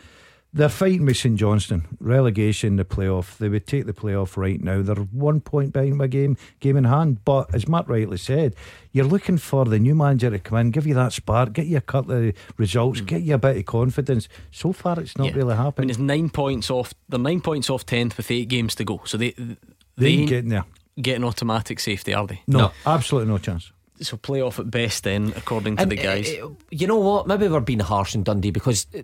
[0.57, 1.85] They're fighting with St Johnstone.
[1.99, 3.39] Relegation, the playoff.
[3.39, 4.83] They would take the playoff right now.
[4.83, 7.25] They're one point behind my game, game in hand.
[7.25, 8.55] But as Matt rightly said,
[8.93, 11.79] you're looking for the new manager to come in, give you that spark, get you
[11.79, 14.29] a couple of results, get you a bit of confidence.
[14.53, 15.31] So far, it's not Mm.
[15.31, 15.37] Yeah.
[15.37, 16.95] really I mean, it's nine points off.
[17.09, 19.01] They're nine points off tenth with eight games to go.
[19.07, 19.57] So they they,
[19.97, 20.65] They ain't ain't getting there.
[21.03, 22.43] getting automatic safety, are they?
[22.47, 22.73] No, No.
[22.87, 23.73] absolutely no chance.
[24.01, 26.29] So play off at best then, according to And, the guys.
[26.41, 27.27] uh, you know what?
[27.29, 29.03] Maybe we're being harsh on Dundee because uh,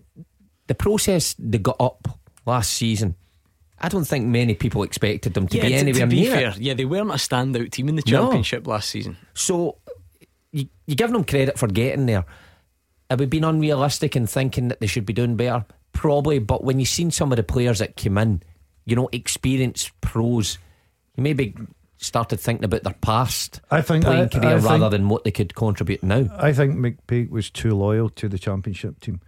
[0.70, 2.06] the process they got up
[2.46, 3.16] last season,
[3.80, 6.30] I don't think many people expected them to yeah, be to- anywhere to be near.
[6.30, 8.22] fair, yeah, they weren't a standout team in the No.
[8.22, 9.16] championship last season.
[9.34, 9.78] So
[10.52, 12.24] you, you give them credit for getting there.
[13.10, 16.38] It would been unrealistic in thinking that they should be doing better, probably.
[16.38, 18.44] But when you've seen some of the players that came in,
[18.86, 20.56] you know, experienced pros,
[21.16, 21.52] you maybe
[21.98, 25.24] started thinking about their past I think playing I- career I think- rather than what
[25.24, 26.28] they could contribute now.
[26.38, 29.20] I think McPake was too loyal to the championship team.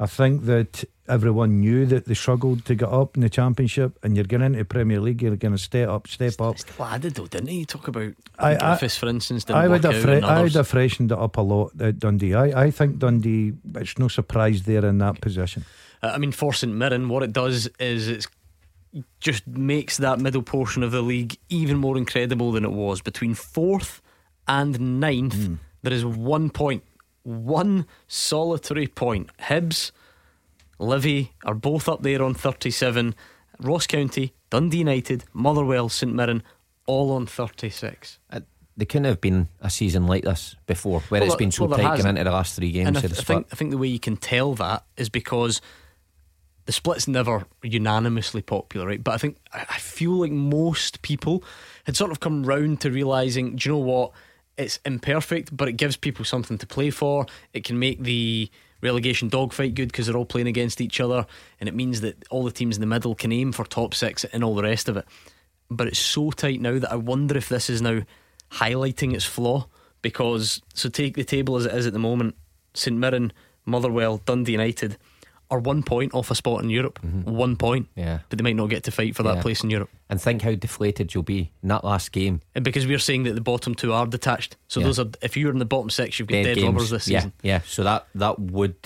[0.00, 4.14] I think that everyone knew that they struggled to get up in the championship, and
[4.14, 6.58] you're getting into Premier League, you're going to step up, step up.
[6.58, 7.58] Still added though, didn't he?
[7.60, 9.44] You talk about I- I- for instance.
[9.44, 12.34] Didn't I would have, fre- I would have freshened it up a lot at Dundee.
[12.34, 13.54] I, I think Dundee.
[13.74, 15.64] It's no surprise they're in that position.
[16.02, 18.28] Uh, I mean, for St Mirren, what it does is it's
[19.20, 23.00] just makes that middle portion of the league even more incredible than it was.
[23.02, 24.00] Between fourth
[24.46, 25.54] and ninth, Hmm.
[25.82, 26.84] there is one point,
[27.28, 29.30] one solitary point.
[29.38, 29.90] Hibs,
[30.78, 33.14] Livy are both up there on 37.
[33.60, 36.42] Ross County, Dundee United, Motherwell, St Mirren,
[36.86, 38.18] all on 36.
[38.30, 38.40] Uh,
[38.76, 41.76] There couldn't have been a season like this before, where Well, it's been so well,
[41.78, 43.26] tight going into the last three games And I, th- I split.
[43.26, 45.60] think I think the way you can tell that is because
[46.66, 49.02] the split's never unanimously popular, right?
[49.02, 51.42] But I think I I feel like most people
[51.84, 54.12] had sort of come round to realizing, do you know what?
[54.58, 57.26] It's imperfect, but it gives people something to play for.
[57.54, 58.50] It can make the
[58.82, 61.26] relegation dogfight good because they're all playing against each other,
[61.60, 64.24] and it means that all the teams in the middle can aim for top six
[64.24, 65.06] and all the rest of it.
[65.70, 68.02] But it's so tight now that I wonder if this is now
[68.52, 69.68] highlighting its flaw
[70.02, 72.34] because so take the table as it is at the moment
[72.74, 73.32] St Mirren,
[73.64, 74.96] Motherwell, Dundee United
[75.50, 76.98] are one point off a spot in Europe.
[77.02, 77.30] Mm-hmm.
[77.30, 77.88] One point.
[77.96, 78.18] Yeah.
[78.28, 79.42] But they might not get to fight for that Yeah.
[79.42, 79.88] place in Europe.
[80.10, 82.42] And think how deflated you'll be in that last game.
[82.54, 84.56] And because we're saying that the bottom two are detached.
[84.68, 84.86] So Yeah.
[84.86, 86.66] those are if you're in the bottom six, you've got Dead dead, games.
[86.74, 87.32] rubbers this season.
[87.42, 87.60] Yeah, yeah.
[87.66, 88.76] So that that would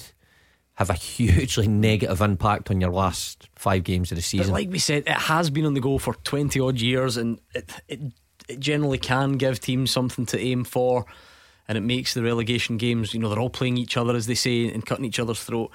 [0.74, 4.52] have a hugely negative impact on your last five games of the But season.
[4.52, 7.70] like we said, it has been on the go for twenty odd years and it
[7.88, 8.00] it
[8.48, 11.06] it generally can give teams something to aim for
[11.68, 14.34] and it makes the relegation games, you know, they're all playing each other as they
[14.34, 15.70] say and cutting each other's throat.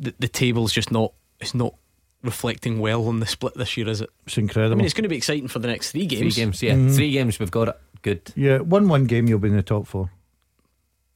[0.00, 1.74] The the table's just not it's not
[2.22, 4.10] reflecting well on the split this year, is it?
[4.26, 4.74] It's incredible.
[4.74, 6.34] I mean it's gonna be exciting for the next three games.
[6.34, 6.74] Three games, yeah.
[6.74, 6.94] Mhm.
[6.94, 7.80] Three games, we've got it.
[8.02, 8.32] Good.
[8.36, 10.10] Yeah, one one game you'll be in the top four.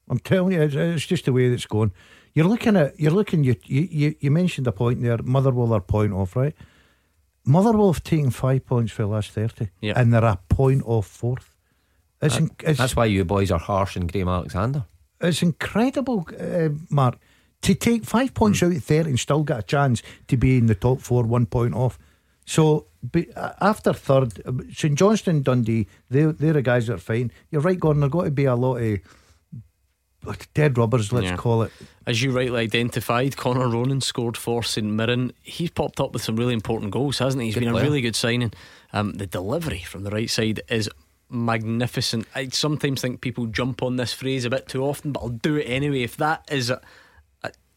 [0.08, 1.92] I'm telling you, it's, it's just the way it's going.
[2.34, 5.18] You're looking at you're looking you you you, you mentioned a point there.
[5.22, 6.54] Motherwell are point off, right?
[7.46, 9.94] Motherwell have taken five points for the last thirty, Yeah.
[9.96, 11.50] and they're a point off fourth.
[12.22, 14.84] It's, in, it's That's why you boys are harsh on Graham Alexander.
[15.20, 17.18] it's incredible, uh, Mark,
[17.64, 18.66] to take five points Hmm.
[18.66, 21.46] out of 30 and still get a chance to be in the top four, one
[21.46, 21.98] point off.
[22.46, 22.86] So
[23.60, 24.42] after third,
[24.74, 27.32] St Johnstone, Dundee, they, they're the guys that are fine.
[27.50, 28.98] You're right, Gordon, there's got to be a lot of
[30.54, 31.36] dead rubbers, let's Yeah.
[31.36, 31.72] call it.
[32.06, 35.32] As you rightly identified, Connor Ronan scored for St Mirren.
[35.42, 37.48] He's popped up with some really important goals, hasn't he?
[37.48, 37.82] He's Good been player.
[37.84, 38.52] a really good signing.
[38.92, 40.88] Um, the delivery from the right side is
[41.30, 42.26] magnificent.
[42.34, 45.56] I sometimes think people jump on this phrase a bit too often, but I'll do
[45.56, 46.02] it anyway.
[46.02, 46.80] If that is a,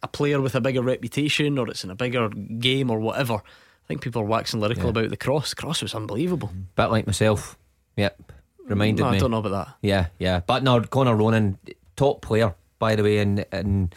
[0.03, 3.87] a, player with a bigger reputation or it's in a bigger game or whatever, I
[3.87, 4.89] think people are waxing lyrical Yeah.
[4.89, 5.53] about the cross.
[5.53, 6.51] Cross was unbelievable.
[6.75, 7.57] Bit like myself.
[7.95, 8.31] Yep.
[8.65, 9.17] Reminded No, me.
[9.17, 9.75] I don't know about that.
[9.81, 10.41] Yeah, yeah.
[10.45, 11.57] But no, Connor Ronan,
[11.95, 13.95] top player, by the way, and and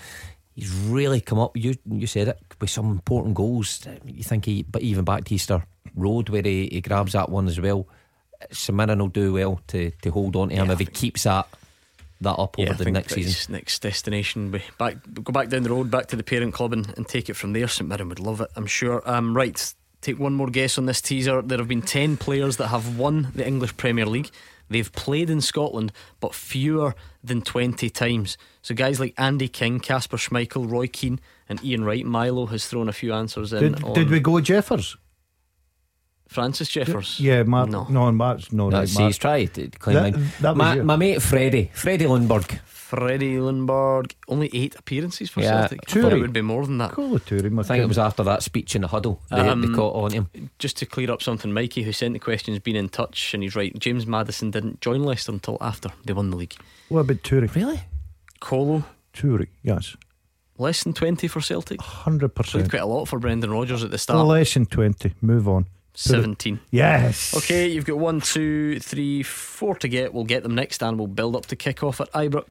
[0.54, 1.56] he's really come up.
[1.56, 3.84] You you said it with some important goals.
[4.06, 5.64] You think he, but even back to Easter
[5.96, 7.88] Road where he, he grabs that one as well.
[8.52, 11.24] St Mirren will do well to, to hold on to him Yeah, if he keeps
[11.24, 11.46] that
[12.20, 13.52] that up Yeah, I over the think next season.
[13.54, 14.50] next destination.
[14.50, 17.28] Be back go back down the road back to the parent club and, and take
[17.28, 17.68] it from there.
[17.68, 19.02] St Mirren would love it I'm sure.
[19.08, 21.42] Um, right take one more guess on this teaser.
[21.42, 24.30] There have been 10 players that have won the English Premier League.
[24.70, 28.38] They've played in Scotland but fewer than 20 times.
[28.62, 32.88] So guys like Andy King Kasper Schmeichel Roy Keane and Ian Wright Milo has thrown
[32.88, 34.96] a few answers in Did, on did we go Jeffers?
[36.30, 37.68] Francis Jeffers Yeah, Mark.
[37.70, 37.86] No.
[37.88, 38.70] No, Mark's no.
[38.70, 40.26] That's right, he's tried to climb That- in.
[40.42, 42.60] that my, my mate Freddie, Freddie Ljungberg.
[42.66, 46.16] Freddie Ljungberg only 8 appearances for Yeah, Celtic I thought Touré.
[46.16, 47.36] it would be more than that Call it to.
[47.36, 50.12] I think it was after that speech in the huddle they, Um, they caught on
[50.12, 50.28] him.
[50.60, 53.54] just to clear up something, Mikey, who sent the questions, been in touch, and he's
[53.56, 53.76] right.
[53.78, 56.54] James Madison didn't join Leicester until after they won the league.
[56.88, 57.52] What about Touré?
[57.54, 57.80] Really?
[58.40, 58.84] Kolo,
[59.14, 59.96] Touré, yes.
[60.58, 61.78] less than 20 for Celtic.
[61.80, 62.34] 100%.
[62.34, 64.26] Played quite a lot for Brendan Rodgers at the start.
[64.26, 65.14] Less than 20.
[65.22, 65.66] Move on.
[65.94, 66.60] 17.
[66.70, 67.34] Yes.
[67.36, 70.14] Okay, you've got one, two, three, four to get.
[70.14, 72.46] We'll get them next, and we'll build up to kick off at Ibrox.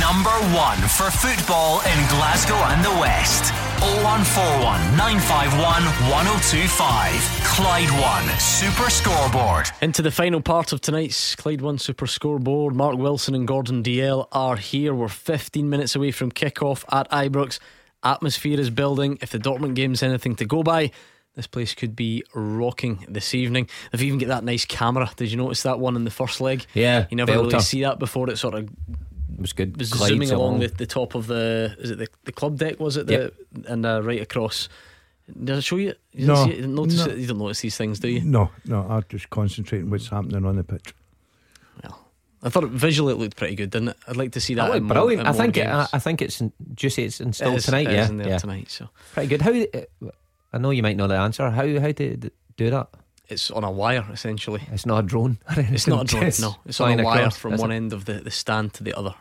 [0.00, 3.52] Number one for football in Glasgow and the West.
[3.80, 7.38] 0141 951 1025.
[7.44, 9.66] Clyde One Super Scoreboard.
[9.80, 12.74] Into the final part of tonight's Clyde One Super Scoreboard.
[12.74, 14.94] Mark Wilson and Gordon Dalziel are here.
[14.94, 17.58] We're 15 minutes away from kick-off at Ibrox.
[18.02, 19.18] Atmosphere is building.
[19.22, 20.90] If the Dortmund game's anything to go by,
[21.38, 23.68] this place could be rocking this evening.
[23.92, 25.08] They've even got that nice camera.
[25.16, 26.66] Did you notice that one in the first leg?
[26.74, 28.28] Yeah, You never really see that before.
[28.28, 29.76] It sort of It was good.
[29.78, 32.96] was zooming along the, the top of the is it the, the club deck was
[32.96, 33.34] it the Yep.
[33.68, 34.68] and uh, right across
[35.44, 35.94] did I show you?
[36.12, 36.56] You No, see it?
[36.56, 37.12] You didn't notice no.
[37.12, 37.18] it?
[37.18, 38.20] You don't notice these things, do you?
[38.22, 40.92] No, no, I'm just concentrating what's happening on the pitch.
[41.82, 42.08] Well,
[42.42, 43.96] I thought visually it looked pretty good, didn't it?
[44.08, 44.72] I'd like to see that.
[44.72, 45.20] That more- brilliant.
[45.20, 45.86] in I more think it, I.
[45.92, 46.42] I think it's
[46.74, 47.04] juicy.
[47.04, 47.86] It's installed It is- tonight.
[47.88, 48.38] it yeah, is in there yeah.
[48.38, 48.70] tonight.
[48.70, 49.42] So Pretty good.
[49.42, 49.52] How?
[49.52, 50.10] uh,
[50.52, 51.50] I know you might know the answer.
[51.50, 51.80] How?
[51.80, 52.16] How to
[52.56, 52.88] do that?
[53.30, 54.62] it's on a wire essentially.
[54.72, 55.38] It's not a drone.
[55.56, 56.22] It's not a drone.
[56.24, 56.42] anything.
[56.44, 57.76] No, it's on a wire across, from one it?
[57.76, 59.14] end of the, the stand to the other.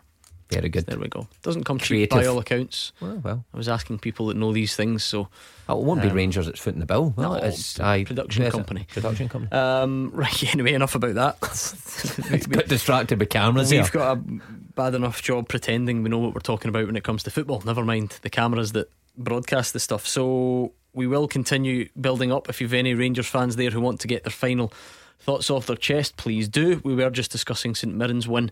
[0.49, 0.85] Very good.
[0.85, 1.27] There we go.
[1.41, 2.93] Doesn't come cheap by all accounts.
[3.01, 3.43] Well, well.
[3.53, 5.27] I was asking people that know these things, so
[5.67, 7.13] Oh, it won't be Um, Rangers that's footing the bill.
[7.17, 8.87] Well, no, it's aye, production company.
[8.93, 9.51] Production company.
[9.51, 10.53] um, right.
[10.53, 12.47] Anyway, enough about that.
[12.49, 13.89] Got distracted with cameras We've here.
[13.91, 14.21] got a
[14.73, 17.61] bad enough job pretending we know what we're talking about when it comes to football.
[17.65, 20.07] Never mind the cameras that broadcast the stuff.
[20.07, 22.49] So we will continue building up.
[22.49, 24.73] If you've any Rangers fans there who want to get their final
[25.19, 26.81] thoughts off their chest, please do.
[26.83, 28.49] We were just discussing St Mirren's win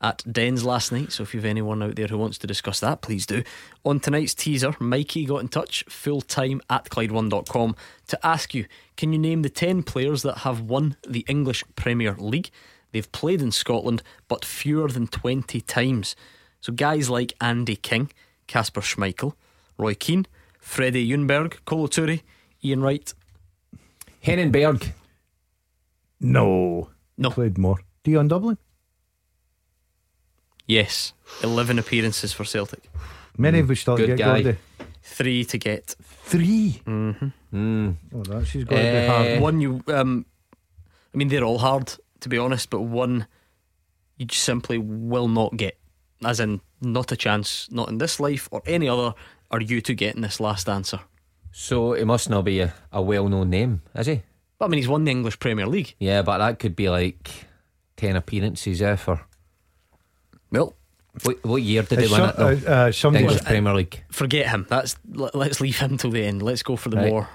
[0.00, 1.12] at Dens last night.
[1.12, 3.44] So if you've anyone out there who wants to discuss that, please do.
[3.84, 7.76] On tonight's teaser, Mikey got in touch full time at Clyde1.com
[8.08, 8.64] to ask you
[8.96, 12.50] can you name the 10 players that have won the English Premier League?
[12.92, 16.16] They've played in Scotland, but fewer than 20 times.
[16.62, 18.10] So guys like Andy King,
[18.46, 19.34] Kasper Schmeichel,
[19.76, 20.26] Roy Keane,
[20.62, 22.22] Freddie Ljungberg, Kolo Touré,
[22.64, 23.12] Ian Wright.
[24.24, 24.92] Hennenberg.
[26.20, 26.88] No.
[27.18, 27.30] No.
[27.30, 27.80] Played more.
[28.04, 28.56] Dion Dublin?
[30.66, 31.12] Yes,
[31.42, 32.88] 11 appearances for Celtic.
[33.36, 34.42] Many of us still good get guy.
[34.42, 34.58] Gordy.
[35.02, 35.96] Three to get.
[36.00, 37.28] 3 Mm-hmm.
[37.52, 37.96] Mm.
[38.14, 39.40] Oh, that she's got to be hard.
[39.40, 40.24] One you, um,
[41.12, 43.26] I mean, they're all hard to be honest, but one
[44.16, 45.76] you just simply will not get.
[46.24, 49.12] As in, not a chance, not in this life or any other,
[49.52, 51.00] are you to get in this last answer.
[51.52, 54.22] So it must not be a, a well known name, is he?
[54.58, 55.94] But I mean, he's won the English Premier League.
[55.98, 57.30] Yeah, but that could be like
[57.96, 59.20] 10 appearances there for.
[60.50, 60.74] Well,
[61.24, 62.46] What, what year did he It's win it though?
[62.48, 64.02] uh, uh, somebody- English Premier League.
[64.10, 64.66] forget him.
[64.70, 66.40] That's let- let's leave him till the end.
[66.42, 67.10] Let's go for the Right.
[67.10, 67.28] more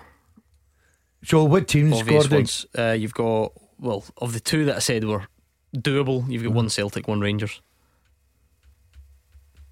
[1.24, 2.36] So what teams obvious Gordy?
[2.38, 2.66] ones.
[2.78, 5.28] Uh, you've got well of the two that I said were
[5.76, 6.28] doable.
[6.30, 7.62] You've got one Celtic, one Rangers.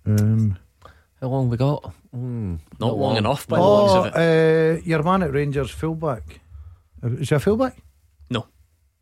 [0.05, 0.57] Um,
[1.21, 1.93] How long we got?
[2.15, 4.79] Mm, Not long enough by the looks oh, of it.
[4.79, 6.39] uh, your man at Rangers, fullback.
[7.03, 7.75] Uh, Is he a fullback?
[8.29, 8.47] No.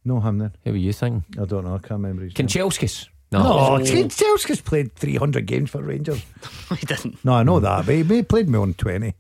[0.03, 0.51] No, him then.
[0.63, 1.23] Who were you thinking?
[1.39, 1.75] I don't know.
[1.75, 2.47] I can't remember his name.
[2.47, 3.07] Kanchelskis?
[3.31, 3.39] No,
[3.79, 3.83] Oh.
[3.83, 6.23] Chelsea's played 300 games for Rangers.
[6.77, 7.23] he didn't.
[7.25, 9.13] No, I know that, but he he played me on 20.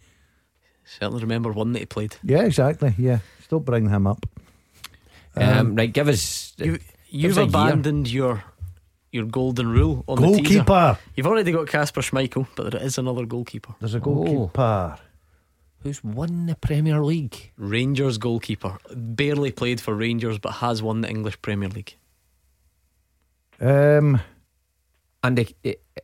[0.85, 2.15] Certainly remember one that he played.
[2.23, 2.93] Yeah, exactly.
[2.97, 3.19] Yeah.
[3.41, 4.25] Still bring him up.
[5.35, 6.53] Um, right, give us.
[6.57, 6.77] You,
[7.09, 7.49] you've us a year.
[7.49, 8.43] abandoned your
[9.13, 10.63] your golden rule on the teaser.
[10.63, 10.97] Goalkeeper.
[11.15, 13.75] You've already got Kasper Schmeichel, but there is another goalkeeper.
[13.79, 14.97] There's a goalkeeper.
[15.83, 17.51] Who's won the Premier League?
[17.57, 18.77] Rangers goalkeeper.
[18.95, 21.95] Barely played for Rangers, but has won the English Premier League.
[23.61, 24.19] Um,
[25.23, 25.43] and uh,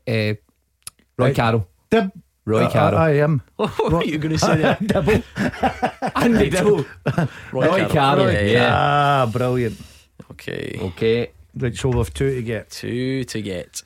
[0.07, 0.33] uh,
[1.17, 1.67] Roy Uh, Carroll.
[1.89, 2.11] Dib.
[2.45, 2.97] Roy Uh, Carroll.
[2.99, 3.41] I am.
[3.55, 4.77] what are you going to say there?
[4.85, 5.23] Dibble.
[6.15, 6.85] Andy Dibble.
[7.51, 7.89] Roy, Roy Carroll.
[7.89, 8.51] Carroll, Yeah, yeah.
[8.51, 8.69] yeah.
[9.23, 9.77] Ah, brilliant.
[10.31, 10.77] Okay.
[10.81, 11.31] Okay.
[11.59, 12.69] Right, so we've two to get.
[12.69, 13.81] Two to get.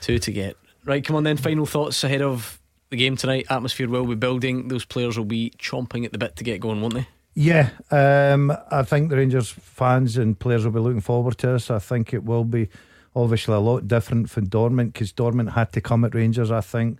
[0.00, 0.56] Two to get.
[0.84, 1.36] Right, come on then.
[1.36, 2.60] Final thoughts ahead of
[2.90, 3.46] the game tonight.
[3.48, 4.68] Atmosphere will be building.
[4.68, 7.06] Those players will be chomping at the bit to get going, won't they?
[7.34, 11.70] Yeah, um, I think the Rangers fans and players will be looking forward to this.
[11.70, 12.68] I think it will be
[13.16, 16.52] obviously a lot different from Dortmund because Dortmund had to come at Rangers.
[16.52, 16.98] I think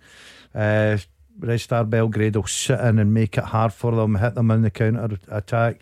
[0.53, 0.97] uh,
[1.39, 4.61] Red Star Belgrade will sit in and make it hard for them, hit them in
[4.61, 5.79] the counter attack.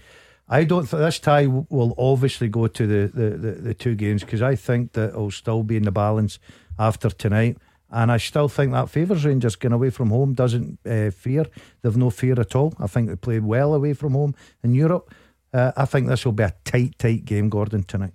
[0.53, 4.23] I don't think this tie will obviously go to the, the, the, the two games
[4.23, 6.37] because I think that it'll still be in the balance
[6.77, 7.57] after tonight.
[7.89, 11.47] And I still think that favours Rangers going away from home, doesn't uh, fear.
[11.81, 12.75] They've no fear at all.
[12.79, 15.11] I think they play well away from home in Europe.
[15.51, 18.13] Uh, I think this will be a tight, tight game, Gordon, tonight.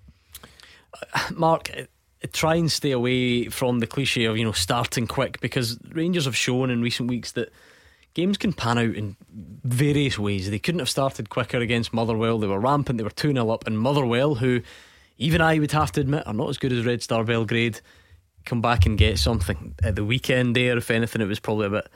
[1.34, 1.82] Mark, uh,
[2.32, 6.36] try and stay away from the cliche of you know starting quick because Rangers have
[6.36, 7.52] shown in recent weeks that
[8.14, 9.16] games can pan out in
[9.64, 10.50] various ways.
[10.50, 12.38] They couldn't have started quicker against Motherwell.
[12.38, 12.98] They were rampant.
[12.98, 14.62] They were two 0 up, and Motherwell, who
[15.18, 17.80] even I would have to admit are not as good as Red Star Belgrade,
[18.44, 20.56] come back and get something at the weekend.
[20.56, 21.88] There, if anything, it was probably a bit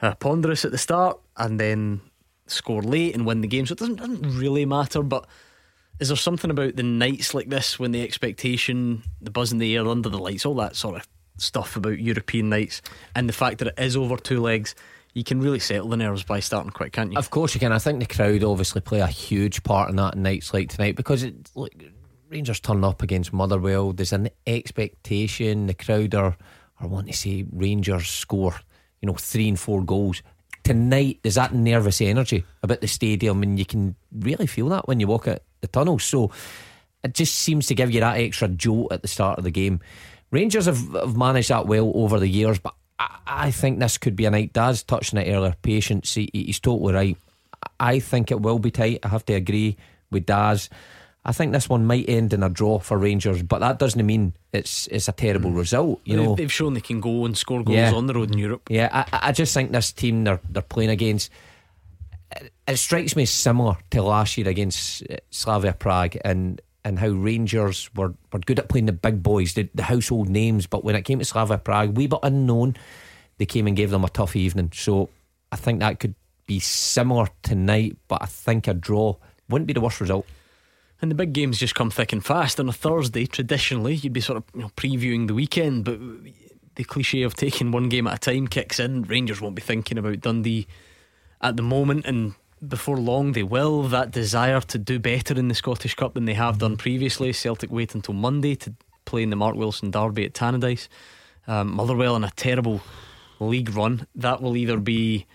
[0.00, 2.00] uh, ponderous at the start, and then
[2.46, 3.66] score late and win the game.
[3.66, 5.26] So it doesn't doesn't really matter, but.
[6.00, 9.76] Is there something about the nights like this when the expectation, the buzz in the
[9.76, 11.06] air under the lights, all that sort of
[11.36, 12.82] stuff about European nights,
[13.14, 14.74] and the fact that it is over two legs,
[15.14, 17.18] you can really settle the nerves by starting quick, can't you?
[17.18, 17.72] Of course you can.
[17.72, 21.22] I think the crowd obviously play a huge part in that nights like tonight because
[21.22, 21.72] it, look,
[22.28, 23.92] Rangers turn up against Motherwell.
[23.92, 25.66] There's an expectation.
[25.66, 26.36] The crowd are,
[26.80, 28.54] are wanting to see Rangers score,
[29.00, 30.22] you know, three and four goals.
[30.64, 35.00] Tonight, there's that nervous energy about the stadium, and you can really feel that when
[35.00, 35.98] you walk out the tunnel.
[35.98, 36.30] So
[37.04, 39.80] it just seems to give you that extra jolt at the start of the game.
[40.30, 42.74] Rangers have, have managed that well over the years, but
[43.26, 44.52] I, I think this could be a night.
[44.52, 45.54] Daz touched on it earlier.
[45.62, 47.16] Patience, he, he's totally right.
[47.78, 49.00] I think it will be tight.
[49.02, 49.76] I have to agree
[50.10, 50.68] with Daz.
[51.24, 54.32] I think this one might end in a draw for Rangers, but that doesn't mean
[54.52, 55.58] it's it's a terrible hmm.
[55.58, 56.00] result.
[56.04, 57.94] You They've- know, they've shown they can go and score goals Yeah.
[57.94, 58.62] on the road in Europe.
[58.68, 61.30] yeah, I, I just think this team they're they're playing against.
[62.34, 67.90] It, it strikes me similar to last year against Slavia Prague and and how Rangers
[67.94, 70.66] were, were good at playing the big boys, the, the household names.
[70.66, 72.76] But when it came to Slavia Prague, wee bit unknown,
[73.38, 74.72] they came and gave them a tough evening.
[74.74, 75.08] So
[75.50, 76.14] I think that could
[76.46, 77.96] be similar tonight.
[78.08, 79.16] But I think a draw
[79.48, 80.26] wouldn't be the worst result.
[81.00, 82.60] And the big games just come thick and fast.
[82.60, 85.98] On a Thursday, traditionally, you'd be sort of you know, previewing the weekend, but
[86.76, 89.02] the cliche of taking one game at a time kicks in.
[89.02, 90.66] Rangers won't be thinking about Dundee
[91.40, 92.34] at the moment, and
[92.66, 93.82] before long they will.
[93.84, 97.32] That desire to do better in the Scottish Cup than they have done previously.
[97.32, 98.74] Celtic wait until Monday to
[99.04, 100.88] play in the Mark Wilson Derby at Tannadice.
[101.46, 102.80] Um, Motherwell in a terrible
[103.40, 104.06] league run.
[104.14, 105.26] That will either be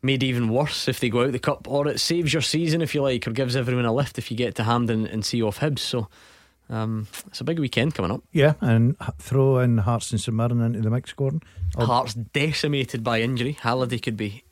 [0.00, 2.94] made even worse if they go out the cup, or it saves your season if
[2.94, 5.60] you like, or gives everyone a lift if you get to Hampden and see off
[5.60, 5.78] Hibs.
[5.80, 6.08] So
[6.68, 8.22] um, it's a big weekend coming up.
[8.32, 11.42] Yeah, and throw in Hearts and St Mirren into the mix, Gordon.
[11.76, 13.58] I'll- Hearts decimated by injury.
[13.60, 14.42] Halliday could be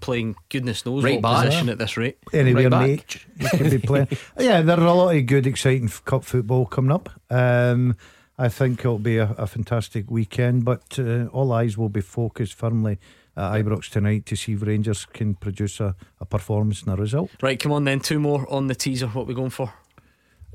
[0.00, 1.44] playing goodness knows Right what back.
[1.46, 2.18] position at this rate.
[2.32, 2.88] Anywhere Right back.
[2.88, 4.08] in H, you could be playing.
[4.38, 7.08] yeah, there are a lot of good, exciting cup football coming up.
[7.30, 7.96] Um,
[8.38, 12.54] I think it'll be a, a fantastic weekend, but uh, all eyes will be focused
[12.54, 12.98] firmly
[13.36, 17.30] at Ibrox tonight to see if Rangers can produce a, a performance and a result.
[17.42, 18.00] Right, come on then.
[18.00, 19.06] Two more on the teaser.
[19.08, 19.72] What we going for?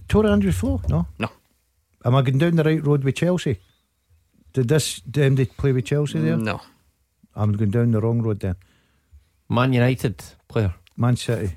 [0.07, 0.81] Tore André Flo?
[0.89, 1.07] No.
[1.19, 1.29] No.
[2.03, 3.59] Am I going down the right road with Chelsea?
[4.53, 6.37] Did this them they play with Chelsea there?
[6.37, 6.61] No.
[7.35, 8.55] I'm going down the wrong road then.
[9.49, 10.73] Man United player.
[10.97, 11.55] Man City.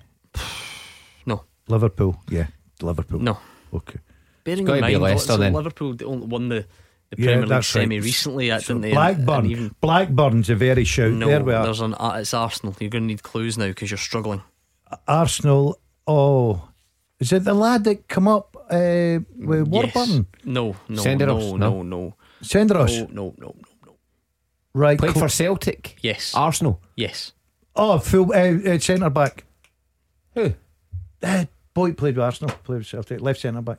[1.27, 1.45] No.
[1.69, 2.21] Liverpool.
[2.31, 2.47] Yeah.
[2.83, 3.21] Liverpool.
[3.21, 3.39] No.
[3.73, 3.99] Okay.
[4.45, 5.53] Bearing gotta in be mind, Leicester so then.
[5.53, 6.65] Liverpool only won the,
[7.11, 7.83] the Yeah, Premier League that's right.
[7.83, 8.93] semi recently, So didn't they?
[8.93, 9.47] Blackburn.
[9.47, 11.13] Even Blackburn's a very shout.
[11.13, 11.65] no, there we are.
[11.65, 12.75] there's an uh, it's Arsenal.
[12.81, 14.43] You're going to need clues now because you're struggling.
[15.07, 15.79] Arsenal.
[16.07, 16.69] Oh,
[17.21, 19.95] is it the lad that come up uh, with Yes.
[19.95, 20.27] Warburton?
[20.45, 21.83] No, no, Send it no, no, no.
[21.83, 23.01] no, Senderos.
[23.01, 23.55] no, no, no, no,
[23.87, 23.97] no.
[24.73, 24.99] Right.
[24.99, 25.23] Played cool.
[25.23, 25.99] for Celtic.
[26.01, 26.81] Yes, Arsenal.
[26.97, 27.33] yes.
[27.79, 29.45] Oh, full uh, uh, centre back.
[30.35, 30.53] Who?
[31.23, 31.45] Uh,
[31.75, 32.55] boy played with Arsenal.
[32.65, 33.21] Played with Celtic.
[33.21, 33.79] Left centre back.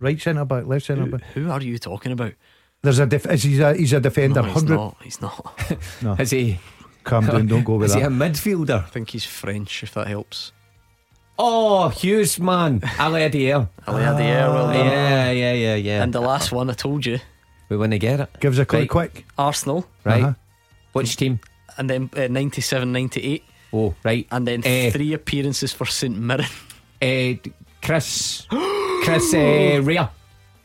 [0.00, 0.66] Right centre back.
[0.66, 1.22] Left centre back.
[1.34, 2.32] who are you talking about?
[2.82, 4.40] There's a def- is he's a he's a defender.
[4.42, 4.74] No, he's Hundred.
[4.76, 4.96] not.
[5.02, 5.60] He's not.
[6.02, 6.12] No.
[6.14, 6.58] Is he?
[7.04, 7.46] Calm down.
[7.46, 8.84] Don't go with Is he a midfielder?
[8.84, 9.82] I think he's French.
[9.82, 10.52] If that helps.
[11.38, 12.80] Oh, Hughes, man.
[12.80, 13.68] Aliadière.
[13.86, 14.86] Ali Adair, well done.
[14.86, 16.02] Yeah, yeah, yeah, yeah.
[16.02, 17.18] And the last one, I told you.
[17.68, 18.28] we want to get it.
[18.40, 19.12] Give us a quick, Right.
[19.12, 19.26] quick.
[19.38, 19.86] Arsenal.
[20.04, 20.22] Right.
[20.24, 20.34] Uh-huh.
[20.94, 21.38] Which team?
[21.78, 23.44] And then uh, 97 98.
[23.72, 24.26] Oh, right.
[24.30, 24.90] And then Eh.
[24.90, 26.46] three appearances for St Mirren.
[27.00, 27.34] Uh,
[27.82, 28.46] Chris.
[29.04, 30.06] Chris uh, Wreh.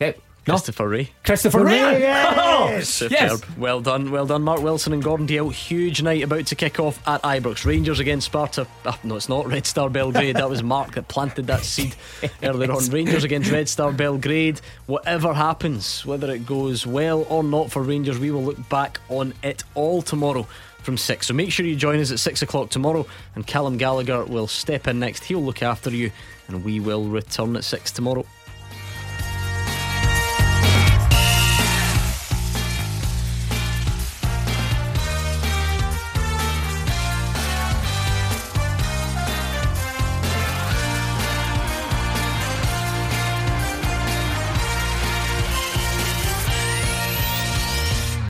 [0.00, 0.20] Yep.
[0.46, 0.52] No.
[0.56, 1.06] Christopher Wreh.
[1.24, 1.98] Christopher Wreh.
[2.00, 2.88] Yes.
[2.90, 3.12] Superb.
[3.12, 3.42] Yes.
[3.56, 5.50] Well done, well done, Mark Wilson and Gordon Dalziel.
[5.54, 7.64] Huge night about to kick off at Ibrox.
[7.64, 8.66] Rangers against Sparta.
[8.84, 10.36] Ah, no, it's not Red Star Belgrade.
[10.36, 11.94] that was Mark that planted that seed
[12.42, 12.84] earlier on.
[12.90, 14.60] Rangers against Red Star Belgrade.
[14.84, 19.32] Whatever happens, whether it goes well or not for Rangers, we will look back on
[19.42, 20.46] it all tomorrow
[20.84, 21.26] from six.
[21.26, 24.86] So make sure you join us at six o'clock tomorrow, and Callum Gallagher will step
[24.86, 25.24] in next.
[25.24, 26.12] He'll look after you,
[26.48, 28.26] and we will return at six tomorrow.